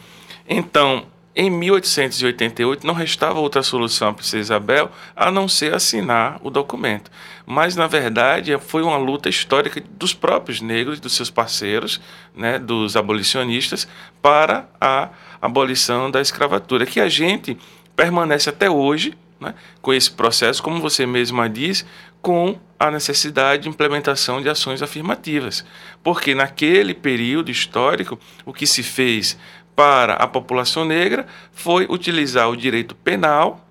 Então, 0.48 1.06
Em 1.36 1.50
1888, 1.50 2.86
não 2.86 2.94
restava 2.94 3.40
outra 3.40 3.64
solução 3.64 4.10
para 4.10 4.18
Princesa 4.18 4.38
Isabel 4.38 4.92
a 5.16 5.32
não 5.32 5.48
ser 5.48 5.74
assinar 5.74 6.40
o 6.44 6.52
documento. 6.52 7.10
Mas, 7.44 7.76
na 7.76 7.88
verdade, 7.88 8.56
foi 8.60 8.84
uma 8.84 8.98
luta 8.98 9.30
histórica 9.30 9.82
dos 9.98 10.14
próprios 10.14 10.62
negros, 10.62 11.00
dos 11.00 11.14
seus 11.14 11.32
parceiros, 11.32 12.00
né, 12.36 12.60
dos 12.60 12.96
abolicionistas, 12.96 13.88
para 14.22 14.70
a 14.80 15.10
abolição 15.42 16.12
da 16.12 16.22
escravatura, 16.22 16.86
que 16.86 17.00
a 17.00 17.10
gente 17.10 17.58
permanece 17.96 18.50
até 18.50 18.70
hoje 18.70 19.18
né, 19.40 19.56
com 19.82 19.92
esse 19.92 20.12
processo, 20.12 20.62
como 20.62 20.80
você 20.80 21.06
mesma 21.06 21.50
diz, 21.50 21.84
com 22.22 22.58
a 22.80 22.92
necessidade 22.92 23.64
de 23.64 23.70
implementação 23.70 24.42
de 24.42 24.50
ações 24.50 24.82
afirmativas. 24.82 25.66
Porque 26.04 26.36
naquele 26.36 26.94
período 26.94 27.50
histórico, 27.50 28.20
o 28.46 28.54
que 28.54 28.68
se 28.68 28.84
fez 28.84 29.38
para 29.76 30.14
a 30.14 30.28
população 30.28 30.86
negra 30.86 31.26
foi 31.52 31.86
utilizar 31.90 32.50
o 32.50 32.56
direito 32.56 32.96
penal 32.96 33.66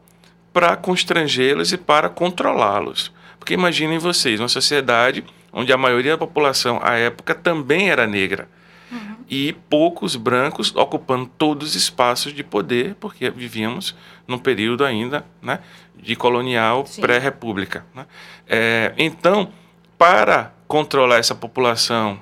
para 0.52 0.76
constrangê-los 0.76 1.72
e 1.72 1.78
para 1.78 2.08
controlá-los. 2.08 3.12
Porque 3.38 3.54
imaginem 3.54 3.98
vocês, 3.98 4.38
uma 4.38 4.48
sociedade 4.48 5.24
onde 5.52 5.72
a 5.72 5.76
maioria 5.76 6.12
da 6.12 6.18
população 6.18 6.80
à 6.82 6.94
época 6.96 7.34
também 7.34 7.90
era 7.90 8.06
negra. 8.06 8.48
Uhum. 8.90 9.16
E 9.28 9.52
poucos 9.68 10.16
brancos 10.16 10.74
ocupando 10.76 11.30
todos 11.38 11.70
os 11.70 11.74
espaços 11.74 12.32
de 12.32 12.44
poder, 12.44 12.94
porque 12.96 13.30
vivíamos 13.30 13.96
num 14.26 14.38
período 14.38 14.84
ainda 14.84 15.24
né, 15.40 15.60
de 15.96 16.14
colonial 16.14 16.84
pré-república. 17.00 17.84
Né? 17.94 18.06
É, 18.46 18.92
então, 18.98 19.50
para 19.96 20.52
controlar 20.66 21.18
essa 21.18 21.34
população 21.34 22.18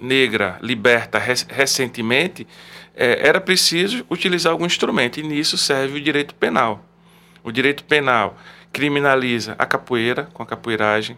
negra 0.00 0.58
liberta 0.62 1.18
recentemente, 1.18 2.46
é, 2.98 3.28
era 3.28 3.40
preciso 3.40 4.04
utilizar 4.10 4.50
algum 4.50 4.66
instrumento, 4.66 5.20
e 5.20 5.22
nisso 5.22 5.56
serve 5.56 5.98
o 5.98 6.02
direito 6.02 6.34
penal. 6.34 6.84
O 7.44 7.52
direito 7.52 7.84
penal 7.84 8.36
criminaliza 8.72 9.54
a 9.56 9.64
capoeira, 9.64 10.28
com 10.34 10.42
a 10.42 10.46
capoeiragem, 10.46 11.16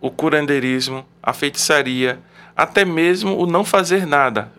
o 0.00 0.08
curandeirismo, 0.08 1.04
a 1.20 1.32
feitiçaria, 1.32 2.20
até 2.56 2.84
mesmo 2.84 3.36
o 3.36 3.44
não 3.44 3.64
fazer 3.64 4.06
nada. 4.06 4.52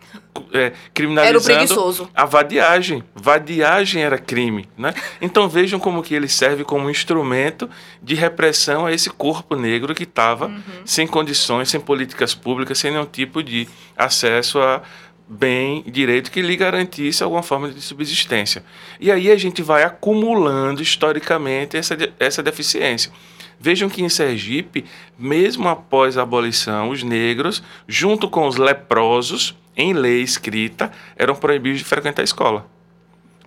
É, 0.53 0.71
criminalizando 0.93 2.09
a 2.13 2.23
vadiagem. 2.23 3.03
Vadiagem 3.15 4.03
era 4.03 4.17
crime, 4.17 4.69
né? 4.77 4.93
Então 5.19 5.49
vejam 5.49 5.79
como 5.79 6.03
que 6.03 6.13
ele 6.13 6.29
serve 6.29 6.63
como 6.63 6.89
instrumento 6.89 7.69
de 8.01 8.15
repressão 8.15 8.85
a 8.85 8.93
esse 8.93 9.09
corpo 9.09 9.55
negro 9.55 9.93
que 9.93 10.03
estava 10.03 10.47
uhum. 10.47 10.61
sem 10.85 11.07
condições, 11.07 11.69
sem 11.69 11.79
políticas 11.79 12.35
públicas, 12.35 12.77
sem 12.77 12.91
nenhum 12.91 13.05
tipo 13.05 13.41
de 13.43 13.67
acesso 13.97 14.61
a 14.61 14.81
bem, 15.29 15.83
direito 15.85 16.31
que 16.31 16.41
lhe 16.41 16.55
garantisse 16.55 17.23
alguma 17.23 17.43
forma 17.43 17.69
de 17.69 17.79
subsistência. 17.81 18.63
E 18.99 19.11
aí 19.11 19.31
a 19.31 19.37
gente 19.37 19.61
vai 19.61 19.83
acumulando 19.83 20.81
historicamente 20.81 21.77
essa, 21.77 21.95
essa 22.19 22.41
deficiência. 22.41 23.11
Vejam 23.59 23.89
que 23.89 24.01
em 24.01 24.09
Sergipe, 24.09 24.85
mesmo 25.17 25.67
após 25.67 26.17
a 26.17 26.23
abolição, 26.23 26.89
os 26.89 27.03
negros, 27.03 27.61
junto 27.87 28.29
com 28.29 28.47
os 28.47 28.55
leprosos, 28.55 29.55
em 29.77 29.93
lei 29.93 30.21
escrita, 30.21 30.91
eram 31.15 31.35
proibidos 31.35 31.79
de 31.79 31.85
frequentar 31.85 32.21
a 32.21 32.25
escola 32.25 32.78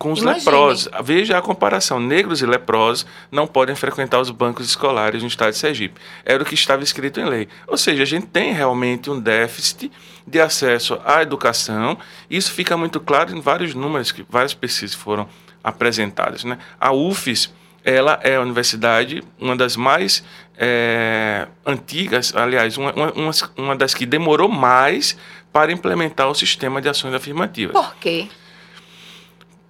com 0.02 0.10
os 0.10 0.20
Imagine. 0.20 0.44
leprosos. 0.44 0.88
Veja 1.04 1.38
a 1.38 1.40
comparação. 1.40 2.00
Negros 2.00 2.42
e 2.42 2.46
leprosos 2.46 3.06
não 3.30 3.46
podem 3.46 3.76
frequentar 3.76 4.20
os 4.20 4.30
bancos 4.30 4.66
escolares 4.66 5.22
no 5.22 5.28
estado 5.28 5.52
de 5.52 5.58
Sergipe. 5.58 6.00
Era 6.24 6.42
o 6.42 6.44
que 6.44 6.56
estava 6.56 6.82
escrito 6.82 7.20
em 7.20 7.24
lei. 7.24 7.48
Ou 7.68 7.78
seja, 7.78 8.02
a 8.02 8.06
gente 8.06 8.26
tem 8.26 8.52
realmente 8.52 9.08
um 9.08 9.20
déficit 9.20 9.92
de 10.26 10.40
acesso 10.40 10.98
à 11.04 11.22
educação. 11.22 11.96
Isso 12.28 12.50
fica 12.50 12.76
muito 12.76 12.98
claro 12.98 13.30
em 13.30 13.40
vários 13.40 13.76
números, 13.76 14.10
que 14.10 14.26
várias 14.28 14.52
pesquisas 14.52 14.96
foram 14.96 15.28
apresentadas. 15.62 16.42
Né? 16.42 16.58
A 16.80 16.92
UFES 16.92 17.54
ela 17.84 18.18
é 18.24 18.34
a 18.34 18.40
universidade, 18.40 19.22
uma 19.38 19.54
das 19.54 19.76
mais 19.76 20.24
é, 20.58 21.46
antigas, 21.64 22.34
aliás, 22.34 22.76
uma, 22.76 22.92
uma, 22.92 23.30
uma 23.56 23.76
das 23.76 23.94
que 23.94 24.04
demorou 24.04 24.48
mais 24.48 25.16
para 25.52 25.70
implementar 25.70 26.28
o 26.28 26.34
sistema 26.34 26.82
de 26.82 26.88
ações 26.88 27.14
afirmativas. 27.14 27.72
Por 27.72 27.94
quê? 27.96 28.28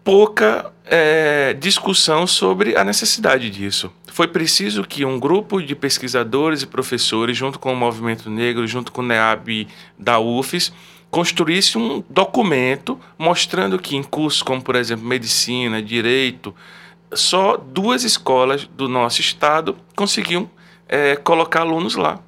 Pouca 0.04 0.72
é, 0.84 1.54
discussão 1.54 2.26
sobre 2.26 2.76
a 2.76 2.84
necessidade 2.84 3.50
disso. 3.50 3.92
Foi 4.08 4.28
preciso 4.28 4.84
que 4.84 5.04
um 5.04 5.18
grupo 5.18 5.62
de 5.62 5.74
pesquisadores 5.74 6.62
e 6.62 6.66
professores, 6.66 7.36
junto 7.36 7.58
com 7.58 7.72
o 7.72 7.76
Movimento 7.76 8.28
Negro, 8.28 8.66
junto 8.66 8.92
com 8.92 9.00
o 9.00 9.04
NEAB 9.04 9.66
da 9.98 10.18
UFES, 10.18 10.72
construísse 11.10 11.78
um 11.78 12.02
documento 12.08 12.98
mostrando 13.18 13.78
que 13.78 13.96
em 13.96 14.02
cursos 14.02 14.42
como, 14.42 14.62
por 14.62 14.76
exemplo, 14.76 15.06
medicina, 15.06 15.80
direito, 15.82 16.54
só 17.12 17.56
duas 17.56 18.04
escolas 18.04 18.66
do 18.66 18.88
nosso 18.88 19.20
estado 19.20 19.76
conseguiam 19.94 20.50
é, 20.88 21.16
colocar 21.16 21.60
alunos 21.60 21.94
lá. 21.94 22.18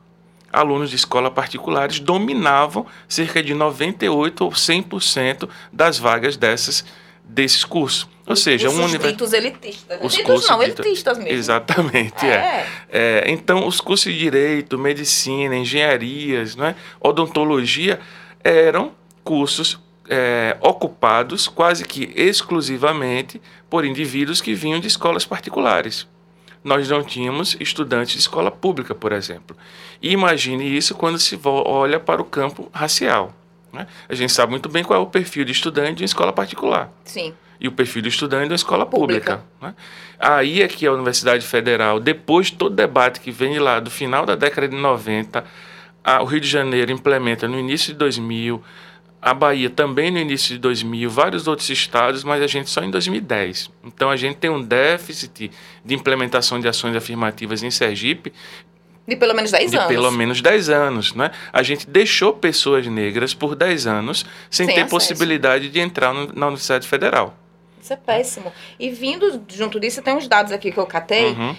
Alunos 0.53 0.91
de 0.91 0.97
escola 0.97 1.31
particulares 1.31 1.99
dominavam 1.99 2.87
cerca 3.09 3.43
de 3.43 3.55
98 3.55 4.45
ou 4.45 4.51
100% 4.53 5.49
das 5.73 5.99
vagas 5.99 6.37
dessas 6.37 6.77
escolas 6.77 7.04
desses 7.25 7.65
cursos. 7.65 8.09
Ou 8.27 8.37
seja, 8.37 8.69
os 8.69 8.75
um 8.75 8.85
universo. 8.85 9.35
elitistas. 9.35 9.99
Os 10.03 10.17
cursos 10.19 10.49
não, 10.49 10.63
elitistas 10.63 11.19
mesmo. 11.19 11.33
Exatamente, 11.33 12.25
é. 12.25 12.29
é. 12.31 12.67
é. 12.91 13.25
Então, 13.31 13.67
os 13.67 13.81
cursos 13.81 14.13
de 14.13 14.19
direito, 14.19 14.79
medicina, 14.79 15.55
engenharias, 15.57 16.57
né, 16.57 16.75
odontologia 17.01 18.01
eram 18.43 18.93
cursos 19.23 19.79
é, 20.09 20.57
ocupados 20.61 21.49
quase 21.49 21.85
que 21.85 22.13
exclusivamente 22.15 23.41
por 23.69 23.85
indivíduos 23.85 24.41
que 24.41 24.55
vinham 24.55 24.81
de 24.81 24.87
escolas 24.87 25.27
particulares. 25.27 26.07
Nós 26.63 26.89
não 26.89 27.03
tínhamos 27.03 27.57
estudantes 27.61 28.15
de 28.15 28.21
escola 28.21 28.51
pública, 28.51 28.95
por 28.95 29.13
exemplo. 29.13 29.55
E 30.01 30.13
imagine 30.13 30.65
isso 30.65 30.95
quando 30.95 31.19
se 31.19 31.39
olha 31.45 32.01
para 32.01 32.23
o 32.23 32.25
campo 32.25 32.71
racial. 32.73 33.35
Né? 33.75 33.87
A 34.09 34.15
gente 34.15 34.33
sabe 34.33 34.51
muito 34.51 34.69
bem 34.69 34.85
qual 34.85 35.01
é 35.01 35.03
o 35.03 35.07
perfil 35.07 35.45
de 35.45 35.53
estudante 35.53 35.97
de 35.97 36.03
uma 36.03 36.07
escola 36.07 36.33
particular. 36.33 36.91
Sim. 37.05 37.35
E 37.61 37.67
o 37.67 37.73
perfil 37.73 38.03
de 38.03 38.09
estudante 38.09 38.45
de 38.45 38.51
uma 38.51 38.57
escola 38.57 38.87
pública. 38.87 39.39
pública 39.39 39.45
né? 39.61 39.75
Aí 40.19 40.63
é 40.63 40.69
que 40.69 40.87
a 40.87 40.93
Universidade 40.93 41.45
Federal, 41.45 41.99
depois 41.99 42.47
de 42.47 42.55
todo 42.55 42.73
o 42.73 42.77
debate 42.77 43.21
que 43.21 43.31
vem 43.31 43.59
lá 43.59 43.81
do 43.81 43.91
final 43.91 44.25
da 44.25 44.37
década 44.37 44.69
de 44.69 44.77
90, 44.77 45.45
a, 46.03 46.23
o 46.23 46.25
Rio 46.25 46.41
de 46.41 46.49
Janeiro 46.49 46.93
implementa 46.93 47.49
no 47.49 47.59
início 47.59 47.93
de 47.93 47.99
2000, 47.99 48.63
a 49.21 49.33
Bahia 49.33 49.71
também 49.71 50.11
no 50.11 50.19
início 50.19 50.55
de 50.55 50.59
2000, 50.59 51.09
vários 51.09 51.49
outros 51.49 51.71
estados, 51.71 52.23
mas 52.23 52.43
a 52.43 52.47
gente 52.47 52.69
só 52.69 52.83
em 52.83 52.91
2010. 52.91 53.71
Então 53.83 54.11
a 54.11 54.17
gente 54.17 54.37
tem 54.37 54.51
um 54.51 54.63
déficit 54.63 55.51
de 55.83 55.95
implementação 55.95 56.61
de 56.61 56.69
ações 56.69 56.95
afirmativas 56.95 57.63
em 57.63 57.71
Sergipe 57.71 58.33
de 59.07 59.17
pelo 59.17 59.35
menos 59.35 59.51
10 59.51 59.75
anos. 59.75 59.89
De 59.89 59.95
pelo 59.95 60.11
menos 60.11 60.41
10 60.41 60.69
anos, 60.71 61.15
né? 61.15 61.31
A 61.53 61.63
gente 61.63 61.89
deixou 61.89 62.33
pessoas 62.33 62.87
negras 62.87 63.35
por 63.35 63.55
10 63.55 63.87
anos 63.87 64.25
sem, 64.51 64.67
sem 64.67 64.75
ter 64.75 64.83
acesso. 64.83 64.91
possibilidade 64.91 65.69
de 65.69 65.79
entrar 65.79 66.15
no, 66.15 66.33
na 66.33 66.47
Universidade 66.47 66.89
Federal. 66.89 67.37
Isso 67.81 67.93
é 67.93 67.97
péssimo. 67.97 68.51
E 68.81 68.89
vindo 68.89 69.43
junto 69.49 69.79
disso, 69.79 70.01
tem 70.01 70.15
uns 70.15 70.27
dados 70.27 70.53
aqui 70.53 70.73
que 70.73 70.79
eu 70.79 70.87
catei 70.87 71.27
uhum. 71.27 71.55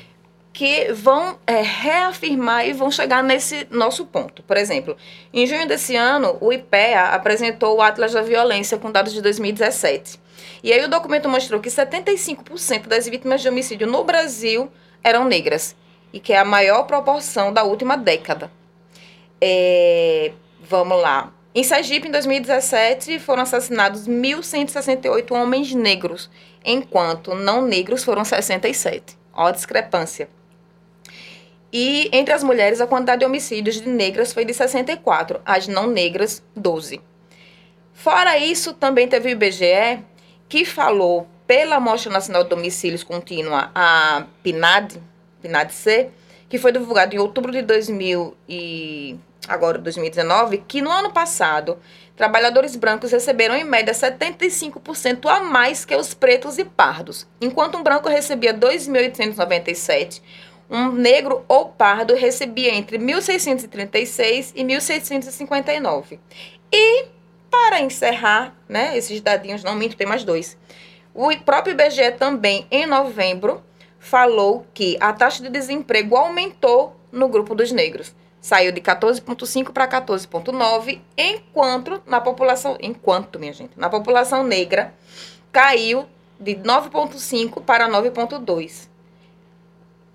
que 0.51 0.91
vão 0.91 1.37
é, 1.45 1.61
reafirmar 1.61 2.67
e 2.67 2.73
vão 2.73 2.89
chegar 2.89 3.23
nesse 3.23 3.67
nosso 3.69 4.07
ponto. 4.07 4.41
Por 4.41 4.57
exemplo, 4.57 4.97
em 5.31 5.45
junho 5.45 5.67
desse 5.67 5.95
ano, 5.95 6.35
o 6.41 6.51
IPEA 6.51 7.09
apresentou 7.09 7.77
o 7.77 7.81
Atlas 7.81 8.11
da 8.11 8.23
Violência 8.23 8.79
com 8.79 8.91
dados 8.91 9.13
de 9.13 9.21
2017. 9.21 10.19
E 10.63 10.73
aí 10.73 10.83
o 10.83 10.89
documento 10.89 11.29
mostrou 11.29 11.61
que 11.61 11.69
75% 11.69 12.87
das 12.87 13.07
vítimas 13.07 13.43
de 13.43 13.49
homicídio 13.49 13.85
no 13.85 14.03
Brasil 14.03 14.71
eram 15.03 15.25
negras 15.25 15.75
e 16.15 16.19
que 16.21 16.31
é 16.31 16.37
a 16.37 16.45
maior 16.45 16.83
proporção 16.83 17.51
da 17.51 17.65
última 17.65 17.97
década. 17.97 18.49
É, 19.41 20.31
vamos 20.61 21.01
lá. 21.01 21.33
Em 21.53 21.61
Sergipe, 21.61 22.07
em 22.07 22.11
2017, 22.11 23.19
foram 23.19 23.43
assassinados 23.43 24.07
1.168 24.07 25.29
homens 25.31 25.73
negros, 25.75 26.29
enquanto 26.63 27.35
não 27.35 27.61
negros 27.61 28.05
foram 28.05 28.23
67. 28.23 29.17
Olha 29.33 29.49
a 29.49 29.51
discrepância. 29.51 30.29
E 31.71 32.09
entre 32.13 32.33
as 32.33 32.43
mulheres, 32.43 32.79
a 32.79 32.87
quantidade 32.87 33.19
de 33.19 33.25
homicídios 33.25 33.81
de 33.81 33.89
negras 33.89 34.31
foi 34.31 34.45
de 34.45 34.53
64, 34.53 35.41
as 35.45 35.67
não 35.67 35.85
negras, 35.87 36.41
12. 36.55 37.01
Fora 37.93 38.37
isso, 38.37 38.71
também 38.71 39.05
teve 39.05 39.27
o 39.27 39.31
IBGE, 39.31 39.99
que 40.47 40.63
falou 40.63 41.27
pela 41.45 41.75
Amostra 41.75 42.09
Nacional 42.09 42.43
de 42.43 42.49
Domicílios 42.51 43.03
Contínua, 43.03 43.69
a 43.75 44.25
PNAD, 44.41 45.01
PNAD-C, 45.45 46.09
que 46.49 46.57
foi 46.57 46.71
divulgado 46.71 47.15
em 47.15 47.19
outubro 47.19 47.51
de 47.51 47.61
2000 47.61 48.35
e 48.47 49.17
agora 49.47 49.77
2019, 49.77 50.63
que 50.67 50.81
no 50.81 50.91
ano 50.91 51.11
passado 51.11 51.77
trabalhadores 52.15 52.75
brancos 52.75 53.11
receberam 53.11 53.55
em 53.55 53.63
média 53.63 53.93
75% 53.93 55.27
a 55.27 55.41
mais 55.41 55.85
que 55.85 55.95
os 55.95 56.13
pretos 56.13 56.57
e 56.57 56.65
pardos, 56.65 57.27
enquanto 57.39 57.77
um 57.77 57.83
branco 57.83 58.09
recebia 58.09 58.53
2.897, 58.53 60.21
um 60.69 60.91
negro 60.91 61.45
ou 61.47 61.69
pardo 61.69 62.15
recebia 62.15 62.73
entre 62.73 62.97
1.636 62.97 64.53
e 64.55 64.63
1.659. 64.63 66.19
E 66.71 67.05
para 67.51 67.79
encerrar, 67.81 68.55
né, 68.67 68.97
esses 68.97 69.21
dadinhos, 69.21 69.63
não 69.63 69.75
minto, 69.75 69.95
tem 69.95 70.07
mais 70.07 70.23
dois. 70.23 70.57
O 71.13 71.29
próprio 71.37 71.73
IBGE 71.73 72.11
também, 72.17 72.65
em 72.69 72.85
novembro, 72.85 73.63
falou 74.05 74.67
que 74.71 74.95
a 74.99 75.11
taxa 75.11 75.41
de 75.41 75.49
desemprego 75.49 76.15
aumentou 76.15 76.95
no 77.11 77.27
grupo 77.27 77.55
dos 77.55 77.71
negros. 77.71 78.15
Saiu 78.39 78.71
de 78.71 78.79
14,5 78.79 79.71
para 79.71 79.87
14,9, 79.87 81.01
enquanto 81.17 81.99
na 82.05 82.21
população, 82.21 82.77
enquanto, 82.79 83.39
minha 83.39 83.51
gente, 83.51 83.71
na 83.75 83.89
população 83.89 84.43
negra 84.43 84.93
caiu 85.51 86.05
de 86.39 86.53
9,5 86.53 87.63
para 87.63 87.89
9,2. 87.89 88.87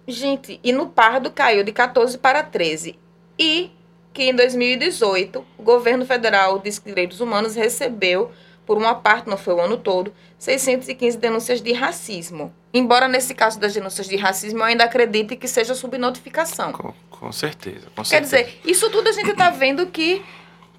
Gente, 0.07 0.61
e 0.63 0.73
no 0.73 0.89
pardo 0.89 1.33
caiu 1.33 1.65
de 1.65 1.73
14 1.73 2.17
para 2.17 2.45
13. 2.45 2.97
E 3.37 3.73
que 4.13 4.23
em 4.23 4.35
2018 4.37 5.45
o 5.59 5.63
governo 5.65 6.07
federal 6.07 6.61
de 6.61 6.71
direitos 6.79 7.21
humanos 7.21 7.57
recebeu 7.57 8.31
por 8.65 8.79
uma 8.79 8.95
parte, 8.95 9.29
não 9.29 9.37
foi 9.37 9.55
o 9.55 9.61
ano 9.61 9.77
todo, 9.77 10.15
615 10.39 11.19
denúncias 11.19 11.61
de 11.61 11.73
racismo. 11.73 12.55
Embora 12.73 13.09
nesse 13.09 13.35
caso 13.35 13.59
das 13.59 13.75
denúncias 13.75 14.07
de 14.09 14.17
racismo 14.17 14.61
eu 14.61 14.65
ainda 14.65 14.85
acredite 14.85 15.35
que 15.37 15.49
seja 15.49 15.75
subnotificação. 15.75 16.73
Com, 16.73 16.95
com 17.11 17.33
certeza, 17.33 17.89
com 17.95 18.03
Quer 18.03 18.25
certeza. 18.25 18.37
dizer, 18.45 18.61
isso 18.65 18.89
tudo 18.91 19.09
a 19.09 19.13
gente 19.13 19.31
está 19.31 19.51
vendo 19.51 19.87
que 19.87 20.23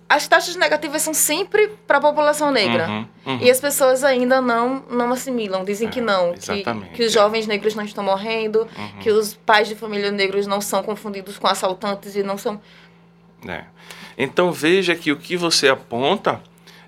as 0.08 0.28
taxas 0.28 0.56
negativas 0.58 1.02
são 1.02 1.14
sempre 1.14 1.70
para 1.88 1.98
a 1.98 2.02
população 2.02 2.52
negra. 2.52 2.88
Uhum, 2.90 3.08
uhum. 3.26 3.40
E 3.42 3.50
as 3.50 3.62
pessoas 3.62 4.04
ainda 4.04 4.42
não, 4.42 4.84
não 4.90 5.12
assimilam, 5.14 5.64
dizem 5.64 5.88
É, 5.88 5.92
que 5.92 6.02
não, 6.02 6.34
que, 6.34 6.40
exatamente, 6.52 6.92
que 6.94 7.04
os 7.04 7.12
é. 7.12 7.14
jovens 7.14 7.48
negros 7.48 7.76
não 7.76 7.84
estão 7.86 8.04
morrendo, 8.04 8.68
Uhum. 8.78 9.00
que 9.00 9.10
os 9.10 9.34
pais 9.36 9.70
de 9.70 9.76
família 9.76 10.12
negros 10.12 10.46
não 10.48 10.60
são 10.60 10.84
confundidos 10.84 11.38
com 11.38 11.48
assaltantes 11.48 12.14
e 12.16 12.24
não 12.24 12.38
são. 12.38 12.60
É. 13.48 13.64
Então 14.18 14.52
veja 14.52 14.96
que 14.96 15.12
o 15.14 15.18
que 15.18 15.38
você 15.38 15.70
aponta 15.70 16.42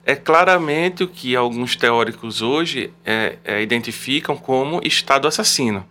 é 0.05 0.15
claramente 0.15 1.03
o 1.03 1.07
que 1.07 1.35
alguns 1.35 1.75
teóricos 1.75 2.41
hoje 2.41 2.93
é, 3.05 3.37
é, 3.43 3.61
identificam 3.61 4.35
como 4.35 4.81
Estado 4.83 5.27
assassino, 5.27 5.85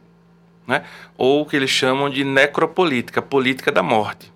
né? 0.66 0.84
ou 1.16 1.42
o 1.42 1.46
que 1.46 1.54
eles 1.54 1.70
chamam 1.70 2.10
de 2.10 2.24
necropolítica, 2.24 3.22
política 3.22 3.70
da 3.70 3.82
morte. 3.82 4.32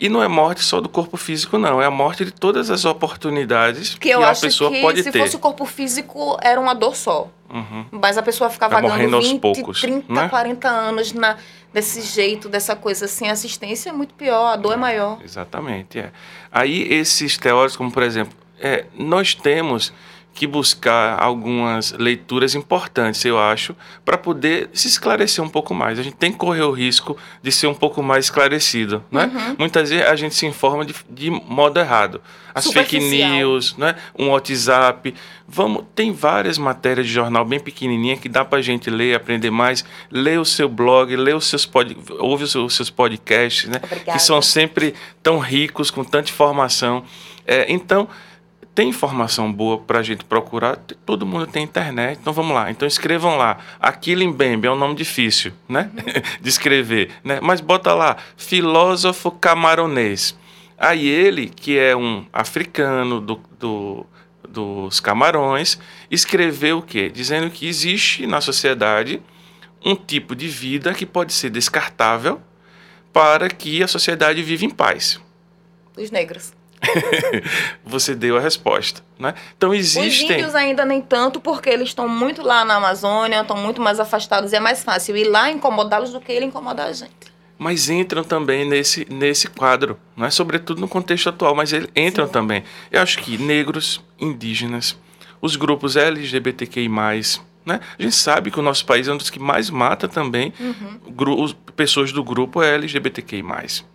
E 0.00 0.08
não 0.08 0.22
é 0.22 0.28
morte 0.28 0.62
só 0.62 0.80
do 0.80 0.88
corpo 0.88 1.16
físico, 1.16 1.58
não, 1.58 1.82
é 1.82 1.84
a 1.84 1.90
morte 1.90 2.24
de 2.24 2.30
todas 2.30 2.70
as 2.70 2.84
oportunidades 2.84 3.94
Que 3.94 4.08
eu 4.08 4.24
a 4.24 4.34
pessoa 4.34 4.70
que 4.70 4.80
pode 4.80 5.02
se 5.02 5.12
ter. 5.12 5.18
fosse 5.18 5.36
o 5.36 5.38
corpo 5.38 5.66
físico, 5.66 6.38
era 6.42 6.58
uma 6.58 6.74
dor 6.74 6.96
só. 6.96 7.28
Uhum. 7.52 7.84
Mas 7.90 8.16
a 8.16 8.22
pessoa 8.22 8.48
ficar 8.48 8.68
Vai 8.68 8.80
vagando 8.80 8.98
morrendo 8.98 9.16
aos 9.16 9.28
20, 9.28 9.40
poucos, 9.40 9.80
30, 9.80 10.12
né? 10.12 10.28
40 10.28 10.68
anos 10.68 11.12
na, 11.12 11.36
desse 11.72 12.00
jeito, 12.00 12.48
dessa 12.48 12.74
coisa 12.74 13.06
sem 13.06 13.30
assistência, 13.30 13.90
é 13.90 13.92
muito 13.92 14.14
pior, 14.14 14.46
a 14.46 14.56
dor 14.56 14.72
é 14.72 14.76
maior. 14.76 15.18
Exatamente, 15.22 15.98
é. 15.98 16.10
Aí 16.50 16.90
esses 16.92 17.36
teóricos, 17.36 17.76
como 17.76 17.92
por 17.92 18.02
exemplo, 18.02 18.34
é, 18.64 18.86
nós 18.98 19.34
temos 19.34 19.92
que 20.34 20.48
buscar 20.48 21.22
algumas 21.22 21.92
leituras 21.92 22.56
importantes, 22.56 23.24
eu 23.24 23.38
acho, 23.38 23.74
para 24.04 24.18
poder 24.18 24.68
se 24.72 24.88
esclarecer 24.88 25.42
um 25.44 25.48
pouco 25.48 25.72
mais. 25.72 25.96
A 25.96 26.02
gente 26.02 26.16
tem 26.16 26.32
que 26.32 26.38
correr 26.38 26.62
o 26.62 26.72
risco 26.72 27.16
de 27.40 27.52
ser 27.52 27.68
um 27.68 27.74
pouco 27.74 28.02
mais 28.02 28.24
esclarecido, 28.24 29.04
né? 29.12 29.30
Uhum. 29.32 29.56
Muitas 29.60 29.90
vezes 29.90 30.04
a 30.04 30.16
gente 30.16 30.34
se 30.34 30.44
informa 30.44 30.84
de, 30.84 30.92
de 31.08 31.30
modo 31.30 31.78
errado. 31.78 32.20
As 32.52 32.66
fake 32.66 32.98
news, 32.98 33.76
né? 33.76 33.94
Um 34.18 34.30
WhatsApp. 34.30 35.14
Vamos, 35.46 35.84
tem 35.94 36.12
várias 36.12 36.58
matérias 36.58 37.06
de 37.06 37.12
jornal 37.12 37.44
bem 37.44 37.60
pequenininha 37.60 38.16
que 38.16 38.28
dá 38.28 38.44
para 38.44 38.58
a 38.58 38.62
gente 38.62 38.90
ler, 38.90 39.14
aprender 39.14 39.50
mais. 39.50 39.84
Lê 40.10 40.36
o 40.36 40.44
seu 40.44 40.68
blog, 40.68 41.14
lê 41.14 41.32
os 41.32 41.46
seus 41.46 41.64
pod, 41.64 41.96
ouve 42.18 42.44
os 42.44 42.50
seus, 42.50 42.64
os 42.64 42.74
seus 42.74 42.90
podcasts, 42.90 43.68
né? 43.68 43.78
Obrigada. 43.84 44.12
Que 44.12 44.18
são 44.18 44.42
sempre 44.42 44.94
tão 45.22 45.38
ricos, 45.38 45.92
com 45.92 46.02
tanta 46.02 46.30
informação. 46.30 47.04
É, 47.46 47.66
então, 47.68 48.08
tem 48.74 48.88
informação 48.88 49.52
boa 49.52 49.78
para 49.78 50.00
a 50.00 50.02
gente 50.02 50.24
procurar. 50.24 50.76
Todo 51.06 51.24
mundo 51.24 51.46
tem 51.46 51.62
internet. 51.62 52.18
Então 52.20 52.32
vamos 52.32 52.54
lá. 52.54 52.70
Então 52.70 52.86
escrevam 52.88 53.36
lá. 53.36 53.58
Aquilo 53.80 54.26
Mbembe 54.28 54.66
é 54.66 54.70
um 54.70 54.76
nome 54.76 54.94
difícil, 54.94 55.52
né? 55.68 55.90
de 56.40 56.48
escrever, 56.48 57.10
né? 57.22 57.38
Mas 57.40 57.60
bota 57.60 57.94
lá 57.94 58.16
filósofo 58.36 59.30
camaronês. 59.30 60.36
Aí 60.76 61.06
ele, 61.06 61.48
que 61.48 61.78
é 61.78 61.94
um 61.94 62.26
africano 62.32 63.20
do, 63.20 63.40
do- 63.58 64.06
dos 64.48 64.98
Camarões, 65.00 65.78
escreveu 66.10 66.78
o 66.78 66.82
quê? 66.82 67.08
Dizendo 67.08 67.50
que 67.50 67.66
existe 67.68 68.26
na 68.26 68.40
sociedade 68.40 69.22
um 69.84 69.94
tipo 69.94 70.34
de 70.34 70.48
vida 70.48 70.92
que 70.94 71.04
pode 71.06 71.32
ser 71.32 71.50
descartável 71.50 72.40
para 73.12 73.48
que 73.48 73.82
a 73.82 73.86
sociedade 73.88 74.42
viva 74.42 74.64
em 74.64 74.70
paz. 74.70 75.20
Os 75.96 76.10
negros. 76.10 76.52
Você 77.84 78.14
deu 78.14 78.36
a 78.36 78.40
resposta, 78.40 79.02
né? 79.18 79.34
Então 79.56 79.70
Os 79.70 79.76
existem 79.96 80.32
índios 80.38 80.54
ainda 80.54 80.84
nem 80.84 81.00
tanto, 81.00 81.40
porque 81.40 81.68
eles 81.68 81.88
estão 81.88 82.08
muito 82.08 82.42
lá 82.42 82.64
na 82.64 82.76
Amazônia, 82.76 83.40
estão 83.40 83.56
muito 83.56 83.80
mais 83.80 84.00
afastados 84.00 84.52
e 84.52 84.56
é 84.56 84.60
mais 84.60 84.82
fácil 84.82 85.16
ir 85.16 85.24
lá 85.24 85.50
incomodá-los 85.50 86.12
do 86.12 86.20
que 86.20 86.32
ele 86.32 86.46
incomodar 86.46 86.88
a 86.88 86.92
gente. 86.92 87.12
mas 87.58 87.88
entram 87.88 88.24
também 88.24 88.64
nesse, 88.68 89.06
nesse 89.10 89.46
quadro, 89.48 89.98
não 90.16 90.26
é 90.26 90.30
sobretudo 90.30 90.80
no 90.80 90.88
contexto 90.88 91.28
atual, 91.28 91.54
mas 91.54 91.72
eles 91.72 91.88
entram 91.94 92.26
Sim. 92.26 92.32
também. 92.32 92.64
Eu 92.90 93.00
acho 93.02 93.18
que 93.18 93.38
negros, 93.38 94.02
indígenas, 94.18 94.96
os 95.40 95.56
grupos 95.56 95.96
LGBTQI+, 95.96 96.88
né? 97.66 97.80
A 97.98 98.02
gente 98.02 98.14
sabe 98.14 98.50
que 98.50 98.58
o 98.58 98.62
nosso 98.62 98.84
país 98.84 99.08
é 99.08 99.12
um 99.12 99.16
dos 99.16 99.30
que 99.30 99.38
mais 99.38 99.70
mata 99.70 100.06
também 100.08 100.52
os- 101.38 101.54
pessoas 101.76 102.12
do 102.12 102.22
grupo 102.22 102.62
LGBTQI+. 102.62 103.42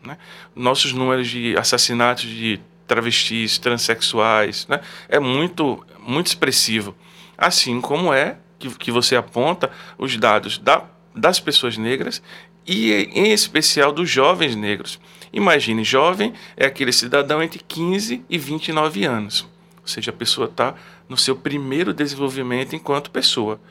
Né? 0.03 0.17
Nossos 0.55 0.91
números 0.93 1.27
de 1.27 1.55
assassinatos 1.57 2.23
de 2.25 2.59
travestis, 2.89 3.57
transexuais, 3.59 4.67
né? 4.67 4.81
é 5.07 5.19
muito, 5.19 5.85
muito 6.05 6.27
expressivo. 6.27 6.95
Assim 7.37 7.79
como 7.79 8.11
é 8.11 8.37
que, 8.57 8.69
que 8.71 8.91
você 8.91 9.15
aponta 9.15 9.71
os 9.97 10.17
dados 10.17 10.57
da, 10.57 10.83
das 11.15 11.39
pessoas 11.39 11.77
negras 11.77 12.21
e, 12.67 12.91
em 13.13 13.31
especial, 13.31 13.91
dos 13.91 14.09
jovens 14.09 14.55
negros. 14.55 14.99
Imagine, 15.31 15.83
jovem 15.83 16.33
é 16.57 16.65
aquele 16.65 16.91
cidadão 16.91 17.41
entre 17.41 17.59
15 17.65 18.25
e 18.27 18.37
29 18.37 19.05
anos. 19.05 19.47
Ou 19.81 19.87
seja, 19.87 20.09
a 20.09 20.13
pessoa 20.13 20.47
está 20.47 20.73
no 21.07 21.17
seu 21.17 21.35
primeiro 21.35 21.93
desenvolvimento 21.93 22.75
enquanto 22.75 23.11
pessoa. 23.11 23.61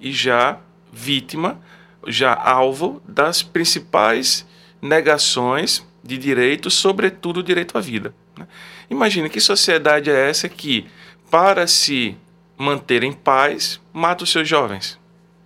E 0.00 0.12
já 0.12 0.58
vítima, 0.92 1.58
já 2.06 2.34
alvo 2.34 3.02
das 3.08 3.42
principais 3.42 4.46
negações 4.80 5.85
de 6.06 6.16
direitos, 6.18 6.74
sobretudo 6.74 7.40
o 7.40 7.42
direito 7.42 7.76
à 7.76 7.80
vida. 7.80 8.14
né? 8.38 8.46
Imagine 8.88 9.28
que 9.28 9.40
sociedade 9.40 10.10
é 10.10 10.28
essa 10.30 10.48
que, 10.48 10.86
para 11.30 11.66
se 11.66 12.16
manter 12.56 13.02
em 13.02 13.12
paz, 13.12 13.80
mata 13.92 14.24
os 14.24 14.30
seus 14.30 14.48
jovens. 14.48 14.98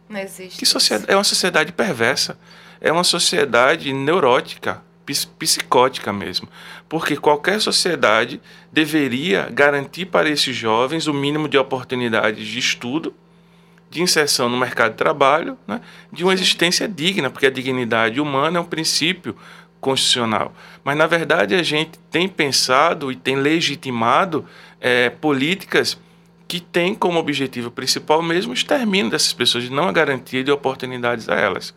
Não 0.09 0.21
existe. 0.21 0.59
Que 0.59 0.67
sociedade, 0.67 1.11
é 1.13 1.17
uma 1.17 1.25
sociedade 1.25 1.73
perversa. 1.73 2.39
É 2.81 2.91
uma 2.91 3.05
sociedade 3.05 3.93
neurótica, 3.93 4.83
ps- 5.07 5.25
psicótica 5.25 6.13
mesmo. 6.13 6.49
Porque 6.89 7.17
qualquer 7.17 7.61
sociedade 7.61 8.41
deveria 8.73 9.49
garantir 9.51 10.07
para 10.07 10.29
esses 10.29 10.57
jovens 10.57 11.07
o 11.07 11.15
mínimo 11.15 11.49
de 11.49 11.59
oportunidades 11.59 12.47
de 12.47 12.59
estudo, 12.59 13.15
de 13.91 14.01
inserção 14.03 14.49
no 14.49 14.57
mercado 14.57 14.93
de 14.93 14.97
trabalho, 14.99 15.59
né, 15.67 15.81
de 16.13 16.23
uma 16.25 16.33
existência 16.33 16.87
digna, 16.89 17.29
porque 17.29 17.47
a 17.47 17.51
dignidade 17.51 18.21
humana 18.21 18.59
é 18.59 18.61
um 18.61 18.65
princípio 18.65 19.37
constitucional. 19.81 20.53
Mas, 20.85 20.97
na 20.97 21.07
verdade, 21.07 21.55
a 21.55 21.63
gente 21.63 21.99
tem 22.11 22.29
pensado 22.29 23.11
e 23.11 23.17
tem 23.17 23.37
legitimado 23.37 24.45
eh, 24.81 25.11
políticas 25.11 25.99
que 26.47 26.61
têm 26.61 26.95
como 26.95 27.19
objetivo 27.19 27.71
principal 27.71 28.21
mesmo 28.23 28.51
o 28.51 28.55
extermínio 28.55 29.11
dessas 29.11 29.33
pessoas, 29.33 29.71
não 29.71 29.89
a 29.89 29.93
garantia 29.93 30.43
de 30.43 30.51
oportunidades 30.51 31.29
a 31.29 31.37
elas. 31.37 31.73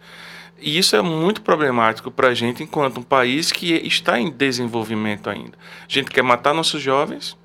E 0.60 0.78
isso 0.78 0.96
é 0.96 1.02
muito 1.02 1.42
problemático 1.42 2.10
para 2.10 2.30
a 2.30 2.34
gente 2.34 2.64
enquanto 2.64 3.00
um 3.00 3.04
país 3.04 3.52
que 3.52 3.74
está 3.86 4.20
em 4.20 4.32
desenvolvimento 4.32 5.30
ainda. 5.30 5.58
A 5.88 5.92
gente 5.92 6.10
quer 6.10 6.24
matar 6.24 6.54
nossos 6.54 6.82
jovens, 6.82 7.38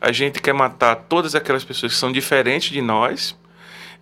a 0.00 0.12
gente 0.12 0.40
quer 0.40 0.52
matar 0.52 0.94
todas 0.94 1.34
aquelas 1.34 1.64
pessoas 1.64 1.94
que 1.94 1.98
são 1.98 2.12
diferentes 2.12 2.70
de 2.70 2.80
nós. 2.82 3.36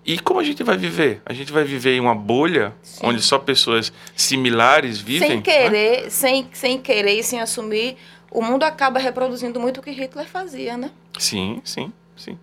E 0.07 0.19
como 0.19 0.39
a 0.41 0.45
gente 0.45 0.63
vai 0.63 0.77
viver? 0.77 1.23
A 1.25 1.33
gente 1.33 1.51
vai 1.51 1.65
viver 1.65 1.95
em 1.97 2.01
uma 2.01 2.15
bolha 2.15 2.75
Sim. 2.83 3.07
onde 3.07 3.23
só 3.23 3.39
pessoas 3.39 3.93
similares 4.15 4.99
vivem? 5.01 5.29
sem 5.29 5.37
né? 5.39 5.43
querer, 5.43 6.11
sem, 6.11 6.49
sem 6.53 6.79
querer 6.81 7.19
e 7.19 7.23
sem 7.23 7.41
assumir, 7.41 7.97
o 8.31 8.43
mundo 8.43 8.65
acaba 8.65 8.99
reproduzindo 8.99 9.59
muito 9.59 9.81
o 9.81 9.83
que 9.83 9.91
Hitler 9.91 10.27
fazia, 10.27 10.77
né? 10.77 10.91
Sim, 11.19 11.63
sim, 11.65 11.93
sim. 12.17 12.39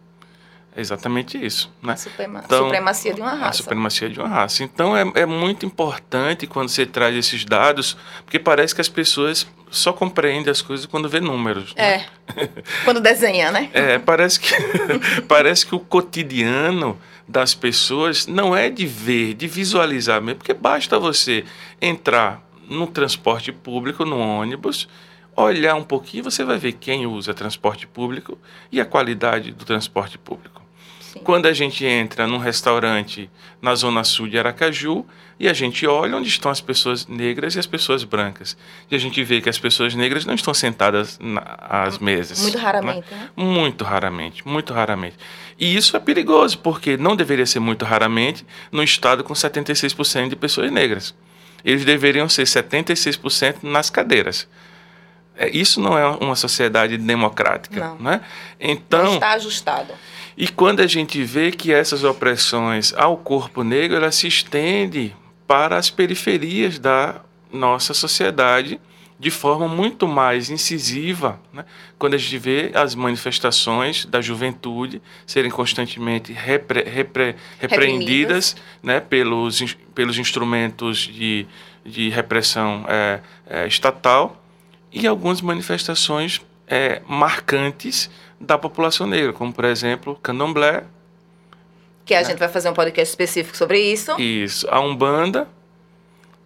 É 0.75 0.79
exatamente 0.79 1.37
isso, 1.37 1.69
né? 1.83 1.97
Suprema- 1.97 2.41
Então, 2.45 2.63
supremacia 2.63 3.13
de 3.13 3.19
uma 3.21 3.31
A 3.31 3.35
raça. 3.35 3.57
supremacia 3.57 4.09
de 4.09 4.19
uma 4.19 4.27
raça. 4.29 4.63
Então 4.63 4.95
é, 4.95 5.03
é 5.15 5.25
muito 5.25 5.65
importante 5.65 6.47
quando 6.47 6.69
você 6.69 6.85
traz 6.85 7.13
esses 7.13 7.43
dados, 7.43 7.97
porque 8.23 8.39
parece 8.39 8.73
que 8.73 8.79
as 8.79 8.87
pessoas 8.87 9.45
só 9.69 9.91
compreendem 9.91 10.49
as 10.49 10.61
coisas 10.61 10.85
quando 10.85 11.09
vê 11.09 11.19
números. 11.19 11.75
né? 11.75 11.83
É. 11.83 12.05
Quando 12.85 13.01
desenha, 13.01 13.51
né? 13.51 13.69
É, 13.73 13.99
parece 13.99 14.39
que, 14.39 14.53
parece 15.27 15.65
que 15.65 15.75
o 15.75 15.79
cotidiano 15.79 16.97
das 17.31 17.55
pessoas 17.55 18.27
não 18.27 18.55
é 18.55 18.69
de 18.69 18.85
ver, 18.85 19.33
de 19.33 19.47
visualizar 19.47 20.21
mesmo, 20.21 20.39
porque 20.39 20.53
basta 20.53 20.99
você 20.99 21.45
entrar 21.81 22.45
no 22.67 22.85
transporte 22.87 23.51
público, 23.51 24.05
no 24.05 24.19
ônibus, 24.19 24.87
olhar 25.35 25.75
um 25.75 25.83
pouquinho, 25.83 26.25
você 26.25 26.43
vai 26.43 26.57
ver 26.57 26.73
quem 26.73 27.05
usa 27.05 27.33
transporte 27.33 27.87
público 27.87 28.37
e 28.71 28.81
a 28.81 28.85
qualidade 28.85 29.51
do 29.51 29.63
transporte 29.63 30.17
público. 30.17 30.60
Sim. 31.11 31.19
Quando 31.25 31.45
a 31.45 31.51
gente 31.51 31.85
entra 31.85 32.25
num 32.25 32.37
restaurante 32.37 33.29
na 33.61 33.75
zona 33.75 34.01
sul 34.03 34.29
de 34.29 34.39
Aracaju 34.39 35.05
e 35.37 35.49
a 35.49 35.53
gente 35.53 35.85
olha 35.85 36.15
onde 36.15 36.29
estão 36.29 36.49
as 36.49 36.61
pessoas 36.61 37.05
negras 37.05 37.55
e 37.55 37.59
as 37.59 37.65
pessoas 37.65 38.05
brancas, 38.05 38.55
e 38.89 38.95
a 38.95 38.97
gente 38.97 39.21
vê 39.21 39.41
que 39.41 39.49
as 39.49 39.59
pessoas 39.59 39.93
negras 39.93 40.23
não 40.23 40.35
estão 40.35 40.53
sentadas 40.53 41.19
às 41.59 41.97
mesas. 41.97 42.41
Muito 42.43 42.57
raramente, 42.57 43.07
né? 43.11 43.17
né? 43.17 43.29
Muito 43.35 43.83
raramente, 43.83 44.47
muito 44.47 44.73
raramente. 44.73 45.17
E 45.59 45.75
isso 45.75 45.97
é 45.97 45.99
perigoso, 45.99 46.59
porque 46.59 46.95
não 46.95 47.13
deveria 47.13 47.45
ser 47.45 47.59
muito 47.59 47.83
raramente 47.83 48.45
num 48.71 48.83
estado 48.83 49.21
com 49.21 49.33
76% 49.33 50.29
de 50.29 50.35
pessoas 50.37 50.71
negras. 50.71 51.13
Eles 51.65 51.83
deveriam 51.83 52.29
ser 52.29 52.43
76% 52.43 53.63
nas 53.63 53.89
cadeiras. 53.89 54.47
É, 55.35 55.49
isso 55.49 55.81
não 55.81 55.97
é 55.97 56.07
uma 56.07 56.35
sociedade 56.35 56.97
democrática. 56.97 57.79
Não. 57.79 57.97
Né? 57.97 58.21
Então, 58.59 59.03
não 59.03 59.13
está 59.15 59.31
ajustado. 59.31 59.93
E 60.37 60.47
quando 60.47 60.79
a 60.79 60.87
gente 60.87 61.23
vê 61.23 61.51
que 61.51 61.73
essas 61.73 62.03
opressões 62.03 62.93
ao 62.93 63.17
corpo 63.17 63.63
negro, 63.63 63.97
ela 63.97 64.11
se 64.11 64.27
estende 64.27 65.15
para 65.47 65.77
as 65.77 65.89
periferias 65.89 66.79
da 66.79 67.21
nossa 67.51 67.93
sociedade 67.93 68.79
de 69.21 69.29
forma 69.29 69.67
muito 69.67 70.07
mais 70.07 70.49
incisiva, 70.49 71.39
né? 71.53 71.63
quando 71.99 72.15
a 72.15 72.17
gente 72.17 72.39
vê 72.39 72.71
as 72.73 72.95
manifestações 72.95 74.03
da 74.03 74.19
juventude 74.19 74.99
serem 75.27 75.51
constantemente 75.51 76.33
repre, 76.33 76.81
repre, 76.81 77.35
repreendidas 77.59 78.55
né? 78.81 78.99
pelos, 78.99 79.77
pelos 79.93 80.17
instrumentos 80.17 80.97
de, 80.97 81.45
de 81.85 82.09
repressão 82.09 82.83
é, 82.87 83.19
é, 83.45 83.67
estatal 83.67 84.43
e 84.91 85.05
algumas 85.05 85.39
manifestações 85.39 86.41
é, 86.67 87.03
marcantes 87.07 88.09
da 88.41 88.57
população 88.57 89.07
negra, 89.07 89.31
como 89.33 89.53
por 89.53 89.65
exemplo 89.65 90.17
candomblé. 90.21 90.83
Que 92.05 92.15
a 92.15 92.21
né? 92.21 92.25
gente 92.25 92.39
vai 92.39 92.49
fazer 92.49 92.69
um 92.69 92.73
podcast 92.73 93.11
específico 93.11 93.55
sobre 93.55 93.79
isso. 93.79 94.19
Isso. 94.19 94.67
A 94.69 94.79
Umbanda, 94.79 95.47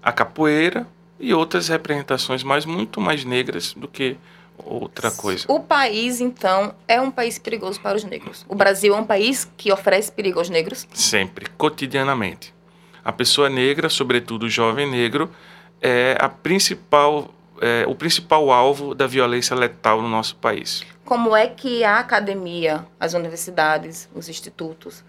a 0.04 0.12
capoeira 0.12 0.88
e 1.20 1.34
outras 1.34 1.70
representações 1.70 2.44
mais 2.44 2.66
muito 2.66 3.00
mais 3.00 3.24
negras 3.24 3.74
do 3.74 3.88
que 3.88 4.18
outra 4.58 5.12
coisa. 5.12 5.46
O 5.48 5.60
país, 5.60 6.20
então, 6.22 6.74
é 6.88 7.00
um 7.00 7.12
país 7.12 7.40
perigoso 7.40 7.80
para 7.80 7.96
os 7.98 8.04
negros. 8.04 8.46
O 8.48 8.56
Brasil 8.56 8.96
é 8.96 8.98
um 9.00 9.06
país 9.06 9.50
que 9.58 9.72
oferece 9.72 10.12
perigo 10.12 10.40
aos 10.40 10.50
negros? 10.50 10.88
Sempre, 10.94 11.48
cotidianamente. 11.58 12.54
A 13.04 13.12
pessoa 13.12 13.50
negra, 13.50 13.90
sobretudo 13.90 14.44
o 14.44 14.50
jovem 14.50 14.90
negro, 14.90 15.30
é 15.82 16.18
a 16.20 16.28
principal 16.30 17.34
é, 17.62 17.86
o 17.88 17.96
principal 17.96 18.52
alvo 18.52 18.94
da 18.94 19.08
violência 19.08 19.56
letal 19.56 20.02
no 20.02 20.10
nosso 20.10 20.36
país. 20.36 20.84
Como 21.06 21.36
é 21.36 21.48
que 21.48 21.84
a 21.84 22.00
academia, 22.00 22.86
as 23.00 23.14
universidades, 23.14 24.10
os 24.14 24.28
institutos, 24.28 25.04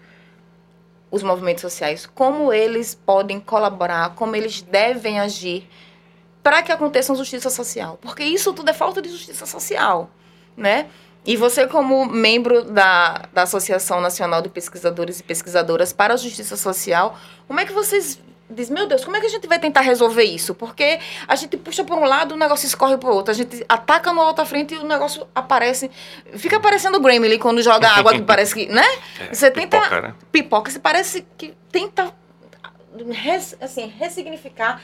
os 1.09 1.23
movimentos 1.23 1.61
sociais, 1.61 2.05
como 2.05 2.53
eles 2.53 2.93
podem 2.93 3.39
colaborar, 3.39 4.13
como 4.13 4.35
eles 4.35 4.61
devem 4.61 5.19
agir 5.19 5.67
para 6.43 6.61
que 6.61 6.71
aconteça 6.71 7.11
uma 7.11 7.17
justiça 7.17 7.49
social? 7.49 7.97
Porque 7.99 8.23
isso 8.23 8.53
tudo 8.53 8.69
é 8.69 8.73
falta 8.73 9.01
de 9.01 9.09
justiça 9.09 9.47
social, 9.47 10.09
né? 10.55 10.87
E 11.25 11.35
você, 11.35 11.67
como 11.67 12.05
membro 12.05 12.63
da, 12.63 13.25
da 13.33 13.41
Associação 13.41 13.99
Nacional 13.99 14.41
de 14.41 14.47
Pesquisadores 14.47 15.19
e 15.19 15.23
Pesquisadoras 15.23 15.91
para 15.91 16.13
a 16.13 16.17
Justiça 16.17 16.55
Social, 16.55 17.17
como 17.47 17.59
é 17.59 17.65
que 17.65 17.73
vocês 17.73 18.17
diz, 18.49 18.69
meu 18.69 18.87
Deus, 18.87 19.03
como 19.03 19.17
é 19.17 19.19
que 19.19 19.25
a 19.25 19.29
gente 19.29 19.47
vai 19.47 19.59
tentar 19.59 19.81
resolver 19.81 20.23
isso? 20.23 20.55
Porque 20.55 20.99
a 21.27 21.35
gente 21.35 21.57
puxa 21.57 21.83
por 21.83 21.97
um 21.97 22.05
lado, 22.05 22.33
o 22.33 22.37
negócio 22.37 22.65
escorre 22.65 22.97
para 22.97 23.09
o 23.09 23.13
outro. 23.13 23.31
A 23.31 23.35
gente 23.35 23.65
ataca 23.67 24.13
no 24.13 24.21
outra 24.21 24.45
frente 24.45 24.73
e 24.73 24.77
o 24.77 24.85
negócio 24.85 25.27
aparece. 25.35 25.91
Fica 26.35 26.59
parecendo 26.59 26.97
o 26.97 27.01
Gremlin 27.01 27.37
quando 27.37 27.61
joga 27.61 27.89
água 27.89 28.13
que 28.13 28.21
parece 28.21 28.53
que, 28.53 28.67
né? 28.67 28.85
É, 29.19 29.33
você 29.33 29.49
tenta 29.49 29.79
pipoca, 29.79 30.01
né? 30.01 30.15
pipoca, 30.31 30.71
você 30.71 30.79
parece 30.79 31.25
que 31.37 31.55
tenta 31.71 32.13
res, 33.11 33.57
assim, 33.59 33.87
ressignificar, 33.97 34.81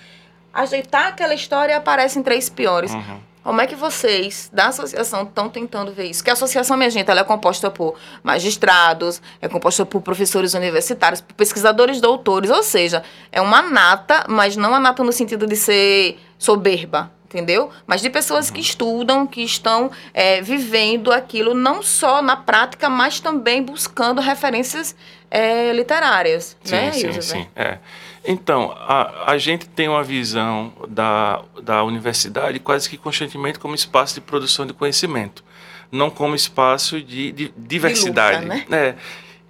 ajeitar 0.54 1.08
aquela 1.08 1.34
história 1.34 1.73
e 1.73 1.76
aparecem 1.76 2.23
três 2.23 2.49
piores. 2.49 2.91
Uhum. 2.91 3.19
Como 3.43 3.60
é 3.60 3.67
que 3.67 3.75
vocês 3.75 4.49
da 4.53 4.67
associação 4.67 5.23
estão 5.23 5.49
tentando 5.49 5.91
ver 5.91 6.06
isso? 6.06 6.23
Que 6.23 6.29
a 6.29 6.34
associação, 6.34 6.77
minha 6.77 6.89
gente, 6.89 7.12
ela 7.12 7.19
é 7.19 7.23
composta 7.25 7.69
por 7.69 7.95
magistrados, 8.23 9.21
é 9.41 9.49
composta 9.49 9.86
por 9.86 10.01
professores 10.01 10.53
universitários, 10.53 11.19
por 11.19 11.34
pesquisadores 11.34 11.99
doutores, 11.99 12.49
ou 12.49 12.63
seja, 12.63 13.03
é 13.32 13.41
uma 13.41 13.62
nata, 13.62 14.25
mas 14.29 14.56
não 14.56 14.73
a 14.73 14.79
nata 14.79 15.03
no 15.03 15.12
sentido 15.12 15.45
de 15.45 15.58
ser 15.58 16.17
soberba, 16.38 17.12
entendeu? 17.25 17.69
Mas 17.86 18.01
de 18.01 18.10
pessoas 18.10 18.49
que 18.49 18.62
estudam, 18.62 19.27
que 19.27 19.41
estão 19.41 19.91
é, 20.13 20.41
vivendo 20.41 21.12
aquilo 21.12 21.53
não 21.53 21.84
só 21.84 22.21
na 22.21 22.38
prática, 22.38 22.89
mas 22.89 23.19
também 23.19 23.62
buscando 23.62 24.21
referências 24.21 24.95
é, 25.29 25.73
literárias, 25.73 26.56
sim, 26.63 26.75
né, 26.75 26.91
Sim, 26.91 27.21
sim, 27.21 27.47
é. 27.56 27.79
Então, 28.25 28.71
a, 28.77 29.31
a 29.31 29.38
gente 29.38 29.67
tem 29.67 29.89
uma 29.89 30.03
visão 30.03 30.71
da, 30.88 31.43
da 31.62 31.83
universidade 31.83 32.59
quase 32.59 32.89
que 32.89 32.97
constantemente 32.97 33.59
como 33.59 33.75
espaço 33.75 34.15
de 34.15 34.21
produção 34.21 34.65
de 34.65 34.73
conhecimento, 34.73 35.43
não 35.91 36.09
como 36.09 36.33
espaço 36.33 37.01
de, 37.01 37.31
de 37.31 37.53
diversidade. 37.57 38.39
De 38.39 38.45
luta, 38.45 38.65
né? 38.69 38.95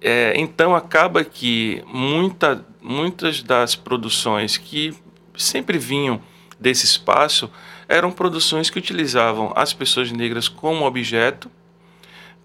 é, 0.00 0.32
é, 0.32 0.34
então, 0.36 0.74
acaba 0.74 1.24
que 1.24 1.82
muita, 1.86 2.64
muitas 2.82 3.42
das 3.42 3.76
produções 3.76 4.56
que 4.56 4.92
sempre 5.36 5.78
vinham 5.78 6.20
desse 6.58 6.84
espaço 6.84 7.50
eram 7.88 8.10
produções 8.10 8.70
que 8.70 8.78
utilizavam 8.78 9.52
as 9.54 9.72
pessoas 9.72 10.10
negras 10.10 10.48
como 10.48 10.84
objeto 10.84 11.50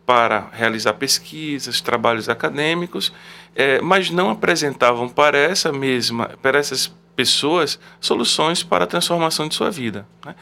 para 0.09 0.49
realizar 0.51 0.93
pesquisas, 0.93 1.81
trabalhos 1.81 2.29
acadêmicos, 2.29 3.13
é, 3.55 3.79
mas 3.79 4.09
não 4.09 4.31
apresentavam 4.31 5.07
para 5.07 5.37
essa 5.37 5.71
mesma, 5.71 6.31
para 6.41 6.57
essas 6.57 6.91
pessoas 7.15 7.79
soluções 8.01 8.63
para 8.63 8.85
a 8.85 8.87
transformação 8.87 9.47
de 9.47 9.53
sua 9.53 9.69
vida. 9.69 10.07
Né? 10.25 10.33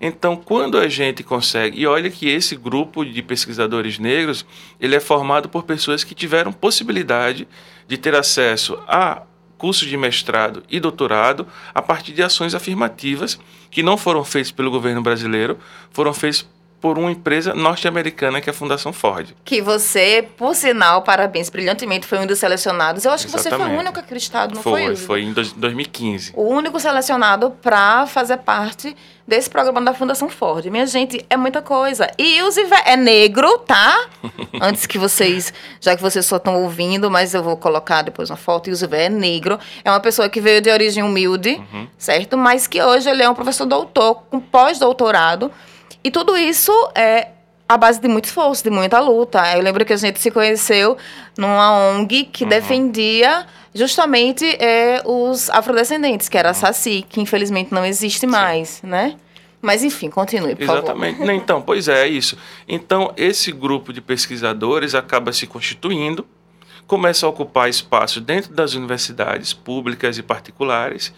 Então, 0.00 0.36
quando 0.36 0.78
a 0.78 0.86
gente 0.86 1.24
consegue, 1.24 1.80
e 1.80 1.88
olha 1.88 2.08
que 2.08 2.28
esse 2.28 2.54
grupo 2.54 3.04
de 3.04 3.20
pesquisadores 3.20 3.98
negros, 3.98 4.46
ele 4.78 4.94
é 4.94 5.00
formado 5.00 5.48
por 5.48 5.64
pessoas 5.64 6.04
que 6.04 6.14
tiveram 6.14 6.52
possibilidade 6.52 7.48
de 7.88 7.96
ter 7.98 8.14
acesso 8.14 8.78
a 8.86 9.22
curso 9.58 9.86
de 9.86 9.96
mestrado 9.96 10.62
e 10.70 10.78
doutorado 10.78 11.48
a 11.74 11.82
partir 11.82 12.12
de 12.12 12.22
ações 12.22 12.54
afirmativas 12.54 13.40
que 13.72 13.82
não 13.82 13.96
foram 13.96 14.22
feitas 14.22 14.52
pelo 14.52 14.70
governo 14.70 15.02
brasileiro, 15.02 15.58
foram 15.90 16.14
feitas 16.14 16.46
por 16.80 16.98
uma 16.98 17.10
empresa 17.10 17.54
norte-americana 17.54 18.40
que 18.40 18.50
é 18.50 18.52
a 18.52 18.54
Fundação 18.54 18.92
Ford. 18.92 19.34
Que 19.44 19.60
você, 19.60 20.26
por 20.36 20.54
sinal, 20.54 21.02
parabéns, 21.02 21.48
brilhantemente, 21.48 22.06
foi 22.06 22.18
um 22.18 22.26
dos 22.26 22.38
selecionados. 22.38 23.04
Eu 23.04 23.12
acho 23.12 23.26
Exatamente. 23.26 23.50
que 23.50 23.56
você 23.56 23.64
foi 23.64 23.76
o 23.76 23.78
único 23.80 23.98
acreditado, 23.98 24.54
não 24.54 24.62
foi? 24.62 24.84
Foi, 24.84 24.96
foi 24.96 25.22
em 25.22 25.32
2015. 25.32 26.32
O 26.34 26.44
único 26.44 26.78
selecionado 26.78 27.50
para 27.62 28.06
fazer 28.06 28.38
parte 28.38 28.94
desse 29.26 29.50
programa 29.50 29.80
da 29.80 29.92
Fundação 29.92 30.28
Ford. 30.28 30.66
Minha 30.66 30.86
gente, 30.86 31.24
é 31.28 31.36
muita 31.36 31.60
coisa. 31.60 32.08
E 32.16 32.40
o 32.42 32.50
Zivé 32.50 32.82
é 32.86 32.96
negro, 32.96 33.58
tá? 33.58 34.06
Antes 34.60 34.86
que 34.86 34.98
vocês, 34.98 35.52
já 35.80 35.96
que 35.96 36.02
vocês 36.02 36.24
só 36.24 36.36
estão 36.36 36.62
ouvindo, 36.62 37.10
mas 37.10 37.34
eu 37.34 37.42
vou 37.42 37.56
colocar 37.56 38.02
depois 38.02 38.30
uma 38.30 38.36
foto. 38.36 38.68
E 38.68 38.72
o 38.72 38.76
Zivé 38.76 39.06
é 39.06 39.08
negro. 39.08 39.58
É 39.84 39.90
uma 39.90 40.00
pessoa 40.00 40.28
que 40.28 40.40
veio 40.40 40.60
de 40.60 40.70
origem 40.70 41.02
humilde, 41.02 41.60
uhum. 41.72 41.88
certo? 41.98 42.36
Mas 42.36 42.66
que 42.66 42.80
hoje 42.80 43.08
ele 43.10 43.22
é 43.22 43.28
um 43.28 43.34
professor 43.34 43.66
doutor, 43.66 44.22
com 44.30 44.38
pós-doutorado 44.38 45.50
e 46.06 46.10
tudo 46.12 46.36
isso 46.36 46.70
é 46.94 47.30
a 47.68 47.76
base 47.76 48.00
de 48.00 48.06
muito 48.06 48.26
esforço, 48.26 48.62
de 48.62 48.70
muita 48.70 49.00
luta. 49.00 49.42
Eu 49.56 49.60
lembro 49.60 49.84
que 49.84 49.92
a 49.92 49.96
gente 49.96 50.20
se 50.20 50.30
conheceu 50.30 50.96
numa 51.36 51.72
ONG 51.76 52.26
que 52.26 52.44
uhum. 52.44 52.48
defendia 52.48 53.44
justamente 53.74 54.44
é, 54.62 55.02
os 55.04 55.50
afrodescendentes, 55.50 56.28
que 56.28 56.38
era 56.38 56.50
a 56.50 56.52
uhum. 56.52 56.60
SACI, 56.60 57.04
que 57.08 57.20
infelizmente 57.20 57.74
não 57.74 57.84
existe 57.84 58.20
Sim. 58.20 58.28
mais, 58.28 58.80
né? 58.84 59.16
Mas 59.60 59.82
enfim, 59.82 60.08
continue, 60.08 60.54
por 60.54 60.62
Exatamente. 60.62 61.18
favor. 61.18 61.32
Então, 61.32 61.60
pois 61.60 61.88
é, 61.88 62.04
é 62.04 62.06
isso. 62.06 62.38
Então, 62.68 63.12
esse 63.16 63.50
grupo 63.50 63.92
de 63.92 64.00
pesquisadores 64.00 64.94
acaba 64.94 65.32
se 65.32 65.44
constituindo, 65.44 66.24
começa 66.86 67.26
a 67.26 67.28
ocupar 67.28 67.68
espaço 67.68 68.20
dentro 68.20 68.54
das 68.54 68.74
universidades 68.74 69.52
públicas 69.52 70.16
e 70.18 70.22
particulares, 70.22 71.12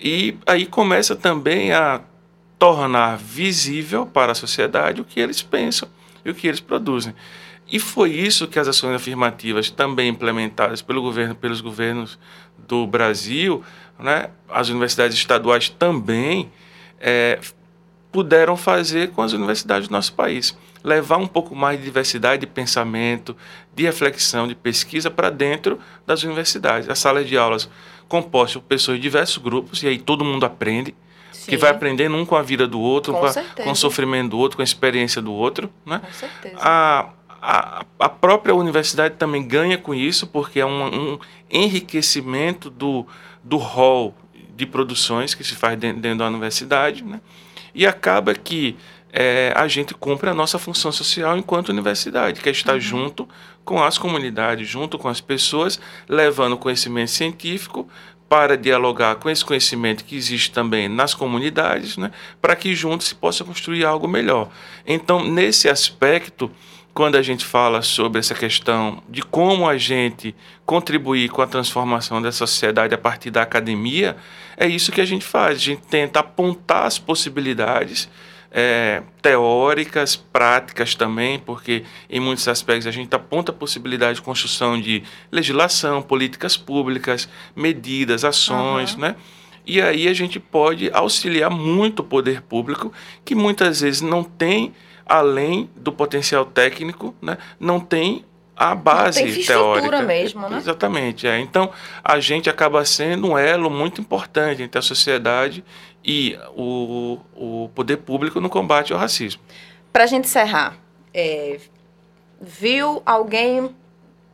e 0.00 0.38
aí 0.46 0.64
começa 0.64 1.14
também 1.14 1.70
a 1.70 2.00
tornar 2.62 3.18
visível 3.18 4.06
para 4.06 4.30
a 4.30 4.34
sociedade 4.36 5.00
o 5.00 5.04
que 5.04 5.18
eles 5.18 5.42
pensam 5.42 5.88
e 6.24 6.30
o 6.30 6.34
que 6.34 6.46
eles 6.46 6.60
produzem. 6.60 7.12
E 7.66 7.80
foi 7.80 8.12
isso 8.12 8.46
que 8.46 8.56
as 8.56 8.68
ações 8.68 8.94
afirmativas, 8.94 9.68
também 9.68 10.10
implementadas 10.10 10.80
pelo 10.80 11.02
governo, 11.02 11.34
pelos 11.34 11.60
governos 11.60 12.20
do 12.56 12.86
Brasil, 12.86 13.64
né, 13.98 14.30
as 14.48 14.68
universidades 14.68 15.16
estaduais 15.16 15.70
também 15.70 16.52
é, 17.00 17.40
puderam 18.12 18.56
fazer 18.56 19.10
com 19.10 19.22
as 19.22 19.32
universidades 19.32 19.88
do 19.88 19.92
nosso 19.92 20.12
país. 20.12 20.56
Levar 20.84 21.16
um 21.16 21.26
pouco 21.26 21.56
mais 21.56 21.80
de 21.80 21.84
diversidade 21.84 22.42
de 22.42 22.46
pensamento, 22.46 23.36
de 23.74 23.82
reflexão, 23.82 24.46
de 24.46 24.54
pesquisa 24.54 25.10
para 25.10 25.30
dentro 25.30 25.80
das 26.06 26.22
universidades. 26.22 26.88
As 26.88 27.00
salas 27.00 27.26
de 27.26 27.36
aulas 27.36 27.68
compostas 28.06 28.62
por 28.62 28.68
pessoas 28.68 28.98
de 28.98 29.02
diversos 29.02 29.38
grupos, 29.38 29.82
e 29.82 29.88
aí 29.88 29.98
todo 29.98 30.24
mundo 30.24 30.46
aprende 30.46 30.94
Sim. 31.42 31.50
Que 31.50 31.56
vai 31.56 31.70
aprendendo 31.70 32.16
um 32.16 32.24
com 32.24 32.36
a 32.36 32.42
vida 32.42 32.68
do 32.68 32.78
outro, 32.78 33.12
com, 33.12 33.18
com, 33.18 33.26
a, 33.26 33.32
com, 33.64 33.70
o 33.72 33.74
sofrimento 33.74 34.30
do 34.30 34.38
outro, 34.38 34.56
com 34.56 34.62
a 34.62 34.64
experiência 34.64 35.20
do 35.20 35.32
outro. 35.32 35.68
Né? 35.84 35.98
Com 35.98 36.12
certeza. 36.12 36.54
A, 36.56 37.08
a, 37.42 37.84
a 37.98 38.08
própria 38.08 38.54
universidade 38.54 39.16
também 39.16 39.44
ganha 39.44 39.76
com 39.76 39.92
isso, 39.92 40.28
porque 40.28 40.60
é 40.60 40.66
um, 40.66 41.14
um 41.14 41.18
enriquecimento 41.50 42.70
do, 42.70 43.04
do 43.42 43.56
rol 43.56 44.14
de 44.54 44.64
produções 44.64 45.34
que 45.34 45.42
se 45.42 45.56
faz 45.56 45.76
dentro, 45.76 46.00
dentro 46.00 46.18
da 46.18 46.28
universidade. 46.28 47.02
Né? 47.02 47.20
E 47.74 47.84
acaba 47.84 48.34
que 48.36 48.76
é, 49.12 49.52
a 49.56 49.66
gente 49.66 49.94
cumpre 49.94 50.30
a 50.30 50.34
nossa 50.34 50.60
função 50.60 50.92
social 50.92 51.36
enquanto 51.36 51.70
universidade, 51.70 52.40
que 52.40 52.48
é 52.48 52.52
estar 52.52 52.74
uhum. 52.74 52.80
junto 52.80 53.28
com 53.64 53.82
as 53.82 53.98
comunidades, 53.98 54.68
junto 54.68 54.96
com 54.96 55.08
as 55.08 55.20
pessoas, 55.20 55.80
levando 56.08 56.56
conhecimento 56.56 57.10
científico 57.10 57.88
para 58.32 58.56
dialogar 58.56 59.16
com 59.16 59.28
esse 59.28 59.44
conhecimento 59.44 60.06
que 60.06 60.16
existe 60.16 60.52
também 60.52 60.88
nas 60.88 61.12
comunidades, 61.12 61.98
né, 61.98 62.10
para 62.40 62.56
que 62.56 62.74
juntos 62.74 63.08
se 63.08 63.14
possa 63.14 63.44
construir 63.44 63.84
algo 63.84 64.08
melhor. 64.08 64.48
Então, 64.86 65.22
nesse 65.22 65.68
aspecto, 65.68 66.50
quando 66.94 67.16
a 67.16 67.20
gente 67.20 67.44
fala 67.44 67.82
sobre 67.82 68.20
essa 68.20 68.34
questão 68.34 69.02
de 69.06 69.20
como 69.20 69.68
a 69.68 69.76
gente 69.76 70.34
contribuir 70.64 71.28
com 71.28 71.42
a 71.42 71.46
transformação 71.46 72.22
da 72.22 72.32
sociedade 72.32 72.94
a 72.94 72.98
partir 72.98 73.30
da 73.30 73.42
academia, 73.42 74.16
é 74.56 74.66
isso 74.66 74.92
que 74.92 75.02
a 75.02 75.06
gente 75.06 75.26
faz. 75.26 75.56
A 75.56 75.60
gente 75.60 75.82
tenta 75.82 76.20
apontar 76.20 76.86
as 76.86 76.98
possibilidades 76.98 78.08
é, 78.52 79.02
teóricas, 79.22 80.14
práticas 80.14 80.94
também, 80.94 81.38
porque 81.38 81.84
em 82.10 82.20
muitos 82.20 82.46
aspectos 82.46 82.86
a 82.86 82.90
gente 82.90 83.14
aponta 83.14 83.50
a 83.50 83.54
possibilidade 83.54 84.16
de 84.16 84.22
construção 84.22 84.78
de 84.78 85.02
legislação, 85.30 86.02
políticas 86.02 86.56
públicas, 86.56 87.28
medidas, 87.56 88.24
ações, 88.24 88.92
uhum. 88.94 89.00
né? 89.00 89.16
E 89.64 89.80
aí 89.80 90.06
a 90.06 90.12
gente 90.12 90.38
pode 90.38 90.90
auxiliar 90.92 91.50
muito 91.50 92.00
o 92.00 92.04
poder 92.04 92.42
público, 92.42 92.92
que 93.24 93.34
muitas 93.34 93.80
vezes 93.80 94.02
não 94.02 94.22
tem, 94.22 94.74
além 95.06 95.70
do 95.76 95.92
potencial 95.92 96.44
técnico, 96.44 97.14
né, 97.22 97.38
não 97.58 97.78
tem 97.78 98.24
a 98.56 98.74
base 98.74 99.22
tem 99.24 99.44
teórica. 99.44 100.02
mesmo, 100.02 100.48
né? 100.48 100.58
Exatamente. 100.58 101.26
É. 101.26 101.40
Então, 101.40 101.70
a 102.04 102.20
gente 102.20 102.50
acaba 102.50 102.84
sendo 102.84 103.28
um 103.28 103.38
elo 103.38 103.70
muito 103.70 104.00
importante 104.00 104.62
entre 104.62 104.78
a 104.78 104.82
sociedade 104.82 105.64
e 106.04 106.38
o, 106.56 107.18
o 107.34 107.68
poder 107.74 107.98
público 107.98 108.40
no 108.40 108.50
combate 108.50 108.92
ao 108.92 108.98
racismo. 108.98 109.40
Para 109.92 110.04
a 110.04 110.06
gente 110.06 110.24
encerrar, 110.24 110.76
é, 111.14 111.60
viu 112.40 113.02
alguém 113.06 113.74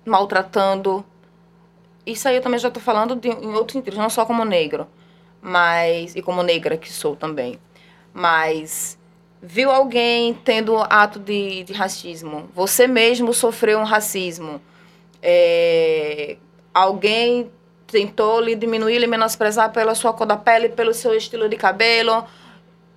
maltratando. 0.05 1.05
Isso 2.07 2.27
aí 2.29 2.37
eu 2.37 2.43
também 2.43 2.59
já 2.59 2.69
estou 2.69 2.83
falando 2.83 3.15
de, 3.15 3.29
em 3.29 3.55
outros 3.55 3.73
sentidos, 3.73 3.99
não 3.99 4.09
só 4.09 4.25
como 4.25 4.45
negro, 4.45 4.87
mas 5.43 6.17
e 6.17 6.23
como 6.23 6.43
negra 6.43 6.77
que 6.77 6.91
sou 6.91 7.15
também. 7.15 7.59
Mas 8.15 8.99
viu 9.43 9.71
alguém 9.71 10.35
tendo 10.35 10.77
ato 10.79 11.19
de, 11.19 11.65
de 11.65 11.73
racismo, 11.73 12.49
você 12.55 12.87
mesmo 12.87 13.33
sofreu 13.33 13.79
um 13.79 13.85
racismo, 13.85 14.61
é, 15.23 16.37
alguém 16.73 17.51
tentou 17.89 18.41
lhe 18.41 18.55
diminuir, 18.55 18.99
lhe 18.99 19.07
menosprezar 19.07 19.73
pela 19.73 19.95
sua 19.95 20.13
cor 20.13 20.27
da 20.27 20.37
pele, 20.37 20.69
pelo 20.69 20.93
seu 20.95 21.15
estilo 21.15 21.49
de 21.49 21.57
cabelo, 21.57 22.25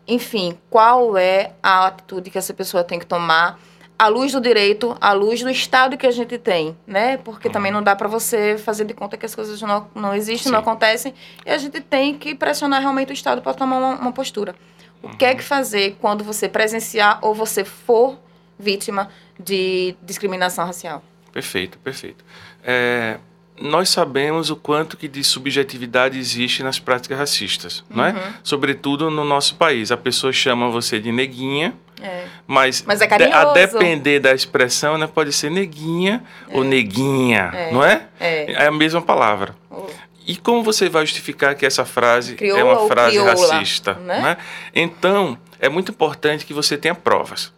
enfim, 0.08 0.58
qual 0.70 1.18
é 1.18 1.54
a 1.64 1.88
atitude 1.88 2.30
que 2.30 2.38
essa 2.38 2.54
pessoa 2.54 2.84
tem 2.84 3.00
que 3.00 3.06
tomar 3.06 3.58
à 3.98 4.08
luz 4.08 4.32
do 4.32 4.42
direito, 4.42 4.98
à 5.00 5.14
luz 5.14 5.42
do 5.42 5.50
Estado 5.50 5.96
que 5.96 6.08
a 6.08 6.12
gente 6.12 6.38
tem, 6.38 6.76
né? 6.86 7.18
Porque 7.18 7.48
uhum. 7.48 7.54
também 7.54 7.72
não 7.72 7.82
dá 7.82 7.96
para 7.96 8.08
você 8.08 8.58
fazer 8.58 8.84
de 8.84 8.94
conta 8.94 9.16
que 9.16 9.26
as 9.26 9.34
coisas 9.34 9.62
não, 9.62 9.88
não 9.96 10.14
existem, 10.14 10.50
Sim. 10.50 10.52
não 10.52 10.60
acontecem, 10.60 11.14
e 11.46 11.50
a 11.50 11.58
gente 11.58 11.80
tem 11.80 12.18
que 12.18 12.36
pressionar 12.36 12.82
realmente 12.82 13.12
o 13.12 13.14
Estado 13.14 13.42
para 13.42 13.54
tomar 13.54 13.78
uma, 13.78 13.96
uma 13.96 14.12
postura. 14.12 14.56
O 15.04 15.10
que 15.10 15.24
é 15.24 15.34
que 15.34 15.44
fazer 15.44 15.98
quando 16.02 16.24
você 16.24 16.50
presenciar 16.50 17.20
ou 17.22 17.34
você 17.34 17.64
for 17.64 18.20
vítima 18.58 19.10
de 19.40 19.96
discriminação 20.04 20.66
racial? 20.66 21.02
Perfeito, 21.32 21.80
perfeito. 21.80 22.24
É, 22.64 23.18
nós 23.62 23.90
sabemos 23.90 24.50
o 24.50 24.56
quanto 24.56 24.98
que 24.98 25.08
de 25.08 25.24
subjetividade 25.24 26.18
existe 26.18 26.64
nas 26.64 26.80
práticas 26.80 27.18
racistas, 27.18 27.84
uhum. 27.90 27.98
não 27.98 28.06
é? 28.06 28.12
Uhum. 28.12 28.34
Sobretudo 28.44 29.10
no 29.10 29.24
nosso 29.24 29.56
país. 29.56 29.92
A 29.92 29.98
pessoa 29.98 30.34
chama 30.34 30.70
você 30.70 31.00
de 31.00 31.12
neguinha, 31.12 31.74
é. 32.02 32.26
mas, 32.48 32.84
mas 32.86 33.02
é 33.02 33.08
a 33.32 33.54
depender 33.54 34.20
da 34.20 34.34
expressão, 34.34 34.98
né, 34.98 35.08
pode 35.08 35.32
ser 35.32 35.52
neguinha 35.52 36.24
é. 36.50 36.58
ou 36.58 36.64
neguinha, 36.64 37.52
é. 37.54 37.72
não 37.72 37.84
é? 37.84 38.08
é? 38.20 38.52
É 38.52 38.68
a 38.68 38.72
mesma 38.72 39.02
palavra. 39.02 39.56
Oh. 39.70 39.86
E 40.26 40.36
como 40.36 40.64
você 40.64 40.88
vai 40.88 41.06
justificar 41.06 41.56
que 41.56 41.66
essa 41.66 41.84
frase 41.84 42.36
crioula 42.36 42.60
é 42.60 42.64
uma 42.64 42.88
frase 42.88 43.18
crioula, 43.18 43.54
racista? 43.54 43.94
Né? 43.96 44.22
né? 44.22 44.38
Então, 44.74 45.38
é 45.60 45.68
muito 45.68 45.92
importante 45.92 46.46
que 46.46 46.54
você 46.54 46.78
tenha 46.78 46.96
provas. 46.96 47.52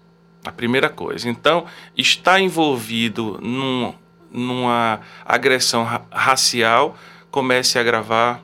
A 0.45 0.51
primeira 0.51 0.89
coisa. 0.89 1.29
Então, 1.29 1.65
está 1.95 2.39
envolvido 2.39 3.39
num, 3.41 3.93
numa 4.33 4.99
agressão 5.23 5.83
ra 5.83 6.01
racial, 6.11 6.97
comece 7.31 7.79
a 7.79 7.83
gravar, 7.83 8.41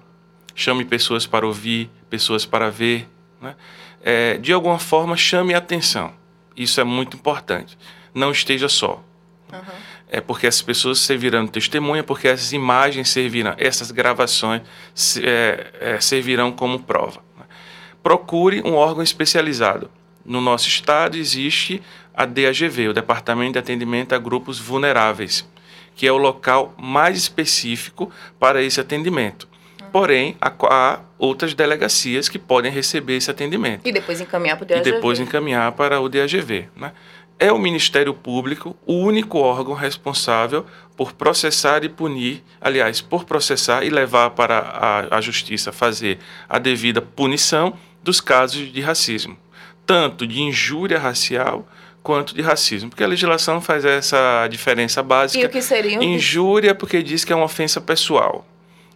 chame 0.56 0.86
pessoas 0.86 1.26
para 1.26 1.46
ouvir, 1.46 1.90
pessoas 2.10 2.46
para 2.46 2.70
ver. 2.70 3.10
Né? 3.42 3.56
É, 4.02 4.38
de 4.38 4.54
alguma 4.54 4.80
forma, 4.80 5.18
chame 5.18 5.54
a 5.54 5.58
atenção. 5.58 6.14
Isso 6.56 6.80
é 6.80 6.84
muito 6.84 7.18
importante. 7.18 7.78
Não 8.14 8.32
esteja 8.32 8.70
só. 8.70 9.04
Uhum 9.52 9.90
é 10.10 10.20
porque 10.20 10.48
as 10.48 10.62
pessoas 10.62 11.00
servirão 11.00 11.46
de 11.46 11.52
testemunha, 11.52 12.04
porque 12.04 12.28
essas 12.28 12.52
imagens 12.52 13.10
servirão, 13.10 13.54
essas 13.58 13.92
gravações 13.92 14.64
é, 15.22 15.68
é, 15.80 16.02
servirão 16.02 16.52
como 16.52 16.80
prova. 16.80 17.22
Né? 17.38 17.46
Procure 18.02 18.62
um 18.66 18.74
órgão 18.74 19.04
especializado. 19.04 19.90
No 20.26 20.42
nosso 20.42 20.68
estado 20.68 21.16
existe 21.16 21.82
a 22.14 22.26
DAGV, 22.26 22.90
o 22.90 22.94
Departamento 22.94 23.54
de 23.54 23.60
Atendimento 23.60 24.14
a 24.14 24.18
Grupos 24.18 24.60
Vulneráveis, 24.60 25.48
que 26.00 26.08
é 26.08 26.12
o 26.14 26.18
local 26.18 26.74
mais 26.78 27.18
específico 27.18 28.10
para 28.39 28.64
esse 28.64 28.80
atendimento. 28.80 29.50
Porém, 29.91 30.38
há, 30.39 31.02
outras 31.18 31.54
delegacias 31.54 32.30
que 32.30 32.39
podem 32.39 32.72
receber 32.72 33.18
esse 33.18 33.30
atendimento. 33.30 33.86
E 33.86 33.91
depois 33.91 34.22
encaminhar 34.22 34.56
para 34.56 34.64
o 34.64 34.68
DAGV. 34.70 34.89
E 34.89 34.93
depois 34.93 35.20
encaminhar 35.20 35.70
para 35.74 36.00
o 36.00 36.08
DAGV. 36.08 36.70
Né? 36.74 36.93
é 37.38 37.52
o 37.52 37.60
Ministério 37.60 38.14
Público 38.14 38.78
o 38.86 38.93
único 38.93 39.39
órgão 39.39 39.74
responsável 39.74 40.66
por 40.95 41.12
processar 41.12 41.84
e 41.84 41.89
punir, 41.89 42.45
aliás, 42.62 43.02
por 43.02 43.26
processar 43.26 43.84
e 43.84 43.89
levar 43.89 44.30
para 44.30 44.58
a, 44.58 45.18
a 45.18 45.22
Justiça 45.22 45.74
fazer 45.74 46.20
a 46.47 46.58
devida 46.58 47.02
punição 47.02 47.74
dos 48.02 48.22
casos 48.22 48.72
de 48.72 48.80
racismo, 48.80 49.38
tanto 49.86 50.26
de 50.26 50.41
injúria 50.41 50.97
racial 50.97 51.68
quanto 52.02 52.34
de 52.34 52.41
racismo, 52.41 52.89
porque 52.89 53.04
a 53.04 53.08
legislação 53.08 53.62
faz 53.62 53.86
essa 53.86 54.47
diferença 54.47 55.04
básica. 55.04 55.43
E 55.43 55.45
o 55.45 55.50
que 55.50 55.62
seria? 55.62 56.04
Injúria 56.04 56.74
porque 56.74 57.04
diz 57.04 57.24
que 57.26 57.34
é 57.34 57.36
uma 57.36 57.45
ofensa 57.45 57.82
pessoal 57.82 58.45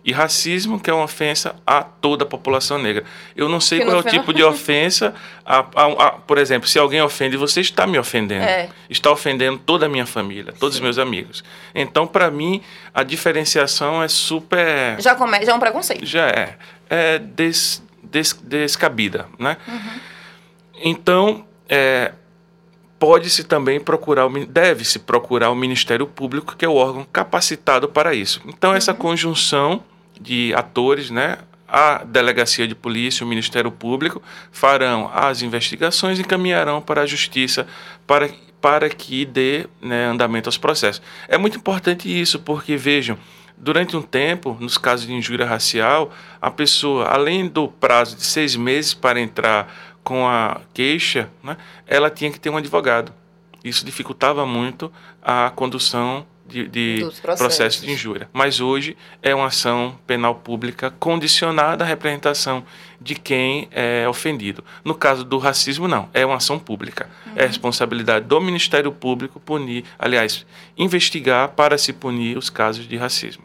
e 0.06 0.12
racismo, 0.12 0.80
que 0.80 0.90
é 0.90 0.94
uma 0.94 1.06
ofensa 1.06 1.56
a 1.66 1.82
toda 1.82 2.26
a 2.26 2.28
população 2.28 2.78
negra. 2.78 3.06
Eu 3.36 3.48
não 3.48 3.62
sei 3.62 3.80
que 3.80 3.86
qual 3.86 3.98
é 3.98 4.00
o 4.00 4.04
tipo 4.04 4.34
de 4.34 4.44
ofensa, 4.44 5.14
a, 5.46 5.60
a, 5.60 5.86
a, 5.86 6.12
por 6.12 6.38
exemplo, 6.38 6.68
se 6.68 6.78
alguém 6.78 7.02
ofende 7.02 7.38
você, 7.38 7.62
está 7.62 7.88
me 7.88 7.98
ofendendo. 7.98 8.44
É. 8.44 8.70
Está 8.90 9.10
ofendendo 9.12 9.58
toda 9.60 9.86
a 9.86 9.90
minha 9.90 10.06
família, 10.06 10.52
todos 10.52 10.76
Sim. 10.76 10.82
os 10.82 10.84
meus 10.84 10.98
amigos. 10.98 11.44
Então, 11.74 12.06
para 12.06 12.30
mim, 12.30 12.62
a 12.94 13.04
diferenciação 13.04 14.04
é 14.04 14.10
super... 14.10 15.00
Já, 15.00 15.16
come... 15.16 15.44
já 15.46 15.54
é 15.54 15.56
um 15.56 15.60
preconceito. 15.60 16.06
Já 16.06 16.28
é. 16.28 16.58
É 16.90 17.20
des, 17.20 17.82
des, 18.04 18.34
descabida, 18.44 19.28
né? 19.40 19.56
Uhum. 19.68 20.00
Então, 20.84 21.46
é, 21.70 22.12
pode-se 23.04 23.44
também 23.44 23.82
procurar, 23.82 24.30
deve-se 24.48 24.98
procurar 24.98 25.50
o 25.50 25.56
Ministério 25.56 26.08
Público, 26.08 26.56
que 26.56 26.64
é 26.64 26.70
o 26.70 26.76
órgão 26.76 27.06
capacitado 27.12 27.90
para 27.90 28.14
isso. 28.16 28.40
Então, 28.46 28.70
uhum. 28.70 28.78
essa 28.78 28.94
conjunção 28.94 29.84
de 30.22 30.54
atores, 30.56 31.10
né, 31.10 31.40
a 31.68 32.02
Delegacia 32.06 32.66
de 32.66 32.74
Polícia, 32.74 33.26
o 33.26 33.28
Ministério 33.28 33.70
Público, 33.70 34.24
farão 34.54 35.12
as 35.14 35.42
investigações 35.42 36.18
e 36.18 36.22
encaminharão 36.22 36.82
para 36.82 37.02
a 37.02 37.06
Justiça 37.06 37.68
para, 38.08 38.30
para 38.62 38.90
que 38.90 39.26
dê 39.26 39.68
né, 39.82 40.06
andamento 40.06 40.48
aos 40.48 40.58
processos. 40.58 41.02
É 41.28 41.38
muito 41.38 41.58
importante 41.58 42.08
isso, 42.08 42.40
porque, 42.40 42.78
vejam, 42.78 43.18
durante 43.58 43.98
um 43.98 44.02
tempo, 44.02 44.56
nos 44.62 44.78
casos 44.78 45.08
de 45.08 45.14
injúria 45.14 45.46
racial, 45.46 46.10
a 46.42 46.50
pessoa, 46.50 47.08
além 47.10 47.50
do 47.50 47.68
prazo 47.68 48.16
de 48.16 48.24
seis 48.24 48.56
meses 48.56 48.94
para 48.94 49.20
entrar 49.20 49.93
com 50.04 50.28
a 50.28 50.62
queixa, 50.74 51.30
né, 51.42 51.58
ela 51.88 52.10
tinha 52.10 52.32
que 52.32 52.40
ter 52.40 52.50
um 52.50 52.58
advogado. 52.58 53.14
Isso 53.64 53.86
dificultava 53.86 54.46
muito 54.46 54.92
a 55.22 55.52
condução 55.56 56.26
de, 56.46 56.68
de 56.68 57.06
processo 57.22 57.82
de 57.82 57.92
injúria. 57.92 58.30
Mas 58.34 58.60
hoje 58.60 58.98
é 59.22 59.34
uma 59.34 59.48
ação 59.48 59.98
penal 60.06 60.36
pública 60.36 60.92
condicionada 61.00 61.84
à 61.84 61.88
representação 61.88 62.64
de 63.00 63.16
quem 63.16 63.68
é 63.72 64.08
ofendido. 64.08 64.64
No 64.84 64.94
caso 64.94 65.24
do 65.24 65.38
racismo, 65.38 65.88
não. 65.88 66.10
É 66.14 66.26
uma 66.26 66.36
ação 66.36 66.60
pública. 66.60 67.10
Uhum. 67.26 67.34
É 67.36 67.46
responsabilidade 67.46 68.26
do 68.26 68.40
Ministério 68.42 68.92
Público 68.92 69.40
punir, 69.40 69.86
aliás, 69.98 70.46
investigar 70.78 71.50
para 71.50 71.78
se 71.78 71.94
punir 71.94 72.38
os 72.38 72.50
casos 72.50 72.88
de 72.88 72.98
racismo. 72.98 73.44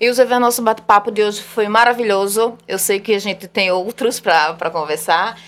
E 0.00 0.10
o 0.10 0.40
nosso 0.40 0.60
bate-papo 0.60 1.10
de 1.10 1.22
hoje 1.22 1.40
foi 1.40 1.68
maravilhoso. 1.68 2.58
Eu 2.68 2.78
sei 2.78 3.00
que 3.00 3.14
a 3.14 3.18
gente 3.18 3.48
tem 3.48 3.70
outros 3.70 4.20
para 4.20 4.70
conversar. 4.70 5.38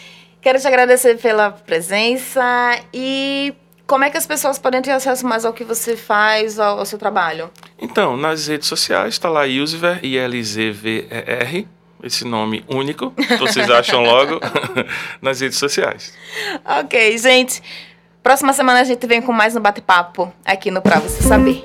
Quero 0.46 0.60
te 0.60 0.68
agradecer 0.68 1.18
pela 1.18 1.50
presença 1.50 2.78
e 2.94 3.52
como 3.84 4.04
é 4.04 4.10
que 4.10 4.16
as 4.16 4.28
pessoas 4.28 4.60
podem 4.60 4.80
ter 4.80 4.92
acesso 4.92 5.26
mais 5.26 5.44
ao 5.44 5.52
que 5.52 5.64
você 5.64 5.96
faz, 5.96 6.60
ao, 6.60 6.78
ao 6.78 6.86
seu 6.86 6.96
trabalho? 7.00 7.50
Então, 7.76 8.16
nas 8.16 8.46
redes 8.46 8.68
sociais 8.68 9.14
está 9.14 9.28
lá 9.28 9.44
Ilzver, 9.44 9.98
I-L-Z-V-E-R, 10.04 11.66
esse 12.00 12.24
nome 12.24 12.64
único, 12.68 13.12
vocês 13.40 13.68
acham 13.68 14.04
logo 14.04 14.38
nas 15.20 15.40
redes 15.40 15.58
sociais. 15.58 16.16
Ok, 16.64 17.18
gente. 17.18 17.60
Próxima 18.22 18.52
semana 18.52 18.82
a 18.82 18.84
gente 18.84 19.04
vem 19.04 19.20
com 19.20 19.32
mais 19.32 19.56
um 19.56 19.60
bate-papo 19.60 20.32
aqui 20.44 20.70
no 20.70 20.80
Pra 20.80 21.00
Você 21.00 21.24
Saber. 21.24 21.64